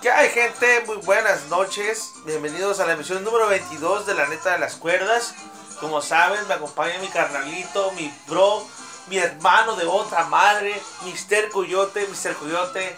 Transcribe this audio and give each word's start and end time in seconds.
¿Qué 0.00 0.10
hay 0.10 0.30
gente? 0.30 0.82
Muy 0.86 0.96
buenas 0.96 1.44
noches. 1.48 2.14
Bienvenidos 2.24 2.80
a 2.80 2.86
la 2.86 2.94
emisión 2.94 3.22
número 3.22 3.48
22 3.48 4.06
de 4.06 4.14
La 4.14 4.26
Neta 4.28 4.52
de 4.52 4.58
las 4.58 4.76
Cuerdas. 4.76 5.34
Como 5.78 6.00
saben, 6.00 6.48
me 6.48 6.54
acompaña 6.54 6.98
mi 7.00 7.08
carnalito, 7.08 7.92
mi 7.92 8.10
bro, 8.26 8.66
mi 9.08 9.18
hermano 9.18 9.76
de 9.76 9.84
otra 9.84 10.24
madre, 10.24 10.80
Mr. 11.02 11.50
Coyote, 11.50 12.06
Mr. 12.06 12.34
Coyote. 12.36 12.96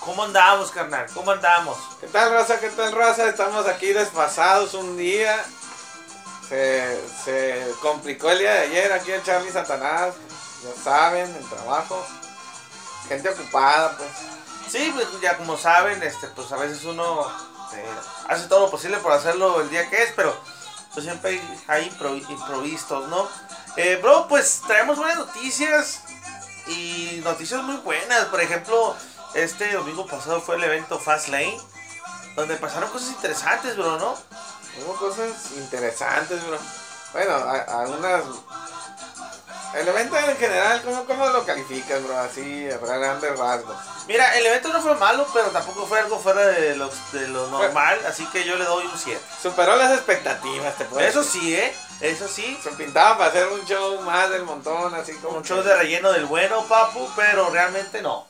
¿Cómo 0.00 0.24
andamos, 0.24 0.70
carnal? 0.70 1.06
¿Cómo 1.14 1.30
andamos? 1.30 1.78
¿Qué 2.02 2.06
tal, 2.08 2.30
raza? 2.30 2.60
¿Qué 2.60 2.68
tal, 2.68 2.92
raza? 2.92 3.30
Estamos 3.30 3.66
aquí 3.66 3.94
desfasados 3.94 4.74
un 4.74 4.98
día. 4.98 5.42
Se, 6.50 7.00
se 7.24 7.66
complicó 7.80 8.30
el 8.30 8.40
día 8.40 8.52
de 8.52 8.58
ayer 8.58 8.92
aquí 8.92 9.10
en 9.10 9.22
Charlie 9.22 9.50
Satanás. 9.50 10.12
Ya 10.62 10.82
saben, 10.82 11.34
el 11.34 11.48
trabajo. 11.48 12.06
Gente 13.08 13.30
ocupada, 13.30 13.96
pues. 13.96 14.41
Sí, 14.70 14.90
pues 14.94 15.06
ya 15.20 15.36
como 15.36 15.56
saben, 15.56 16.02
este, 16.02 16.26
pues 16.28 16.50
a 16.52 16.56
veces 16.56 16.84
uno 16.84 17.26
eh, 17.74 17.84
hace 18.28 18.46
todo 18.48 18.60
lo 18.60 18.70
posible 18.70 18.96
por 18.98 19.12
hacerlo 19.12 19.60
el 19.60 19.68
día 19.70 19.88
que 19.90 20.02
es, 20.02 20.12
pero 20.16 20.34
pues 20.94 21.04
siempre 21.04 21.30
hay, 21.30 21.60
hay 21.68 21.90
impro- 21.90 22.30
improvistos, 22.30 23.08
¿no? 23.08 23.28
Eh, 23.76 23.98
bro, 24.02 24.28
pues 24.28 24.62
traemos 24.66 24.98
buenas 24.98 25.18
noticias 25.18 26.00
y 26.66 27.20
noticias 27.24 27.62
muy 27.62 27.76
buenas. 27.76 28.26
Por 28.26 28.40
ejemplo, 28.40 28.94
este 29.34 29.72
domingo 29.72 30.06
pasado 30.06 30.40
fue 30.40 30.56
el 30.56 30.64
evento 30.64 30.98
Fast 30.98 31.28
Lane, 31.28 31.58
donde 32.36 32.56
pasaron 32.56 32.90
cosas 32.90 33.08
interesantes, 33.10 33.76
bro, 33.76 33.98
¿no? 33.98 34.14
Hubo 34.84 34.94
cosas 34.96 35.30
interesantes, 35.56 36.46
bro. 36.46 36.58
Bueno, 37.12 37.34
algunas. 37.68 38.24
El 39.74 39.88
evento 39.88 40.16
en 40.18 40.36
general, 40.36 40.82
¿cómo, 40.82 41.04
cómo 41.06 41.26
lo 41.28 41.44
calificas, 41.46 42.02
bro? 42.04 42.18
Así, 42.18 42.68
a 42.70 42.76
grandes 42.76 43.38
rasgos. 43.38 43.74
Mira, 44.06 44.36
el 44.36 44.44
evento 44.44 44.68
no 44.68 44.82
fue 44.82 44.94
malo, 44.96 45.26
pero 45.32 45.48
tampoco 45.48 45.86
fue 45.86 46.00
algo 46.00 46.18
fuera 46.18 46.46
de 46.46 46.76
lo, 46.76 46.90
de 47.12 47.28
lo 47.28 47.46
normal, 47.48 47.98
así 48.06 48.26
que 48.26 48.44
yo 48.44 48.56
le 48.56 48.64
doy 48.66 48.84
un 48.84 48.98
7. 48.98 49.18
Superó 49.42 49.76
las 49.76 49.92
expectativas, 49.92 50.76
te 50.76 50.84
puedo 50.84 51.00
Eso 51.06 51.22
decir. 51.22 51.40
sí, 51.40 51.54
¿eh? 51.56 51.74
Eso 52.02 52.28
sí. 52.28 52.58
Se 52.62 52.70
pintaba 52.72 53.16
para 53.16 53.30
hacer 53.30 53.46
un 53.46 53.64
show 53.64 54.00
más 54.02 54.28
del 54.28 54.42
montón, 54.42 54.94
así 54.94 55.12
como. 55.14 55.36
Un 55.38 55.42
que- 55.42 55.48
show 55.48 55.62
de 55.62 55.74
relleno 55.74 56.12
del 56.12 56.26
bueno, 56.26 56.64
papu, 56.66 57.08
pero 57.16 57.48
realmente 57.48 58.02
no. 58.02 58.26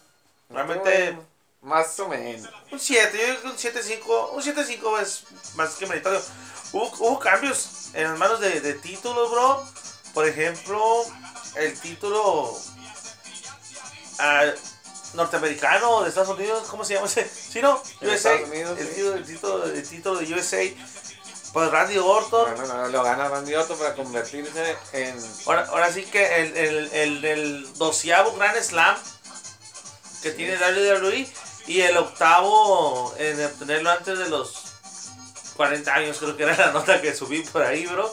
Realmente 0.49 1.19
Más 1.63 1.99
o 2.01 2.09
menos. 2.09 2.49
un 2.71 2.79
7, 2.79 3.19
yo 3.19 3.25
creo 3.25 3.43
que 3.43 3.49
un 3.49 3.57
7-5, 3.57 4.31
un 4.33 4.43
7-5 4.43 5.01
es 5.01 5.25
más 5.57 5.71
que 5.75 5.87
meritorio. 5.87 6.21
Hubo, 6.73 6.87
hubo 6.99 7.19
cambios 7.19 7.89
en 7.95 8.05
las 8.05 8.19
manos 8.19 8.39
de, 8.41 8.61
de 8.61 8.75
títulos, 8.75 9.31
bro. 9.31 9.65
Por 10.13 10.27
ejemplo, 10.29 11.05
el 11.57 11.79
título 11.79 12.57
ah, 14.19 14.45
norteamericano 15.15 16.03
de 16.03 16.09
Estados 16.09 16.37
Unidos, 16.37 16.67
¿cómo 16.69 16.85
se 16.85 16.95
llama 16.95 17.07
ese? 17.07 17.29
¿Sí, 17.29 17.61
no? 17.61 17.83
USA. 18.01 18.15
Estados 18.15 18.49
Unidos, 18.49 18.79
el, 18.79 18.87
sí. 18.89 18.95
título, 18.95 19.15
el, 19.15 19.25
título, 19.25 19.65
el 19.67 19.89
título 19.89 20.19
de 20.21 20.35
USA. 20.35 20.63
Pues 21.53 21.71
Randy 21.71 21.99
Orton. 21.99 22.57
Bueno, 22.57 22.75
no, 22.75 22.89
lo 22.89 23.03
gana 23.03 23.29
Randy 23.29 23.55
Orton 23.55 23.79
para 23.79 23.95
convertirse 23.95 24.77
en. 24.93 25.15
Ahora, 25.45 25.67
ahora 25.69 25.93
sí 25.93 26.05
que 26.05 26.43
el, 26.43 26.57
el, 26.57 26.93
el 26.93 27.21
del 27.21 27.75
doceavo 27.75 28.33
Grand 28.37 28.59
Slam 28.63 28.97
que 30.23 30.31
tiene 30.31 30.57
WWE 30.57 31.29
y 31.67 31.81
el 31.81 31.97
octavo 31.97 33.15
en 33.19 33.45
obtenerlo 33.45 33.91
antes 33.91 34.19
de 34.19 34.29
los 34.29 34.55
40 35.57 35.95
años, 35.95 36.19
creo 36.19 36.37
que 36.37 36.45
era 36.45 36.57
la 36.57 36.73
nota 36.73 37.01
que 37.01 37.15
subí 37.15 37.43
por 37.43 37.63
ahí, 37.63 37.87
bro. 37.87 38.13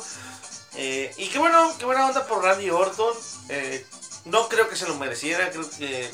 Eh, 0.75 1.13
y 1.17 1.27
qué 1.29 1.39
bueno, 1.39 1.73
qué 1.77 1.85
buena 1.85 2.05
onda 2.05 2.25
por 2.27 2.43
Randy 2.43 2.69
Orton. 2.69 3.13
Eh, 3.49 3.85
no 4.25 4.47
creo 4.49 4.69
que 4.69 4.75
se 4.75 4.87
lo 4.87 4.95
mereciera, 4.95 5.49
creo 5.49 5.69
que 5.71 6.09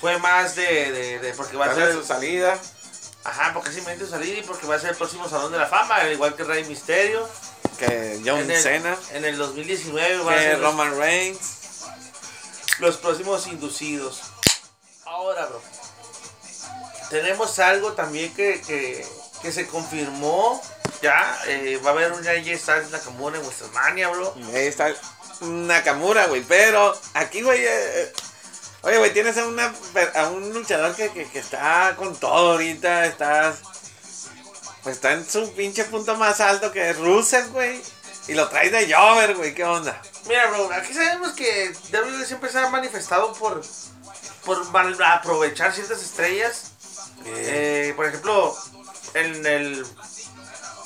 fue 0.00 0.18
más 0.18 0.54
de, 0.56 0.92
de, 0.92 1.18
de- 1.18 1.34
porque 1.34 1.56
va 1.56 1.66
a 1.66 1.74
ser 1.74 1.92
su 1.92 2.04
salida. 2.04 2.58
ajá, 3.24 3.52
porque 3.52 3.70
simplemente 3.70 4.08
salir 4.08 4.38
y 4.38 4.42
porque 4.42 4.66
va 4.66 4.76
a 4.76 4.80
ser 4.80 4.90
el 4.90 4.96
próximo 4.96 5.28
Salón 5.28 5.52
de 5.52 5.58
la 5.58 5.66
Fama, 5.66 5.96
al 5.96 6.12
igual 6.12 6.34
que 6.34 6.44
Rey 6.44 6.64
Misterio. 6.64 7.28
Que 7.78 8.20
John 8.24 8.40
En 8.40 8.50
el- 8.50 8.62
Cena. 8.62 8.96
En 9.12 9.24
el 9.24 9.36
2019 9.38 10.18
va 10.18 10.32
a 10.34 10.38
ser 10.38 10.58
los- 10.58 10.70
Roman 10.72 10.98
Reigns. 10.98 11.38
los 12.78 12.96
próximos 12.96 13.46
inducidos. 13.46 14.20
Ahora, 15.04 15.46
bro. 15.46 15.60
Tenemos 17.10 17.58
algo 17.58 17.92
también 17.92 18.32
que, 18.34 18.60
que, 18.62 19.06
que 19.42 19.52
se 19.52 19.66
confirmó. 19.66 20.62
Ya, 21.02 21.38
eh, 21.46 21.80
va 21.84 21.90
a 21.90 21.92
haber 21.94 22.12
un 22.12 22.26
AJ 22.26 22.58
Styles 22.58 22.90
Nakamura 22.90 23.38
en 23.38 23.42
WrestleMania, 23.44 24.08
bro. 24.08 24.34
Ahí 24.54 24.66
está 24.66 24.92
Nakamura, 25.40 26.26
güey. 26.26 26.42
Pero 26.42 26.98
aquí, 27.14 27.40
güey. 27.42 27.60
eh, 27.62 27.68
eh, 28.02 28.12
oye, 28.82 28.98
güey, 28.98 29.12
tienes 29.12 29.36
a, 29.38 29.46
una, 29.46 29.74
a 30.14 30.28
un 30.28 30.52
luchador 30.52 30.94
que, 30.94 31.10
que, 31.10 31.26
que 31.30 31.38
está 31.38 31.94
con 31.96 32.14
todo 32.16 32.52
ahorita. 32.52 33.06
Está, 33.06 33.56
pues 34.82 34.96
está 34.96 35.12
en 35.12 35.28
su 35.28 35.52
pinche 35.54 35.84
punto 35.84 36.16
más 36.16 36.40
alto 36.40 36.70
que 36.70 36.92
Rusev, 36.92 37.48
güey. 37.52 37.80
Y 38.28 38.34
lo 38.34 38.48
traes 38.48 38.70
de 38.70 38.92
Jover, 38.92 39.34
güey. 39.36 39.54
¿Qué 39.54 39.64
onda? 39.64 40.00
Mira, 40.28 40.48
bro, 40.50 40.70
aquí 40.72 40.92
sabemos 40.92 41.32
que 41.32 41.74
WWE 41.92 42.26
siempre 42.26 42.50
se 42.52 42.58
ha 42.58 42.68
manifestado 42.68 43.32
por, 43.32 43.62
por 44.44 44.70
mal- 44.70 45.02
aprovechar 45.02 45.72
ciertas 45.74 46.02
estrellas. 46.02 46.72
Eh, 47.24 47.92
por 47.96 48.06
ejemplo, 48.06 48.56
en 49.14 49.44
el 49.46 49.86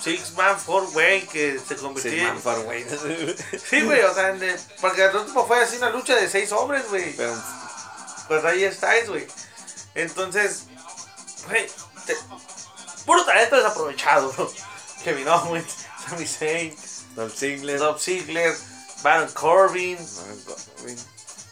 Six 0.05 0.33
Man 0.35 0.59
Four 0.61 0.89
Way 0.95 1.23
que 1.27 1.59
se 1.67 1.77
convirtió 1.77 2.13
en- 2.13 2.25
man, 2.27 2.39
for, 2.41 2.63
güey. 2.65 2.85
Sí, 3.71 3.81
güey, 3.83 4.03
o 4.03 4.13
sea, 4.15 4.29
en 4.31 4.43
el- 4.43 4.61
porque 4.81 5.05
el 5.05 5.17
último 5.17 5.47
fue 5.47 5.63
así 5.63 5.77
una 5.79 5.91
lucha 5.91 6.15
de 6.15 6.29
seis 6.29 6.53
hombres, 6.53 6.87
güey. 6.91 7.13
Pero 7.17 7.35
Pues 8.29 8.45
ahí 8.45 8.65
estáis, 8.65 9.09
güey. 9.09 9.27
Entonces, 9.95 10.65
güey, 11.49 11.67
te- 12.07 12.17
puro 13.07 13.25
talento 13.25 13.57
desaprovechado, 13.57 14.31
bro. 14.33 14.53
Kevin 15.05 15.29
Owens, 15.29 15.67
Sami 16.09 16.27
Zayn, 16.27 16.77
Dolph 17.15 17.35
Ziggler. 17.37 17.79
Dolph 17.79 18.01
Ziggler, 18.03 18.55
Baron 19.03 19.29
Corbin, 19.33 19.99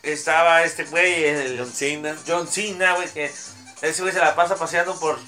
estaba 0.03 0.63
este 0.65 0.85
güey, 0.85 1.25
el 1.25 1.59
John 1.59 1.73
Cena. 1.73 2.17
John 2.27 2.49
Cena, 2.49 2.95
güey, 2.95 3.09
que 3.13 3.31
ese 3.83 4.03
güey 4.03 4.13
se 4.13 4.19
la 4.21 4.35
pasa 4.35 4.57
paseando 4.57 4.99
por 4.99 5.19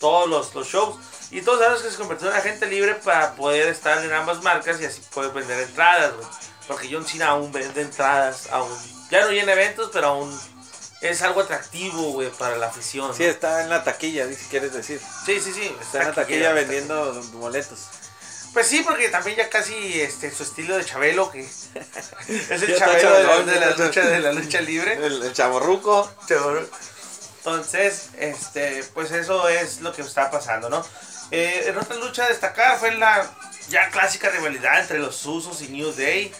todos 0.00 0.28
los, 0.28 0.54
los 0.54 0.66
shows. 0.68 0.96
Y 1.30 1.42
todos 1.42 1.58
sabemos 1.58 1.82
que 1.82 1.90
se 1.90 1.96
convirtió 1.96 2.28
en 2.30 2.36
agente 2.36 2.66
libre 2.66 2.94
para 2.94 3.34
poder 3.34 3.68
estar 3.68 4.02
en 4.02 4.12
ambas 4.12 4.42
marcas 4.42 4.80
y 4.80 4.86
así 4.86 5.02
poder 5.12 5.32
vender 5.32 5.60
entradas, 5.60 6.14
güey. 6.14 6.26
Porque 6.66 6.88
John 6.90 7.06
Cena 7.06 7.28
aún 7.28 7.52
vende 7.52 7.82
entradas, 7.82 8.48
aún. 8.50 8.70
Ya 9.10 9.24
no 9.24 9.30
llena 9.30 9.52
eventos, 9.52 9.90
pero 9.92 10.08
aún 10.08 10.40
es 11.00 11.22
algo 11.22 11.42
atractivo, 11.42 12.12
güey, 12.12 12.30
para 12.30 12.56
la 12.56 12.66
afición. 12.66 13.14
Sí, 13.14 13.24
está 13.24 13.62
en 13.62 13.70
la 13.70 13.84
taquilla, 13.84 14.26
si 14.28 14.44
quieres 14.46 14.72
decir. 14.72 15.00
sí, 15.24 15.40
sí, 15.40 15.52
sí. 15.52 15.74
Está 15.80 16.00
en 16.00 16.08
la 16.08 16.14
taquilla 16.14 16.52
vendiendo 16.52 17.22
boletos. 17.34 17.86
Pues 18.52 18.66
sí, 18.66 18.82
porque 18.84 19.08
también 19.08 19.36
ya 19.36 19.50
casi 19.50 20.00
este 20.00 20.30
su 20.30 20.42
estilo 20.42 20.76
de 20.76 20.84
Chabelo, 20.84 21.30
que 21.30 21.40
es 22.28 22.62
el 22.62 22.76
Chabelo 22.76 23.12
de 23.12 23.24
la, 23.24 23.42
de 23.42 23.60
la 23.60 23.70
lucha, 23.76 24.06
de 24.06 24.18
la 24.20 24.32
lucha 24.32 24.60
libre. 24.60 24.94
El, 24.94 25.22
el 25.22 25.32
chaborruco. 25.32 26.10
Entonces, 27.38 28.08
este, 28.18 28.84
pues 28.94 29.10
eso 29.10 29.48
es 29.48 29.80
lo 29.80 29.92
que 29.92 30.02
está 30.02 30.30
pasando, 30.30 30.68
¿no? 30.68 30.84
Eh, 31.30 31.64
en 31.66 31.76
otra 31.78 31.96
lucha 31.96 32.26
destacada 32.28 32.76
fue 32.76 32.92
la 32.94 33.28
ya 33.68 33.90
clásica 33.90 34.30
rivalidad 34.30 34.80
entre 34.80 34.98
los 34.98 35.24
Usos 35.26 35.60
y 35.62 35.68
New 35.68 35.92
Day. 35.92 36.32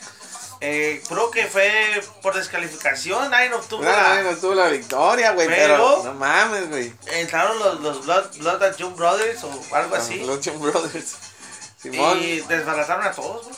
Eh, 0.61 1.03
creo 1.09 1.31
que 1.31 1.47
fue 1.47 2.03
por 2.21 2.35
descalificación, 2.35 3.31
Nine 3.31 3.55
obtuvo 3.55 3.85
No, 3.85 3.91
la- 3.93 4.23
no, 4.23 4.33
no 4.33 4.37
tuvo 4.39 4.55
la 4.55 4.69
victoria, 4.69 5.31
güey. 5.33 5.47
Pero- 5.47 5.77
Pero, 5.99 6.03
no 6.05 6.15
mames, 6.15 6.69
güey. 6.69 6.93
entraron 7.13 7.59
los, 7.61 7.81
los 7.81 8.05
Blood, 8.05 8.37
Blood 8.39 8.63
and 8.65 8.77
Jump 8.81 8.97
Brothers 8.97 9.45
o 9.45 9.63
algo 9.77 9.95
así. 9.95 10.17
Los 10.21 10.27
Lucha 10.45 10.51
Brothers. 10.53 11.15
Simón. 11.81 12.19
Y 12.19 12.41
desbarataron 12.41 13.07
a 13.07 13.13
todos, 13.13 13.47
bro. 13.47 13.57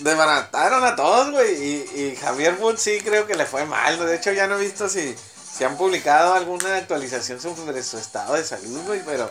Desbarataron 0.00 0.84
a 0.84 0.96
todos, 0.96 1.30
güey. 1.30 1.54
Y, 1.54 2.00
y 2.00 2.16
Javier 2.16 2.56
Wood 2.58 2.76
sí 2.76 3.00
creo 3.02 3.26
que 3.26 3.34
le 3.34 3.46
fue 3.46 3.64
mal. 3.64 3.98
De 4.04 4.16
hecho, 4.16 4.32
ya 4.32 4.46
no 4.46 4.56
he 4.56 4.60
visto 4.60 4.88
si, 4.88 5.14
si 5.56 5.64
han 5.64 5.76
publicado 5.76 6.34
alguna 6.34 6.76
actualización 6.76 7.40
sobre 7.40 7.82
su 7.82 7.98
estado 7.98 8.34
de 8.34 8.44
salud, 8.44 8.80
güey. 8.86 9.00
Pero 9.06 9.30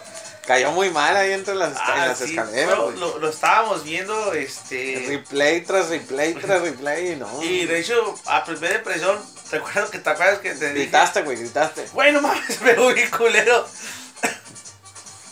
cayó 0.52 0.72
muy 0.74 0.90
mal 0.90 1.16
ahí 1.16 1.32
entre 1.32 1.56
las, 1.56 1.72
en 1.72 1.78
Ah, 1.80 2.06
las 2.08 2.18
sí, 2.18 2.26
escaleras, 2.26 2.78
lo, 2.78 3.20
lo 3.20 3.30
estábamos 3.30 3.86
viendo, 3.86 4.34
este... 4.34 5.06
Replay 5.08 5.62
tras 5.62 5.88
replay 5.88 6.34
tras 6.42 6.62
replay, 6.62 7.16
no. 7.16 7.42
Y 7.42 7.66
de 7.66 7.80
hecho, 7.80 8.16
a 8.26 8.44
primera 8.44 8.76
impresión, 8.76 9.18
recuerdo 9.50 9.90
que 9.90 10.00
te 10.00 10.10
acuerdas 10.10 10.40
que 10.40 10.54
te 10.54 10.74
gritaste, 10.74 11.22
güey, 11.22 11.38
gritaste. 11.38 11.88
Güey, 11.94 12.12
no 12.12 12.22
mames, 12.22 12.44
se 12.56 12.56
pegó 12.66 12.94
bien 12.94 13.10
culero. 13.12 13.66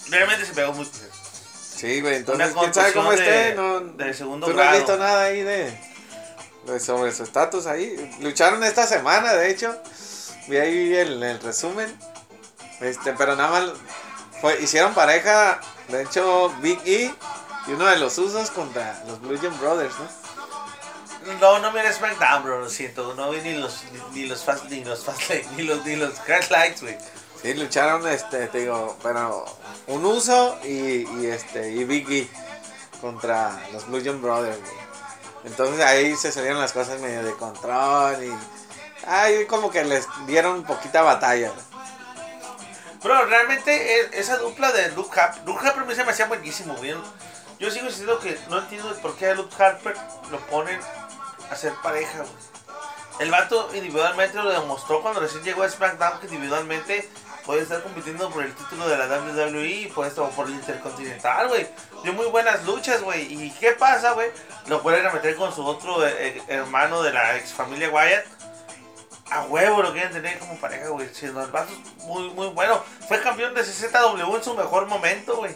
Realmente 0.09 0.45
se 0.45 0.53
pegó 0.53 0.71
muy 0.73 0.85
culero. 0.85 1.09
Sí, 1.75 2.01
güey, 2.01 2.15
entonces, 2.15 2.53
¿quién 2.57 2.73
sabe 2.73 2.93
cómo 2.93 3.11
de- 3.11 3.17
esté? 3.17 3.55
No, 3.55 3.79
de 3.81 4.13
segundo 4.13 4.47
¿Tú 4.47 4.53
no 4.53 4.61
has 4.61 4.77
visto 4.77 4.97
nada 4.97 5.23
ahí 5.23 5.41
de, 5.43 5.77
de 6.65 6.79
sobre 6.79 7.11
su 7.11 7.23
estatus 7.23 7.65
ahí? 7.67 8.09
Lucharon 8.21 8.63
esta 8.63 8.87
semana, 8.87 9.33
de 9.33 9.49
hecho. 9.49 9.77
Vi 10.47 10.57
ahí 10.57 10.93
el, 10.95 11.21
el 11.21 11.39
resumen. 11.41 11.93
Este, 12.81 13.13
pero 13.13 13.35
nada 13.35 13.49
más 13.49 13.71
fue, 14.41 14.61
hicieron 14.61 14.93
pareja, 14.93 15.59
de 15.87 16.03
hecho, 16.03 16.49
Big 16.61 16.79
E 16.85 17.13
y 17.67 17.71
uno 17.71 17.85
de 17.85 17.97
los 17.97 18.17
usos 18.17 18.51
contra 18.51 19.03
los 19.07 19.21
Blue 19.21 19.37
Jam 19.41 19.57
Brothers, 19.59 19.93
¿no? 19.99 20.29
No, 21.39 21.59
no 21.59 21.71
miré 21.71 21.91
SmackDown, 21.93 22.43
bro, 22.43 22.61
lo 22.61 22.69
siento. 22.69 23.13
No 23.13 23.29
vi 23.29 23.41
ni 23.41 23.55
los, 23.55 23.83
ni, 23.91 24.21
ni 24.21 24.27
los 24.27 24.43
Fast, 24.43 24.65
ni 24.65 24.83
los 24.83 25.03
Fast 25.03 25.21
ni 25.57 25.63
los, 25.63 25.85
ni 25.85 25.95
los 25.95 26.13
Crash 26.21 26.49
Lights, 26.49 26.81
güey. 26.81 26.97
Sí, 27.41 27.53
lucharon, 27.53 28.07
este, 28.07 28.47
te 28.47 28.59
digo, 28.59 28.97
pero 29.03 29.45
un 29.87 30.05
uso 30.05 30.57
y, 30.63 31.07
y 31.19 31.27
este, 31.27 31.71
y 31.71 31.83
Biggie 31.83 32.29
contra 33.01 33.61
los 33.71 33.87
Blue 33.87 34.01
John 34.03 34.21
Brothers, 34.21 34.59
güey. 34.59 34.89
Entonces 35.45 35.85
ahí 35.85 36.15
se 36.15 36.31
salieron 36.31 36.59
las 36.59 36.73
cosas 36.73 36.99
medio 36.99 37.23
de 37.23 37.33
control 37.33 38.23
y 38.23 38.33
ahí 39.07 39.45
como 39.45 39.71
que 39.71 39.83
les 39.85 40.05
dieron 40.27 40.63
poquita 40.63 41.01
batalla. 41.01 41.51
güey. 41.51 41.68
Bro, 43.03 43.25
realmente 43.25 43.99
e- 44.01 44.19
esa 44.19 44.37
dupla 44.37 44.71
de 44.71 44.91
Luke 44.91 45.17
Harper, 45.19 45.43
Luke 45.45 45.65
Harper 45.65 45.85
me 45.85 45.95
se 45.95 46.03
me 46.03 46.11
hacía 46.11 46.25
buenísimo, 46.25 46.75
güey. 46.75 46.95
Yo 47.59 47.71
sigo 47.71 47.87
diciendo 47.87 48.19
que 48.19 48.37
no 48.49 48.59
entiendo 48.59 48.93
por 49.01 49.15
qué 49.15 49.27
a 49.29 49.33
Luke 49.35 49.55
Harper 49.61 49.95
lo 50.31 50.39
ponen 50.47 50.79
a 51.49 51.55
ser 51.55 51.73
pareja, 51.81 52.19
güey. 52.19 52.49
El 53.19 53.31
vato 53.31 53.69
individualmente 53.73 54.37
lo 54.41 54.49
demostró 54.49 55.01
cuando 55.01 55.19
recién 55.19 55.43
llegó 55.43 55.63
a 55.63 55.69
SmackDown 55.69 56.19
que 56.21 56.27
individualmente 56.27 57.09
puede 57.45 57.63
estar 57.63 57.83
compitiendo 57.83 58.29
por 58.29 58.43
el 58.43 58.53
título 58.55 58.87
de 58.87 58.97
la 58.97 59.07
WWE 59.07 59.91
por 59.93 60.05
esto 60.07 60.29
por 60.29 60.47
el 60.47 60.53
Intercontinental, 60.53 61.49
güey. 61.49 61.67
Dio 62.03 62.13
muy 62.13 62.27
buenas 62.27 62.63
luchas, 62.65 63.01
güey. 63.01 63.23
¿Y 63.33 63.51
qué 63.59 63.71
pasa, 63.73 64.11
güey? 64.11 64.31
Lo 64.67 64.79
vuelven 64.79 65.05
a 65.07 65.11
meter 65.11 65.35
con 65.35 65.53
su 65.53 65.65
otro 65.65 66.05
eh, 66.07 66.13
eh, 66.37 66.43
hermano 66.47 67.01
de 67.01 67.11
la 67.11 67.35
ex 67.35 67.51
familia 67.51 67.89
Wyatt. 67.89 68.25
A 69.31 69.43
huevo 69.43 69.81
lo 69.83 69.91
quieren 69.93 70.11
tener 70.11 70.39
como 70.39 70.55
pareja, 70.59 70.87
güey. 70.89 71.07
Si 71.13 71.27
vato 71.27 71.57
es 71.71 72.03
muy, 72.05 72.29
muy 72.31 72.47
bueno. 72.47 72.83
Fue 73.07 73.21
campeón 73.21 73.53
de 73.53 73.61
CZW 73.63 74.35
en 74.35 74.43
su 74.43 74.53
mejor 74.55 74.87
momento, 74.87 75.35
güey. 75.37 75.55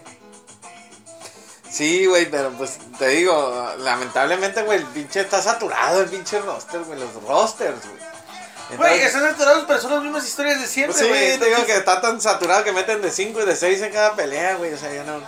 Sí, 1.70 2.06
güey, 2.06 2.30
pero 2.30 2.52
pues 2.52 2.78
te 3.00 3.08
digo, 3.08 3.74
lamentablemente, 3.80 4.62
güey, 4.62 4.78
el 4.80 4.86
pinche 4.86 5.22
está 5.22 5.42
saturado 5.42 6.02
el 6.02 6.10
pinche 6.10 6.40
roster, 6.40 6.82
güey, 6.84 7.00
los 7.00 7.14
rosters, 7.24 7.80
güey. 7.88 8.78
Güey, 8.78 9.02
están 9.02 9.24
saturados, 9.24 9.66
pero 9.68 9.82
son 9.82 9.92
las 9.92 10.04
mismas 10.04 10.24
historias 10.26 10.62
de 10.62 10.68
siempre, 10.68 10.94
Pues 10.94 11.04
sí, 11.04 11.10
güey. 11.10 11.22
te 11.40 11.46
digo 11.46 11.58
Entonces- 11.58 11.66
que 11.66 11.78
está 11.80 12.00
tan 12.02 12.22
saturado 12.22 12.64
que 12.64 12.72
meten 12.72 13.02
de 13.02 13.10
5 13.12 13.42
y 13.42 13.46
de 13.46 13.56
6 13.56 13.82
en 13.82 13.92
cada 13.92 14.16
pelea, 14.16 14.56
güey. 14.56 14.74
O 14.74 14.78
sea, 14.78 14.94
ya 14.94 15.04
no. 15.04 15.20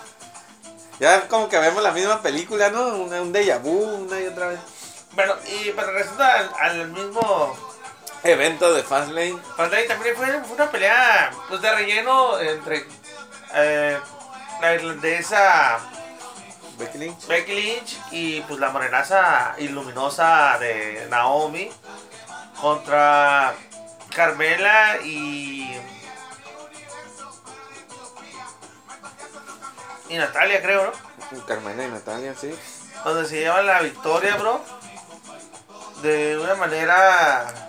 Ya 0.99 1.27
como 1.27 1.49
que 1.49 1.57
vemos 1.59 1.81
la 1.83 1.91
misma 1.91 2.21
película, 2.21 2.69
¿no? 2.69 2.89
Una, 2.95 3.21
un 3.21 3.33
déjà 3.33 3.59
vu, 3.59 3.83
una 4.05 4.19
y 4.19 4.27
otra 4.27 4.47
vez. 4.47 4.59
Bueno, 5.13 5.33
y 5.45 5.71
pero 5.71 5.91
al, 6.19 6.51
al 6.59 6.87
mismo 6.89 7.55
Evento 8.25 8.73
de 8.73 8.83
Fastlane. 8.83 9.37
Fastlane, 9.55 9.83
también 9.83 10.15
fue, 10.15 10.25
fue 10.43 10.55
una 10.55 10.71
pelea 10.71 11.31
pues, 11.47 11.61
de 11.61 11.71
relleno 11.71 12.39
entre 12.39 12.85
eh, 13.53 13.99
la 14.61 14.73
irlandesa 14.73 15.79
Becky 16.77 16.97
Lynch. 16.97 17.27
Becky 17.27 17.53
Lynch 17.53 17.97
y 18.11 18.41
pues 18.41 18.59
la 18.59 18.69
morenaza 18.69 19.55
y 19.57 19.67
luminosa 19.67 20.57
de 20.59 21.07
Naomi 21.09 21.71
contra 22.59 23.53
Carmela 24.13 24.97
y 25.03 25.79
y 30.09 30.17
Natalia 30.17 30.61
creo, 30.61 30.91
¿no? 31.31 31.45
Carmela 31.45 31.83
y 31.83 31.87
Natalia, 31.89 32.35
sí. 32.39 32.53
donde 33.03 33.27
se 33.27 33.39
lleva 33.39 33.61
la 33.63 33.81
victoria, 33.81 34.35
bro. 34.35 34.61
De 36.01 36.37
una 36.37 36.55
manera, 36.55 37.64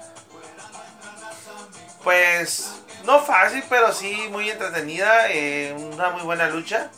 pues, 2.06 2.70
no 3.03 3.19
fácil, 3.20 3.64
pero 3.69 3.93
sí 3.93 4.29
muy 4.31 4.49
entretenida. 4.49 5.29
eh, 5.29 5.75
una 5.93 6.11
muy 6.11 6.23
buena 6.23 6.47
lucha. 6.49 6.88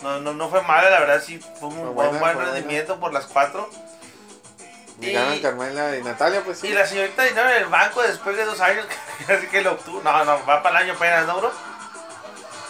No, 0.00 0.20
no, 0.20 0.32
no 0.32 0.48
fue 0.48 0.62
mala, 0.62 0.90
la 0.90 1.00
verdad, 1.00 1.20
sí 1.20 1.40
fue 1.58 1.70
un 1.70 1.92
Fue 1.92 2.06
buen, 2.08 2.38
rendimiento 2.38 3.00
por 3.00 3.12
las 3.12 3.26
cuatro. 3.26 3.68
Y 5.00 5.08
Y- 5.08 5.12
ganan 5.12 5.40
Carmela 5.40 5.96
y 5.96 6.02
Natalia, 6.04 6.42
pues 6.44 6.60
sí. 6.60 6.68
Y 6.68 6.72
la 6.72 6.86
señorita 6.86 7.24
dinero 7.24 7.50
en 7.50 7.56
el 7.64 7.66
banco 7.66 8.00
después 8.02 8.36
de 8.36 8.44
dos 8.44 8.60
años, 8.60 8.86
así 9.28 9.48
que 9.48 9.60
lo 9.60 9.72
obtuvo. 9.72 10.00
No, 10.04 10.24
no, 10.24 10.46
va 10.46 10.62
para 10.62 10.78
el 10.78 10.84
año 10.84 10.94
apenas, 10.94 11.26
¿no, 11.26 11.38
bro? 11.38 11.50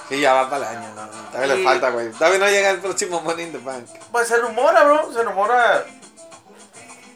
Sí, 0.09 0.20
ya 0.20 0.32
va 0.32 0.49
para 0.49 0.70
el 0.70 0.76
año, 0.79 0.88
no. 0.94 1.05
no, 1.05 1.12
Todavía 1.31 1.55
Y- 1.55 1.59
le 1.59 1.65
falta, 1.65 1.91
güey. 1.91 2.11
Todavía 2.12 2.38
no 2.38 2.49
llega 2.49 2.70
el 2.70 2.79
próximo 2.79 3.20
Money 3.20 3.44
in 3.44 3.53
the 3.53 3.59
Bank. 3.59 3.87
Pues 4.11 4.26
se 4.29 4.38
rumora, 4.38 4.85
bro, 4.85 5.12
se 5.12 5.23
rumora 5.23 5.85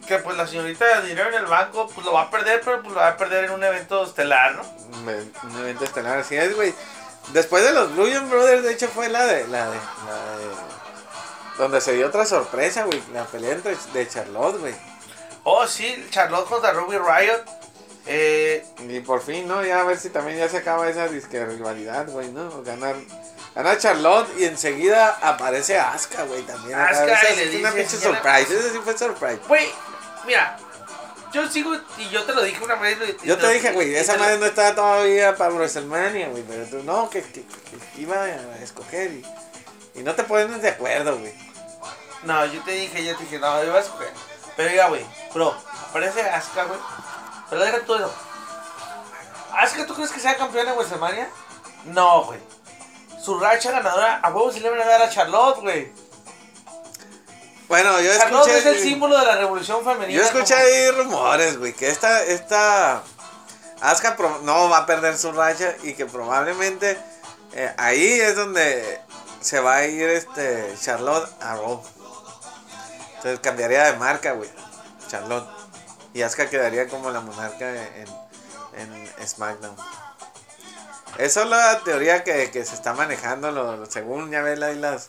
que 0.07 0.19
pues 0.19 0.37
la 0.37 0.47
señorita 0.47 1.01
de 1.01 1.09
dinero 1.09 1.29
en 1.29 1.35
el 1.37 1.47
banco 1.47 1.89
pues 1.95 2.05
lo 2.07 2.13
va 2.13 2.23
a 2.23 2.31
perder, 2.31 2.61
pero 2.65 2.83
pues 2.83 2.95
lo 2.95 3.01
va 3.01 3.09
a 3.09 3.17
perder 3.17 3.45
en 3.45 3.51
un 3.53 3.63
evento 3.65 4.05
estelar, 4.05 4.55
¿no? 4.57 4.63
Un, 4.99 5.09
e- 5.09 5.31
un 5.47 5.59
evento 5.61 5.85
estelar, 5.85 6.19
así 6.19 6.37
es, 6.37 6.55
güey. 6.57 6.75
Después 7.33 7.63
de 7.65 7.73
los 7.73 7.93
Blue 7.95 8.09
Brothers, 8.29 8.63
de 8.65 8.73
hecho, 8.73 8.89
fue 8.89 9.09
la 9.09 9.25
de. 9.25 9.47
La 9.49 9.71
de, 9.71 9.77
la 9.77 10.37
de 10.39 10.47
donde 11.59 11.81
se 11.81 11.93
dio 11.93 12.07
otra 12.09 12.25
sorpresa, 12.27 12.85
güey. 12.85 13.03
La 13.13 13.25
pelea 13.25 13.53
entre 13.53 13.77
de 13.93 14.09
Charlotte, 14.09 14.59
güey. 14.59 14.75
Oh, 15.45 15.67
sí, 15.67 16.07
Charlotte 16.11 16.49
contra 16.49 16.73
Ruby 16.73 16.99
Riot. 16.99 17.45
Eh, 18.07 18.67
Y 18.89 19.01
por 19.01 19.23
fin, 19.23 19.47
¿no? 19.47 19.65
Ya 19.65 19.81
a 19.81 19.85
ver 19.85 19.97
si 19.99 20.11
también 20.11 20.39
ya 20.39 20.49
se 20.49 20.59
acaba 20.59 20.89
esa 20.89 21.07
disque 21.09 21.45
rivalidad, 21.45 22.07
güey, 22.09 22.29
¿no? 22.33 22.63
Ganar. 22.63 22.97
Gana 23.55 23.77
Charlotte 23.79 24.29
y 24.39 24.45
enseguida 24.47 25.19
aparece 25.23 25.79
Asuka, 25.79 26.25
güey, 26.25 26.43
también. 26.43 26.79
Asuka, 26.79 27.31
y 27.33 27.37
le 27.37 27.43
es 27.45 27.55
una 27.61 27.71
dice, 27.71 27.83
pinche 27.83 27.97
surprise, 27.99 28.59
ese 28.59 28.71
sí 28.73 28.79
fue 28.83 28.97
surprise. 28.97 29.39
güey, 29.47 29.69
mira, 30.27 30.57
yo 31.33 31.49
sigo 31.49 31.75
y 31.99 32.09
yo 32.11 32.25
te 32.25 32.35
lo 32.35 32.43
dije 32.43 32.63
una 32.63 32.75
vez. 32.77 32.99
y- 33.23 33.27
Yo 33.27 33.39
te 33.39 33.49
dije, 33.51 33.73
güey, 33.73 33.95
esa 33.95 34.15
lo- 34.15 34.21
madre 34.21 34.39
no 34.39 34.47
estaba 34.47 34.75
todavía 34.75 35.37
para 35.37 35.53
WrestleMania, 35.55 36.29
güey, 36.29 36.43
pero 36.43 36.65
tú 36.67 36.83
no, 36.85 37.09
que, 37.11 37.23
que- 37.23 37.45
que 37.45 38.01
iba 38.01 38.17
a 38.17 38.57
escoger 38.63 39.11
y, 39.13 39.27
y 39.95 40.03
no 40.03 40.15
te 40.15 40.25
pones 40.25 40.61
de 40.63 40.69
acuerdo, 40.69 41.19
güey. 41.19 41.33
No, 42.25 42.45
yo 42.47 42.63
te 42.63 42.71
dije, 42.73 43.05
yo 43.05 43.17
te 43.17 43.25
dije, 43.25 43.39
no, 43.39 43.63
yo 43.65 43.71
voy 43.71 43.79
a 43.79 43.83
escoger. 43.83 44.13
Pero 44.57 44.75
ya, 44.75 44.89
güey, 44.89 45.05
bro, 45.35 45.57
aparece 45.89 46.21
Asuka, 46.23 46.65
güey. 46.65 46.79
Pero 47.51 47.65
deja 47.65 47.81
todo 47.81 47.97
eso. 47.97 48.15
¿Asuka 49.53 49.87
tú 49.87 49.95
crees 49.95 50.11
que 50.11 50.21
sea 50.21 50.37
campeona 50.37 50.71
en 50.71 50.77
WrestleMania? 50.77 51.29
No, 51.87 52.25
güey. 52.25 52.39
Su 53.23 53.39
racha 53.39 53.71
ganadora 53.71 54.21
a 54.23 54.29
huevo 54.31 54.51
se 54.53 54.61
le 54.61 54.71
van 54.71 54.81
a 54.81 54.85
dar 54.85 55.03
a 55.03 55.11
Charlotte, 55.11 55.61
güey. 55.61 55.93
Bueno, 57.73 58.01
yo 58.03 58.15
Charlotte 58.19 58.49
escuché. 58.49 58.59
es 58.59 58.77
el 58.77 58.83
símbolo 58.83 59.19
de 59.19 59.25
la 59.25 59.37
revolución 59.37 59.83
femenina. 59.83 60.19
Yo 60.21 60.23
escuché 60.27 60.53
como- 60.55 60.67
ahí 60.67 60.91
rumores, 60.91 61.59
güey, 61.59 61.73
que 61.73 61.89
esta, 61.89 62.23
esta 62.23 63.03
Asuka 63.81 64.15
no 64.43 64.69
va 64.69 64.79
a 64.79 64.87
perder 64.87 65.17
su 65.17 65.33
racha 65.33 65.75
y 65.83 65.95
que 65.95 66.05
probablemente 66.05 66.99
eh, 67.55 67.73
ahí 67.79 68.21
es 68.21 68.37
donde 68.37 69.01
se 69.41 69.59
va 69.61 69.77
a 69.77 69.87
ir 69.87 70.07
este 70.11 70.75
Charlotte 70.83 71.27
a 71.41 71.55
Raw. 71.57 71.83
Entonces 73.17 73.41
cambiaría 73.41 73.85
de 73.85 73.95
marca, 73.99 74.33
güey, 74.33 74.51
Charlotte. 75.09 75.49
Y 76.13 76.21
Asuka 76.21 76.51
quedaría 76.51 76.89
como 76.89 77.11
la 77.11 77.21
monarca 77.21 77.71
en, 77.73 78.07
en 78.77 79.27
SmackDown. 79.27 79.77
Esa 81.19 81.43
es 81.43 81.49
la 81.49 81.81
teoría 81.81 82.23
que, 82.23 82.51
que 82.51 82.65
se 82.67 82.75
está 82.75 82.93
manejando, 82.93 83.51
lo, 83.51 83.77
lo- 83.79 83.87
según 83.91 84.31
ya 84.31 84.43
ves 84.43 84.61
ahí 84.63 84.77
las, 84.77 85.09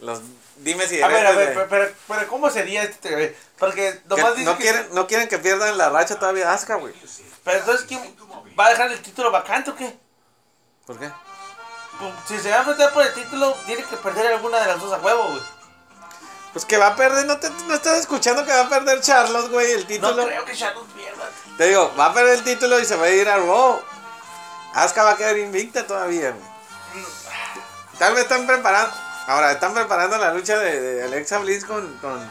los 0.00 0.20
dimes 0.62 0.90
y 0.92 1.02
A 1.02 1.08
ver, 1.08 1.26
a 1.26 1.32
ver, 1.32 1.54
pero, 1.54 1.68
pero, 1.68 1.92
pero 2.08 2.28
¿cómo 2.28 2.50
sería 2.50 2.82
este? 2.82 3.36
Porque 3.58 4.00
que 4.02 4.08
nomás 4.08 4.34
dice 4.36 4.44
no, 4.44 4.56
que- 4.56 4.62
quieren, 4.62 4.88
no 4.92 5.06
quieren 5.06 5.28
que 5.28 5.38
pierdan 5.38 5.76
la 5.76 5.90
racha 5.90 6.18
todavía 6.18 6.52
Asuka, 6.52 6.76
güey. 6.76 6.94
Pero 7.44 7.58
entonces, 7.58 7.86
¿quién 7.86 8.16
va 8.58 8.66
a 8.66 8.70
dejar 8.70 8.90
el 8.92 9.00
título 9.02 9.30
vacante 9.30 9.70
o 9.70 9.76
qué? 9.76 9.98
¿Por 10.86 10.98
qué? 10.98 11.10
Pues, 11.98 12.12
si 12.28 12.38
se 12.38 12.50
va 12.50 12.56
a 12.56 12.58
enfrentar 12.60 12.92
por 12.92 13.02
el 13.04 13.12
título, 13.14 13.52
tiene 13.66 13.84
que 13.84 13.96
perder 13.96 14.26
alguna 14.28 14.58
de 14.60 14.66
las 14.68 14.80
dos 14.80 14.92
a 14.92 14.98
huevo, 14.98 15.28
güey. 15.28 15.42
Pues 16.52 16.64
que 16.64 16.78
va 16.78 16.88
a 16.88 16.96
perder, 16.96 17.26
no, 17.26 17.38
te, 17.38 17.48
no 17.50 17.74
estás 17.74 17.98
escuchando 17.98 18.44
que 18.44 18.50
va 18.52 18.62
a 18.62 18.68
perder 18.68 19.00
Charlotte, 19.00 19.50
güey, 19.50 19.70
el 19.72 19.80
No 19.82 19.86
título. 19.86 20.26
creo 20.26 20.44
que 20.44 20.56
Charlotte 20.56 20.88
pierda. 20.94 21.28
Te 21.56 21.68
digo, 21.68 21.94
va 21.98 22.06
a 22.06 22.14
perder 22.14 22.34
el 22.38 22.44
título 22.44 22.80
y 22.80 22.84
se 22.84 22.96
va 22.96 23.04
a 23.06 23.10
ir 23.10 23.28
a 23.28 23.36
Raw. 23.36 23.80
Asuka 24.74 25.02
va 25.04 25.10
a 25.12 25.16
quedar 25.16 25.38
invicta 25.38 25.86
todavía, 25.86 26.30
güey. 26.32 27.04
Tal 27.98 28.14
vez 28.14 28.22
están 28.24 28.46
preparando, 28.46 28.92
ahora 29.30 29.52
están 29.52 29.74
preparando 29.74 30.18
la 30.18 30.32
lucha 30.34 30.58
de, 30.58 30.80
de 30.80 31.04
Alexa 31.04 31.38
Bliss 31.38 31.64
con, 31.64 31.96
con- 31.98 32.30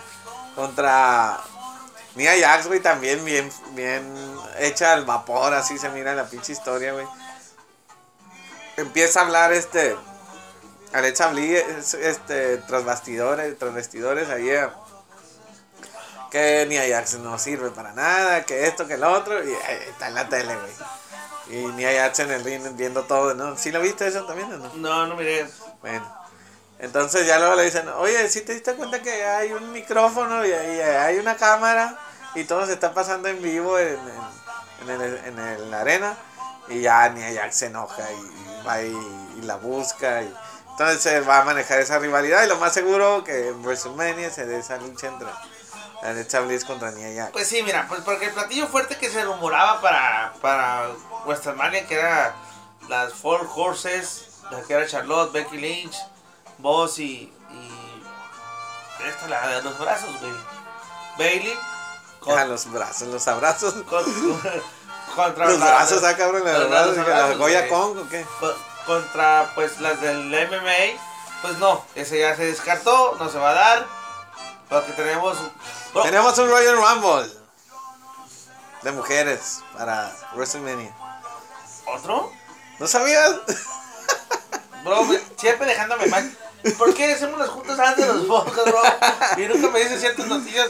contra 0.56 1.40
Nia 2.16 2.34
Jax, 2.40 2.68
güey, 2.68 2.80
también 2.82 3.24
bien, 3.24 3.50
bien 3.72 4.04
hecha 4.60 4.94
al 4.94 5.06
vapor, 5.06 5.54
así 5.54 5.78
se 5.78 5.90
mira 5.90 6.14
la 6.16 6.26
pinche 6.26 6.52
historia, 6.52 6.94
güey. 6.94 7.08
Empieza 8.78 9.22
a 9.22 9.24
hablar 9.24 9.54
este 9.54 9.96
Alexa 10.94 11.28
Bliss, 11.28 11.94
este, 11.94 12.58
tras 12.58 12.84
bastidores, 12.86 13.58
tras 13.58 13.74
vestidores 13.74 14.30
ahí. 14.30 14.50
eh, 14.50 14.68
que 16.32 16.66
Nia 16.68 16.84
Jax 16.88 17.16
no 17.20 17.40
sirve 17.40 17.72
para 17.72 17.92
nada, 17.94 18.44
que 18.44 18.68
esto, 18.68 18.86
que 18.88 18.98
lo 18.98 19.12
otro, 19.12 19.44
y 19.44 19.48
ahí 19.52 19.80
está 19.90 20.10
en 20.10 20.16
la 20.16 20.30
tele, 20.30 20.56
güey. 20.56 20.72
Y 21.60 21.66
Nia 21.74 21.92
Jax 22.04 22.20
en 22.20 22.32
el 22.32 22.44
ring 22.44 22.62
viendo 22.76 23.04
todo, 23.06 23.34
¿no? 23.34 23.58
¿Sí 23.58 23.72
lo 23.72 23.82
viste 23.82 24.08
eso 24.08 24.26
también 24.26 24.54
o 24.54 24.58
no? 24.58 24.72
No, 24.76 25.08
no 25.08 25.16
miré. 25.16 25.50
Bueno. 25.82 26.20
Entonces 26.80 27.28
ya 27.28 27.40
luego 27.40 27.56
le 27.56 27.64
dicen, 27.64 27.88
oye, 27.90 28.30
si 28.30 28.42
te 28.42 28.54
diste 28.54 28.74
cuenta 28.74 29.02
que 29.02 29.26
hay 29.26 29.52
un 29.52 29.72
micrófono 29.72 30.46
y, 30.46 30.50
y 30.50 30.54
hay 30.54 31.18
una 31.18 31.36
cámara 31.36 32.00
y 32.36 32.46
todo 32.46 32.66
se 32.66 32.74
está 32.74 32.94
pasando 32.94 33.28
en 33.28 33.42
vivo 33.42 33.78
en, 33.78 34.00
en, 34.84 34.90
en 34.90 35.02
el, 35.02 35.18
en 35.26 35.40
el 35.40 35.74
arena? 35.74 36.16
Y 36.70 36.82
ya 36.82 37.10
Nia 37.10 37.34
Jax 37.34 37.56
se 37.56 37.66
enoja 37.66 38.04
y 38.12 38.66
va 38.66 38.82
y, 38.82 38.96
y 39.40 39.42
la 39.42 39.58
busca. 39.58 40.22
Y, 40.22 40.34
entonces 40.72 41.28
va 41.28 41.40
a 41.40 41.44
manejar 41.44 41.82
esa 41.82 42.00
rivalidad 42.00 42.44
y 42.44 42.48
lo 42.48 42.58
más 42.58 42.74
seguro 42.74 43.24
que 43.26 43.50
en 43.50 43.62
WrestleMania 43.62 44.30
se 44.30 44.46
dé 44.46 44.60
esa 44.60 44.78
lucha 44.78 45.08
entre 45.08 45.28
Alexa 46.02 46.40
Bliss 46.40 46.64
contra 46.64 46.92
Nia 46.92 47.14
Jax. 47.14 47.34
Pues 47.34 47.48
sí, 47.48 47.62
mira, 47.64 47.88
pues 47.90 48.00
porque 48.02 48.28
el 48.28 48.32
platillo 48.32 48.68
fuerte 48.68 48.98
que 48.98 49.10
se 49.10 49.26
rumoraba 49.26 49.82
para, 49.82 50.34
para 50.42 50.88
WrestleMania, 51.26 51.86
que 51.86 51.96
era 51.96 52.34
las 52.88 53.14
Four 53.14 53.50
Horses, 53.54 54.28
la 54.52 54.62
que 54.62 54.74
era 54.74 54.88
Charlotte, 54.88 55.34
Becky 55.34 55.58
Lynch, 55.58 55.98
Boss 56.60 57.00
y. 57.00 57.32
y 57.52 57.72
esta, 59.08 59.28
la 59.28 59.48
de 59.48 59.62
los 59.64 59.78
brazos, 59.80 60.10
güey. 60.20 60.34
Bailey. 61.18 61.58
Ah, 62.38 62.46
los 62.46 62.70
brazos, 62.72 63.08
los 63.08 63.28
abrazos. 63.28 63.74
con- 63.90 64.04
contra 65.16 65.46
Los 65.48 65.60
la- 65.60 65.66
brazos, 65.72 66.04
ah, 66.04 66.16
cabrón, 66.16 66.44
los 66.44 66.60
los- 66.60 66.70
brazos, 66.70 66.96
los 66.98 67.06
que 67.06 67.12
la 67.12 67.18
abrazos, 67.18 67.38
Goya 67.40 67.60
güey. 67.68 67.70
Kong 67.72 67.98
o 67.98 68.10
qué. 68.10 68.26
co- 68.40 68.56
contra 68.86 69.52
pues 69.56 69.80
las 69.80 70.00
del 70.02 70.26
MMA, 70.30 71.00
pues 71.42 71.58
no, 71.60 71.86
ese 71.96 72.20
ya 72.20 72.36
se 72.36 72.46
descartó, 72.46 73.16
no 73.20 73.30
se 73.30 73.38
va 73.38 73.52
a 73.52 73.54
dar. 73.54 73.88
Porque 74.70 74.92
tenemos. 74.94 75.38
Bro, 75.94 76.04
Tenemos 76.04 76.38
un 76.38 76.50
Royal 76.50 76.76
Rumble 76.78 77.32
de 78.84 78.92
mujeres 78.92 79.62
para 79.78 80.16
WrestleMania. 80.36 80.94
¿Otro? 81.88 82.32
¿No 82.78 82.88
sabías? 82.88 83.32
Bro, 84.84 85.08
siempre 85.38 85.66
dejándome 85.68 86.06
mal. 86.08 86.38
¿Por 86.78 86.94
qué 86.94 87.14
hacemos 87.14 87.40
las 87.40 87.50
juntas 87.50 87.80
antes 87.80 88.06
de 88.06 88.14
los 88.14 88.26
podcasts, 88.26 88.66
bro? 88.66 88.82
Y 89.38 89.48
nunca 89.48 89.70
me 89.70 89.80
dicen 89.80 90.00
ciertas 90.00 90.28
noticias. 90.28 90.70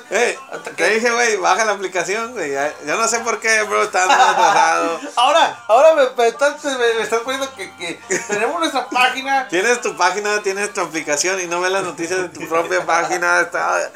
Hasta 0.52 0.72
te 0.72 0.90
dije, 0.92 1.10
güey, 1.12 1.36
baja 1.38 1.66
la 1.66 1.72
aplicación, 1.72 2.34
güey. 2.34 2.52
Yo 2.86 2.96
no 2.98 3.08
sé 3.08 3.20
por 3.22 3.40
qué, 3.40 3.64
bro, 3.64 3.84
estás 3.84 4.06
muy 4.06 4.16
atrasado. 4.16 5.00
Ahora, 5.16 5.64
ahora 5.68 5.96
me, 5.96 6.04
me 6.16 6.28
estás, 6.28 6.64
me, 6.64 6.78
me 6.78 7.02
estás 7.02 7.22
poniendo 7.22 7.52
que, 7.56 7.76
que 7.78 8.00
tenemos 8.28 8.60
nuestra 8.60 8.88
página. 8.90 9.48
Tienes 9.48 9.82
tu 9.82 9.98
página, 9.98 10.42
tienes 10.44 10.72
tu 10.74 10.82
aplicación 10.82 11.40
y 11.40 11.48
no 11.48 11.60
ves 11.62 11.72
las 11.72 11.84
noticias 11.84 12.22
de 12.22 12.30
tu 12.30 12.48
propia 12.48 12.86
página. 12.86 13.42
está- 13.42 13.92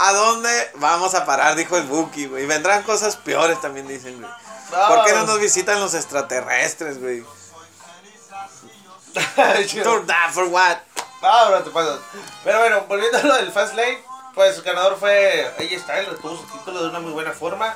¿A 0.00 0.12
dónde 0.12 0.70
vamos 0.76 1.14
a 1.14 1.26
parar? 1.26 1.56
Dijo 1.56 1.76
el 1.76 1.82
Buki, 1.82 2.26
güey. 2.26 2.46
Vendrán 2.46 2.84
cosas 2.84 3.16
peores 3.16 3.60
también, 3.60 3.86
dicen, 3.88 4.18
güey. 4.20 4.30
¿Por 4.70 5.04
qué 5.04 5.12
no 5.12 5.24
nos 5.24 5.40
visitan 5.40 5.80
los 5.80 5.92
extraterrestres, 5.94 7.00
güey? 7.00 7.22
For 9.84 10.06
that, 10.06 10.30
for 10.32 10.44
what? 10.48 10.78
No, 11.22 11.48
bro, 11.48 11.62
te 11.64 11.70
pasas. 11.70 11.98
Pero 12.44 12.58
bueno, 12.60 12.84
volviendo 12.88 13.18
a 13.18 13.22
lo 13.22 13.34
del 13.36 13.50
Fast 13.52 13.74
Lane, 13.74 13.98
pues 14.34 14.56
el 14.56 14.62
ganador 14.62 14.98
fue 14.98 15.46
AJ 15.58 15.80
Styles, 15.82 16.08
retuvo 16.10 16.36
su 16.36 16.44
título 16.58 16.82
de 16.82 16.88
una 16.90 17.00
muy 17.00 17.12
buena 17.12 17.32
forma. 17.32 17.74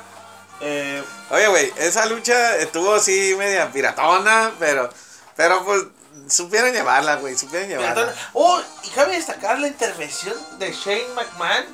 Eh, 0.61 1.03
Oye, 1.29 1.47
güey, 1.47 1.73
esa 1.77 2.05
lucha 2.05 2.55
estuvo 2.57 2.93
así 2.95 3.35
media 3.37 3.69
piratona, 3.71 4.51
pero, 4.59 4.89
pero 5.35 5.63
pues 5.65 5.83
supieron 6.29 6.71
llevarla, 6.71 7.15
güey, 7.17 7.37
supieron 7.37 7.67
llevarla. 7.67 8.13
oh, 8.33 8.61
y 8.83 8.89
cabe 8.89 9.15
destacar 9.15 9.59
la 9.59 9.67
intervención 9.67 10.35
de 10.59 10.71
Shane 10.71 11.07
McMahon. 11.15 11.65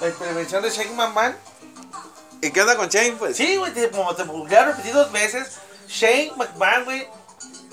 La 0.00 0.08
intervención 0.08 0.62
de 0.62 0.70
Shane 0.70 0.90
McMahon. 0.94 1.36
¿Y 2.40 2.50
qué 2.50 2.62
onda 2.62 2.76
con 2.76 2.88
Shane, 2.88 3.12
pues? 3.12 3.36
Sí, 3.36 3.56
güey, 3.56 3.72
te- 3.72 3.90
como 3.90 4.14
te 4.14 4.24
ya 4.48 4.64
repetí 4.64 4.90
dos 4.90 5.10
veces. 5.12 5.58
Shane 5.88 6.32
McMahon, 6.36 6.84
güey, 6.84 7.08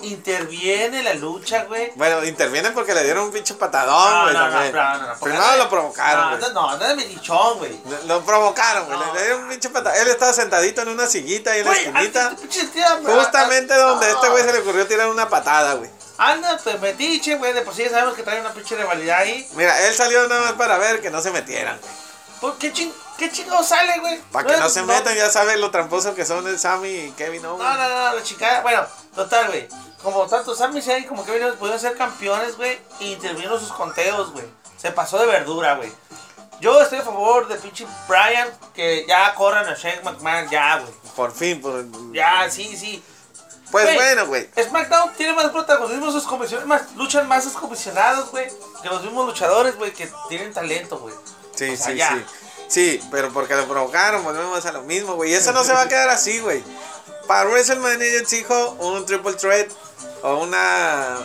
interviene 0.04 1.00
en 1.00 1.06
la 1.06 1.14
lucha, 1.14 1.64
güey. 1.66 1.92
Bueno, 1.96 2.24
intervienen 2.24 2.74
porque 2.74 2.94
le 2.94 3.04
dieron 3.04 3.26
un 3.26 3.32
pinche 3.32 3.54
patadón, 3.54 4.14
No, 4.14 4.22
güey. 4.24 4.34
no, 4.34 4.48
no, 4.50 4.72
no, 4.72 4.98
no, 5.00 5.08
no, 5.14 5.20
Primero 5.20 5.56
lo 5.58 5.70
provocaron, 5.70 6.32
No, 6.32 6.38
güey. 6.38 6.54
no, 6.54 6.78
no, 6.78 6.88
no, 6.88 6.96
milichón, 6.96 7.58
güey. 7.60 7.80
Lo- 8.08 8.22
provocaron, 8.24 8.86
güey. 8.86 8.98
No. 9.00 9.14
Le 9.14 9.22
dieron 9.22 9.44
un 9.44 9.50
pinche 9.50 9.70
patadón. 9.70 10.00
Él 10.02 10.08
estaba 10.10 10.34
sentadito 10.34 10.82
en 10.82 10.90
una 10.90 11.08
sillita 11.08 11.52
ahí 11.52 11.60
en 11.62 11.66
la 11.68 11.74
esquinita. 11.74 12.36
Justamente 13.06 13.74
donde 13.76 14.08
no. 14.08 14.14
este 14.16 14.30
güey 14.30 14.44
se 14.44 14.54
le 14.54 14.60
ocurrió 14.60 14.88
tirar 14.88 15.08
una 15.10 15.30
patada, 15.30 15.76
güey. 15.76 15.90
Anda, 16.18 16.60
pues 16.64 16.80
metiche, 16.80 17.36
güey, 17.36 17.52
de 17.54 17.62
por 17.62 17.74
sí 17.74 17.84
ya 17.84 17.90
sabemos 17.90 18.14
que 18.14 18.22
trae 18.24 18.40
una 18.40 18.54
pinche 18.54 18.76
rivalidad 18.76 19.20
ahí. 19.20 19.48
Mira, 19.54 19.88
él 19.88 19.94
salió 19.96 20.28
nada 20.28 20.42
más 20.42 20.52
para 20.54 20.78
ver 20.78 21.02
que 21.02 21.10
no 21.10 21.20
se 21.22 21.32
metieran, 21.32 21.80
güey. 21.80 21.92
¿Por 22.40 22.58
qué, 22.58 22.72
ching, 22.74 22.92
qué 23.18 23.32
chingado 23.32 23.64
sale, 23.64 24.00
güey? 24.00 24.20
Para 24.32 24.48
que 24.48 24.58
no 24.58 24.70
se 24.70 24.82
metan, 24.84 25.16
ya 25.16 25.30
sabes 25.30 25.58
lo 25.60 25.70
tramposo 25.72 26.14
que 26.16 26.26
son 26.26 26.48
el 26.48 26.58
Sammy 26.60 26.90
y 26.90 27.12
Kevin 27.12 27.46
Owens. 27.46 27.64
No, 27.64 27.74
no, 27.76 27.90
no, 28.10 28.16
la 28.16 28.24
chica. 28.24 28.62
Bueno, 28.62 28.86
total, 29.16 29.48
güey. 29.48 29.68
Como 30.04 30.26
tanto 30.26 30.56
Sami 30.56 30.82
Zayn 30.82 31.06
como 31.08 31.26
Kevin 31.26 31.44
Owens 31.44 31.58
pudieron 31.58 31.80
ser 31.80 31.96
campeones, 31.96 32.58
güey. 32.58 32.80
E 33.00 33.06
intervinieron 33.06 33.60
sus 33.60 33.72
conteos, 33.72 34.32
güey. 34.32 34.46
Se 34.78 34.92
pasó 34.92 35.20
de 35.20 35.28
verdura, 35.28 35.76
güey. 35.76 35.92
Yo 36.60 36.80
estoy 36.82 37.00
a 37.00 37.04
favor 37.04 37.48
de 37.48 37.56
pinche 37.56 37.88
Brian 38.08 38.50
que 38.74 39.06
ya 39.08 39.34
corran 39.36 39.68
a 39.68 39.74
Shane 39.76 40.02
McMahon, 40.04 40.50
ya, 40.50 40.80
güey. 40.80 40.94
Por 41.16 41.32
fin, 41.32 41.60
por... 41.62 41.86
Ya, 42.14 42.50
sí, 42.50 42.76
sí. 42.78 43.04
Pues 43.72 43.96
bueno, 43.96 44.28
güey. 44.28 44.50
SmackDown 44.62 45.14
tiene 45.14 45.34
más 45.34 45.50
protagonismo, 45.50 46.12
sus 46.12 46.24
comisiones 46.24 46.68
más, 46.68 46.94
luchan 46.96 47.28
más 47.28 47.44
sus 47.46 47.54
comisionados, 47.54 48.30
güey. 48.32 48.48
Que 48.82 48.90
los 48.90 49.02
mismos 49.02 49.26
luchadores, 49.28 49.78
güey, 49.78 49.94
que 49.94 50.12
tienen 50.30 50.54
talento, 50.54 51.00
güey. 51.00 51.16
Sí, 51.56 51.70
O 51.70 51.78
sea, 51.78 51.86
sí, 51.88 51.96
ya. 51.96 52.10
sí. 52.10 52.26
Sí, 52.68 53.04
pero 53.12 53.34
porque 53.34 53.54
lo 53.56 53.68
provocaron, 53.68 54.24
volvemos 54.24 54.66
a 54.66 54.72
lo 54.72 54.82
mismo, 54.84 55.16
güey. 55.16 55.32
Y 55.32 55.34
eso 55.34 55.52
no 55.52 55.62
se 55.64 55.74
va 55.74 55.82
a 55.82 55.88
quedar 55.90 56.10
así, 56.10 56.40
güey. 56.40 56.64
Para 57.28 57.50
WrestleMania 57.50 58.12
yo 58.14 58.20
exijo 58.20 58.72
un 58.80 59.06
triple 59.06 59.34
threat 59.34 59.72
o 60.24 60.38
una. 60.38 61.18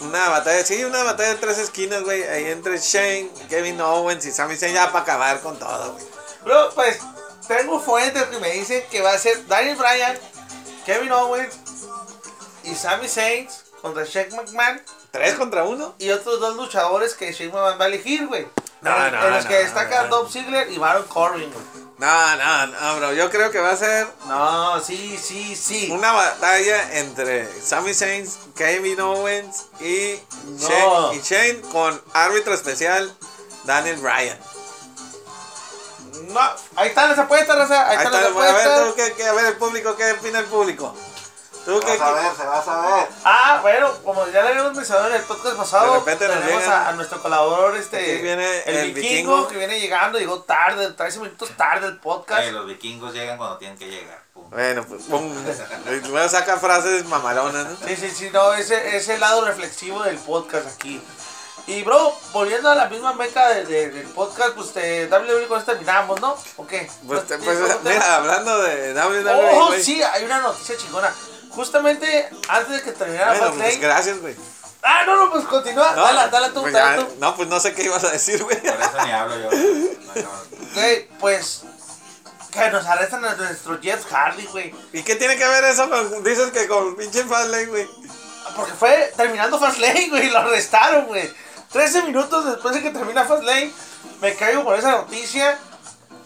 Una 0.00 0.30
batalla, 0.30 0.64
sí, 0.64 0.82
una 0.82 1.02
batalla 1.02 1.30
de 1.30 1.34
tres 1.34 1.58
esquinas, 1.58 2.02
güey. 2.02 2.22
Ahí 2.22 2.46
entre 2.46 2.78
Shane, 2.78 3.30
Kevin 3.50 3.78
Owens 3.80 4.24
y 4.24 4.32
Sami 4.32 4.56
Zayn 4.56 4.72
ya 4.72 4.90
para 4.90 5.02
acabar 5.02 5.40
con 5.40 5.58
todo, 5.58 5.92
güey. 5.92 6.04
Bro, 6.42 6.70
pues, 6.74 7.00
tengo 7.46 7.78
fuentes 7.78 8.22
que 8.24 8.38
me 8.38 8.50
dicen 8.52 8.82
que 8.90 9.02
va 9.02 9.12
a 9.12 9.18
ser 9.18 9.46
Daniel 9.46 9.76
Bryan, 9.76 10.18
Kevin 10.86 11.12
Owens 11.12 11.54
y 12.64 12.74
Sami 12.74 13.08
Zayn 13.08 13.46
contra 13.82 14.04
Shane 14.04 14.30
McMahon 14.34 14.80
¿Tres 15.10 15.34
contra 15.34 15.64
uno? 15.64 15.94
y 15.98 16.10
otros 16.10 16.40
dos 16.40 16.56
luchadores 16.56 17.14
que 17.14 17.32
Shane 17.32 17.52
McMahon 17.52 17.80
va 17.80 17.84
a 17.84 17.88
elegir, 17.88 18.26
güey. 18.26 18.46
No, 18.80 19.06
en, 19.06 19.12
no, 19.12 19.26
en 19.26 19.34
los 19.34 19.44
no, 19.44 19.50
que 19.50 19.56
destacan. 19.56 20.08
Dolph 20.08 20.30
Ziggler 20.32 20.70
y 20.70 20.78
Baron 20.78 21.06
Corbin, 21.08 21.52
güey. 21.52 21.79
No, 22.00 22.36
no, 22.36 22.66
no, 22.68 22.96
bro. 22.96 23.12
Yo 23.12 23.28
creo 23.30 23.50
que 23.50 23.60
va 23.60 23.72
a 23.72 23.76
ser 23.76 24.06
No, 24.26 24.80
sí, 24.80 25.18
sí, 25.22 25.54
sí. 25.54 25.88
una 25.92 26.12
batalla 26.12 26.98
entre 26.98 27.46
Sami 27.62 27.92
Zayn, 27.92 28.26
Kevin 28.56 28.98
Owens 29.00 29.66
y, 29.80 30.18
No. 30.46 30.68
Shane, 31.12 31.16
y 31.16 31.20
Shane 31.20 31.60
con 31.70 32.02
árbitro 32.14 32.54
especial 32.54 33.14
Daniel 33.64 33.96
Bryan. 33.98 34.38
No, 36.28 36.40
ahí 36.76 36.88
están 36.88 37.10
las 37.10 37.18
apuestas, 37.18 37.56
raza. 37.56 37.88
Ahí, 37.88 37.96
Ahí 37.98 38.04
están 38.06 38.14
está, 38.14 38.30
las 38.30 38.36
a 38.50 38.52
ver, 38.56 38.66
apuestas. 38.68 38.94
¿qué, 39.08 39.12
qué- 39.16 39.26
a 39.28 39.32
ver 39.32 39.44
el 39.46 39.56
público, 39.56 39.96
¿qué 39.96 40.12
opina 40.12 40.38
el 40.38 40.46
público? 40.46 40.94
¿Tú 41.64 41.78
Se 41.80 41.86
qué, 41.86 41.96
va 41.98 42.06
a 42.06 42.14
saber, 42.14 42.36
se 42.36 42.44
va 42.46 42.58
a 42.58 42.64
saber. 42.64 43.08
Ah, 43.24 43.58
bueno, 43.60 43.92
como 44.02 44.26
ya 44.28 44.42
le 44.42 44.48
habíamos 44.48 44.74
mencionado 44.74 45.08
en 45.08 45.14
el 45.16 45.22
podcast 45.22 45.56
pasado, 45.56 45.92
De 45.92 45.98
repente 45.98 46.26
nos 46.28 46.36
tenemos 46.40 46.62
llegan- 46.62 46.72
a, 46.82 46.88
a 46.88 46.92
nuestro 46.92 47.22
colaborador, 47.22 47.76
este, 47.76 48.16
viene 48.22 48.62
el, 48.64 48.76
el 48.76 48.92
vikingo, 48.92 49.32
vikingo. 49.32 49.48
que 49.48 49.56
viene 49.58 49.78
llegando, 49.80 50.18
llegó 50.18 50.40
tarde, 50.42 50.90
13 50.92 51.18
minutos 51.20 51.50
tarde 51.56 51.86
el 51.88 51.98
podcast. 51.98 52.42
Eh, 52.44 52.52
los 52.52 52.66
vikingos 52.66 53.12
llegan 53.12 53.36
cuando 53.36 53.58
tienen 53.58 53.76
que 53.78 53.88
llegar. 53.88 54.22
Pum. 54.32 54.48
Bueno, 54.50 54.84
pues, 54.88 55.02
pum. 55.02 55.32
Luego 56.08 56.28
saca 56.28 56.56
frases 56.58 57.04
mamalonas, 57.06 57.66
¿no? 57.66 57.76
Sí, 57.86 57.94
sí, 57.96 58.10
sí, 58.10 58.30
no, 58.32 58.54
ese 58.54 58.96
es 58.96 59.08
el 59.10 59.20
lado 59.20 59.44
reflexivo 59.44 60.02
del 60.02 60.16
podcast 60.18 60.66
aquí. 60.66 61.00
Y 61.66 61.82
bro, 61.82 62.12
volviendo 62.32 62.70
a 62.70 62.74
la 62.74 62.88
misma 62.88 63.12
meca 63.12 63.48
de- 63.50 63.66
de- 63.66 63.90
del 63.90 64.06
podcast, 64.08 64.54
pues 64.54 64.72
de 64.74 65.06
WWE 65.08 65.46
con 65.46 65.58
esto 65.58 65.72
terminamos, 65.72 66.18
¿no? 66.20 66.34
¿O 66.56 66.66
qué? 66.66 66.90
Pues, 67.06 67.20
¿No 67.20 67.26
te- 67.26 67.38
tienes 67.38 67.58
pues, 67.60 67.78
mira, 67.84 68.16
hablando 68.16 68.62
de 68.62 68.94
WWE, 68.94 69.50
Oh, 69.60 69.66
güey. 69.68 69.84
sí, 69.84 70.02
hay 70.02 70.24
una 70.24 70.40
noticia 70.40 70.76
chingona. 70.76 71.12
Justamente 71.50 72.28
antes 72.48 72.76
de 72.76 72.82
que 72.82 72.92
terminara 72.92 73.32
Bueno, 73.32 73.46
Fastlane- 73.54 73.58
pues 73.64 73.80
gracias, 73.80 74.20
güey. 74.20 74.36
Ah, 74.82 75.02
no, 75.04 75.16
no, 75.24 75.30
pues 75.30 75.44
continúa. 75.44 75.92
No, 75.94 76.02
dale, 76.02 76.30
dale 76.30 76.48
tú, 76.50 76.62
pues 76.62 76.72
dale 76.72 77.02
ya-. 77.02 77.08
No, 77.18 77.36
pues 77.36 77.48
no 77.48 77.60
sé 77.60 77.74
qué 77.74 77.84
ibas 77.84 78.02
a 78.04 78.10
decir, 78.10 78.42
güey. 78.42 78.56
Por 78.60 78.80
eso 78.80 79.04
ni 79.04 79.10
hablo 79.12 79.36
yo. 79.38 79.50
Güey, 80.74 81.08
pues. 81.18 81.62
Que 82.50 82.70
nos 82.70 82.84
arrestan 82.86 83.24
a 83.24 83.34
nuestro 83.34 83.78
Jeff 83.80 84.04
Hardy, 84.10 84.44
güey. 84.46 84.74
¿Y 84.92 85.02
qué 85.02 85.14
tiene 85.16 85.36
que 85.36 85.46
ver 85.46 85.64
eso 85.64 85.88
con, 85.88 86.24
dices 86.24 86.50
que 86.50 86.66
con 86.66 86.96
pinche 86.96 87.24
Fastlane, 87.24 87.66
güey? 87.66 87.88
Porque 88.56 88.72
fue 88.72 89.12
terminando 89.16 89.58
Fastlane, 89.58 90.08
güey. 90.08 90.30
Lo 90.30 90.38
arrestaron, 90.38 91.06
güey. 91.06 91.30
13 91.72 92.02
minutos 92.04 92.44
después 92.46 92.74
de 92.74 92.82
que 92.82 92.90
termina 92.90 93.24
Fastlane, 93.24 93.72
me 94.20 94.34
caigo 94.34 94.64
con 94.64 94.76
esa 94.76 94.92
noticia. 94.92 95.58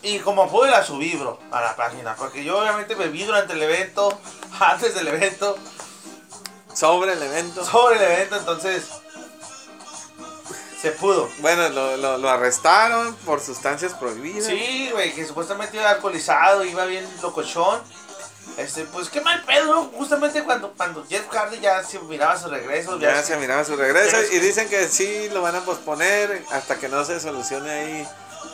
Y 0.04 0.18
como 0.18 0.50
pude 0.50 0.70
la 0.70 0.84
subí, 0.84 1.16
bro, 1.16 1.38
a 1.50 1.60
la 1.62 1.74
página. 1.74 2.14
Porque 2.14 2.44
yo 2.44 2.58
obviamente 2.58 2.94
me 2.94 3.08
vi 3.08 3.24
durante 3.24 3.54
el 3.54 3.62
evento, 3.62 4.20
antes 4.60 4.94
del 4.94 5.08
evento, 5.08 5.56
Sobre 6.74 7.14
el 7.14 7.22
evento. 7.22 7.64
sobre 7.64 7.96
el 7.96 8.12
evento, 8.12 8.36
entonces. 8.36 8.84
Se 10.80 10.90
pudo. 10.90 11.30
Bueno, 11.38 11.66
lo, 11.70 11.96
lo, 11.96 12.18
lo 12.18 12.28
arrestaron 12.28 13.14
por 13.24 13.40
sustancias 13.40 13.94
prohibidas. 13.94 14.44
Sí, 14.44 14.90
güey, 14.92 15.14
que 15.14 15.26
supuestamente 15.26 15.78
iba 15.78 15.88
alcoholizado, 15.88 16.62
iba 16.64 16.84
bien 16.84 17.08
locochón. 17.22 17.80
Este, 18.58 18.84
pues 18.84 19.08
qué 19.08 19.22
mal 19.22 19.42
pedo. 19.44 19.84
Justamente 19.96 20.44
cuando, 20.44 20.72
cuando 20.74 21.04
Jeff 21.08 21.26
Hardy 21.30 21.58
ya 21.60 21.82
se 21.82 21.98
miraba 22.00 22.38
su 22.38 22.48
regreso. 22.48 22.98
Ya 22.98 23.14
ya 23.14 23.22
se 23.22 23.36
miraba 23.38 23.64
su 23.64 23.76
regreso 23.76 24.18
y 24.30 24.38
dicen 24.40 24.68
que 24.68 24.86
sí 24.88 25.30
lo 25.30 25.40
van 25.40 25.56
a 25.56 25.60
posponer 25.64 26.44
hasta 26.50 26.78
que 26.78 26.88
no 26.90 27.02
se 27.06 27.18
solucione 27.18 27.70
ahí 27.70 28.08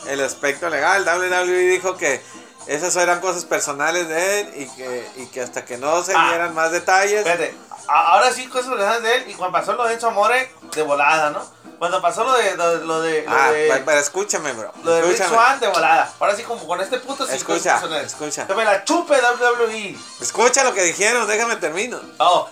el 0.08 0.20
aspecto 0.22 0.68
legal. 0.68 1.04
WWE 1.04 1.68
dijo 1.68 1.96
que 1.96 2.20
esas 2.66 2.94
eran 2.96 3.20
cosas 3.20 3.44
personales 3.44 4.08
de 4.08 4.40
él 4.40 4.52
y 4.56 4.66
que, 4.76 5.08
y 5.16 5.26
que 5.26 5.40
hasta 5.40 5.64
que 5.64 5.76
no 5.78 6.02
se 6.02 6.12
Ah. 6.14 6.28
dieran 6.28 6.54
más 6.54 6.70
detalles. 6.72 7.18
Espérate, 7.26 7.54
ahora 7.88 8.32
sí, 8.32 8.46
cosas 8.48 8.68
personales 8.68 9.02
de 9.02 9.14
él. 9.16 9.30
Y 9.30 9.34
cuando 9.34 9.58
pasó 9.58 9.72
lo 9.72 9.84
de 9.84 9.94
Enzo 9.94 10.08
Amore, 10.08 10.52
de 10.74 10.82
volada, 10.82 11.30
¿no? 11.30 11.60
Cuando 11.78 12.02
pasó 12.02 12.24
lo 12.24 12.34
de. 12.34 12.54
Lo, 12.56 12.74
lo 12.84 13.00
de. 13.00 13.22
Lo 13.22 13.30
Ah, 13.32 13.50
de, 13.52 13.82
pero, 13.86 13.98
escúchame, 13.98 14.52
bro. 14.52 14.70
lo 14.84 14.92
de 14.92 15.02
Rich 15.02 15.18
de 15.60 15.68
volada. 15.68 16.12
Ahora 16.20 16.36
sí, 16.36 16.42
como 16.42 16.66
con 16.66 16.78
este 16.80 16.98
puto 16.98 17.24
cinco 17.26 17.54
Escucha, 17.54 17.80
personajes. 17.80 18.06
escucha. 18.12 18.46
Que 18.46 18.54
me 18.54 18.64
la 18.66 18.84
chupe 18.84 19.14
WWE. 19.14 19.96
Escucha 20.20 20.62
lo 20.62 20.74
que 20.74 20.82
dijeron, 20.82 21.26
déjame 21.26 21.56
termino. 21.56 21.98
Oh, 22.18 22.48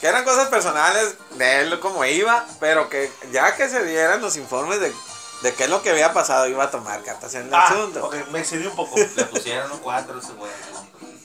Que 0.00 0.06
eran 0.06 0.24
cosas 0.24 0.48
personales 0.48 1.14
de 1.32 1.60
él 1.60 1.78
como 1.80 2.02
iba, 2.06 2.46
pero 2.58 2.88
que 2.88 3.12
ya 3.30 3.54
que 3.54 3.68
se 3.68 3.84
dieran 3.84 4.22
los 4.22 4.36
informes 4.38 4.80
de, 4.80 4.90
de 5.42 5.54
qué 5.54 5.64
es 5.64 5.70
lo 5.70 5.82
que 5.82 5.90
había 5.90 6.12
pasado, 6.12 6.46
iba 6.48 6.64
a 6.64 6.70
tomar 6.70 7.02
cartas 7.02 7.34
en 7.34 7.46
el 7.46 7.54
ah, 7.54 7.66
asunto. 7.68 8.04
ok, 8.06 8.14
me 8.30 8.40
excedí 8.40 8.66
un 8.66 8.76
poco. 8.76 8.96
Le 8.98 9.24
pusieron 9.24 9.72
un 9.72 9.78
cuatro 9.78 10.18
ese 10.18 10.32
güey. 10.32 10.50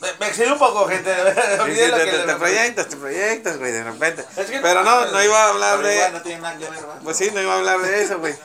me, 0.02 0.08
me 0.20 0.28
excedí 0.28 0.50
un 0.52 0.58
poco, 0.60 0.88
gente. 0.88 1.14
Sí, 1.14 1.60
Olvidé 1.62 1.86
sí, 1.86 1.92
lo 1.92 1.98
te, 1.98 2.06
que 2.06 2.12
te- 2.12 2.18
le- 2.20 2.24
te 2.26 2.36
proyectas, 2.36 2.88
te 2.88 2.96
proyectas, 2.98 3.58
güey, 3.58 3.72
de 3.72 3.84
repente. 3.84 4.26
Es 4.38 4.46
que- 4.50 4.60
Pero 4.60 4.84
no, 4.84 5.06
no 5.08 5.24
iba 5.24 5.44
a 5.44 5.50
hablar 5.50 5.80
igual 5.80 5.84
de... 5.94 6.12
no 6.12 6.22
tiene 6.22 6.42
nada 6.42 6.58
que 6.58 6.64
ver, 6.70 6.80
¿verdad? 6.80 6.96
Pues 7.04 7.18
sí, 7.18 7.30
no 7.34 7.42
iba 7.42 7.54
a 7.54 7.58
hablar 7.58 7.80
de 7.82 8.04
eso, 8.04 8.20
güey. 8.20 8.36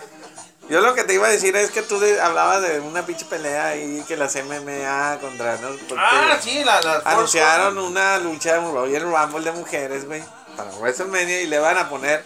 Yo 0.69 0.81
lo 0.81 0.95
que 0.95 1.03
te 1.03 1.15
iba 1.15 1.27
a 1.27 1.31
decir 1.31 1.57
es 1.57 1.71
que 1.73 1.83
tú 1.83 1.99
de- 1.99 2.21
hablabas 2.21 2.62
de 2.62 2.79
una 2.81 3.05
pinche 3.05 3.25
pelea 3.25 3.67
ahí 3.69 4.05
que 4.07 4.17
las 4.17 4.37
MMA 4.37 5.19
contra... 5.21 5.57
¿no? 5.57 5.69
Porque 5.89 5.95
Ah, 5.99 6.39
sí, 6.41 6.62
la. 6.65 6.81
la 6.81 7.03
anunciaron 7.05 7.77
una 7.79 8.19
lucha 8.19 8.57
en 8.57 8.73
Royal 8.73 9.03
Rumble 9.03 9.45
de 9.45 9.53
mujeres, 9.53 10.05
güey, 10.07 10.23
para 10.57 10.71
WrestleMania 10.79 11.43
y 11.43 11.47
le 11.49 11.59
van 11.59 11.77
a 11.77 11.89
poner 11.89 12.25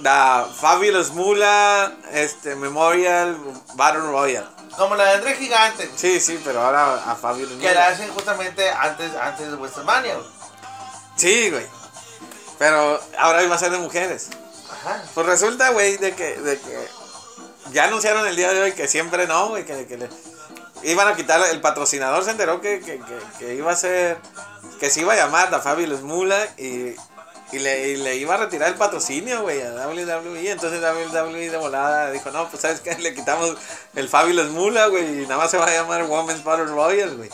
la 0.00 0.46
Fabulous 0.60 1.10
Mula 1.10 1.92
este, 2.12 2.54
Memorial 2.56 3.36
Battle 3.74 4.02
Royal. 4.02 4.48
Como 4.76 4.94
la 4.94 5.04
de 5.04 5.10
André 5.14 5.34
Gigante. 5.36 5.90
Sí, 5.96 6.20
sí, 6.20 6.40
pero 6.44 6.62
ahora 6.62 7.10
a 7.10 7.14
Fabulous 7.16 7.52
Que 7.60 7.64
la 7.66 7.70
Mula. 7.70 7.86
hacen 7.88 8.08
justamente 8.12 8.68
antes, 8.70 9.14
antes 9.14 9.50
de 9.50 9.56
WrestleMania. 9.56 10.14
güey. 10.14 10.26
Sí, 11.16 11.50
güey. 11.50 11.66
Pero 12.58 13.00
ahora 13.18 13.42
iba 13.42 13.54
a 13.54 13.58
ser 13.58 13.70
de 13.70 13.78
mujeres. 13.78 14.28
Ajá. 14.70 15.02
Pues 15.14 15.26
resulta, 15.26 15.70
güey, 15.70 15.96
de 15.96 16.14
que, 16.14 16.36
de 16.36 16.58
que 16.58 16.88
ya 17.72 17.84
anunciaron 17.84 18.26
el 18.26 18.36
día 18.36 18.52
de 18.52 18.62
hoy 18.62 18.72
que 18.72 18.88
siempre 18.88 19.26
no, 19.26 19.48
güey, 19.48 19.64
que, 19.64 19.86
que 19.86 19.96
le 19.96 20.08
iban 20.82 21.08
a 21.08 21.16
quitar, 21.16 21.40
el 21.50 21.60
patrocinador 21.60 22.24
se 22.24 22.30
enteró 22.30 22.60
que, 22.60 22.80
que, 22.80 22.98
que, 22.98 23.18
que 23.38 23.54
iba 23.54 23.72
a 23.72 23.76
ser, 23.76 24.18
que 24.78 24.90
se 24.90 25.00
iba 25.00 25.14
a 25.14 25.16
llamar 25.16 25.50
la 25.50 25.60
Fabulous 25.60 26.02
Mula 26.02 26.38
y, 26.58 26.94
y, 27.52 27.58
le, 27.58 27.88
y 27.88 27.96
le 27.96 28.16
iba 28.16 28.34
a 28.34 28.38
retirar 28.38 28.68
el 28.68 28.74
patrocinio, 28.74 29.42
güey, 29.42 29.62
a 29.62 29.72
WWE. 29.72 30.50
Entonces 30.50 30.80
WWE 30.80 31.50
de 31.50 31.56
volada 31.56 32.10
dijo, 32.10 32.30
no, 32.30 32.48
pues 32.48 32.62
sabes 32.62 32.80
qué, 32.80 32.94
le 32.98 33.14
quitamos 33.14 33.56
el 33.94 34.08
Fabulous 34.08 34.50
Mula, 34.50 34.86
güey, 34.88 35.22
y 35.22 35.26
nada 35.26 35.38
más 35.38 35.50
se 35.50 35.58
va 35.58 35.66
a 35.66 35.72
llamar 35.72 36.04
Women's 36.04 36.42
Battle 36.42 36.66
Royal, 36.66 37.16
güey. 37.16 37.30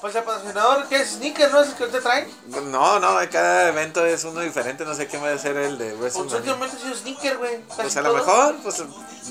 Pues 0.00 0.14
el 0.14 0.22
patrocinador, 0.22 0.86
¿qué 0.86 0.96
es? 0.98 1.10
¿Sneaker 1.14 1.50
no 1.50 1.60
es 1.60 1.70
el 1.70 1.74
que 1.74 1.84
usted 1.84 2.00
trae? 2.00 2.28
No, 2.46 3.00
no, 3.00 3.18
cada 3.32 3.68
evento 3.68 4.06
es 4.06 4.22
uno 4.22 4.40
diferente, 4.40 4.84
no 4.84 4.94
sé 4.94 5.08
qué 5.08 5.18
va 5.18 5.32
a 5.32 5.38
ser 5.38 5.56
el 5.56 5.76
de 5.76 5.90
Pues 5.90 6.14
WrestleMania. 6.14 6.36
últimamente 6.36 6.76
ha 6.76 6.80
sido 6.80 6.94
Sneaker, 6.94 7.36
güey. 7.38 7.58
Pues 7.74 7.96
a 7.96 8.02
lo 8.02 8.10
todo. 8.10 8.18
mejor, 8.18 8.56
pues 8.62 8.76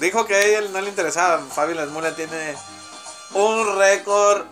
dijo 0.01 0.25
que 0.25 0.35
a 0.35 0.41
ella 0.41 0.61
no 0.73 0.81
le 0.81 0.89
interesaba. 0.89 1.39
Fabio 1.39 1.85
Mula 1.87 2.13
tiene 2.17 2.53
un 3.33 3.77
récord 3.77 4.43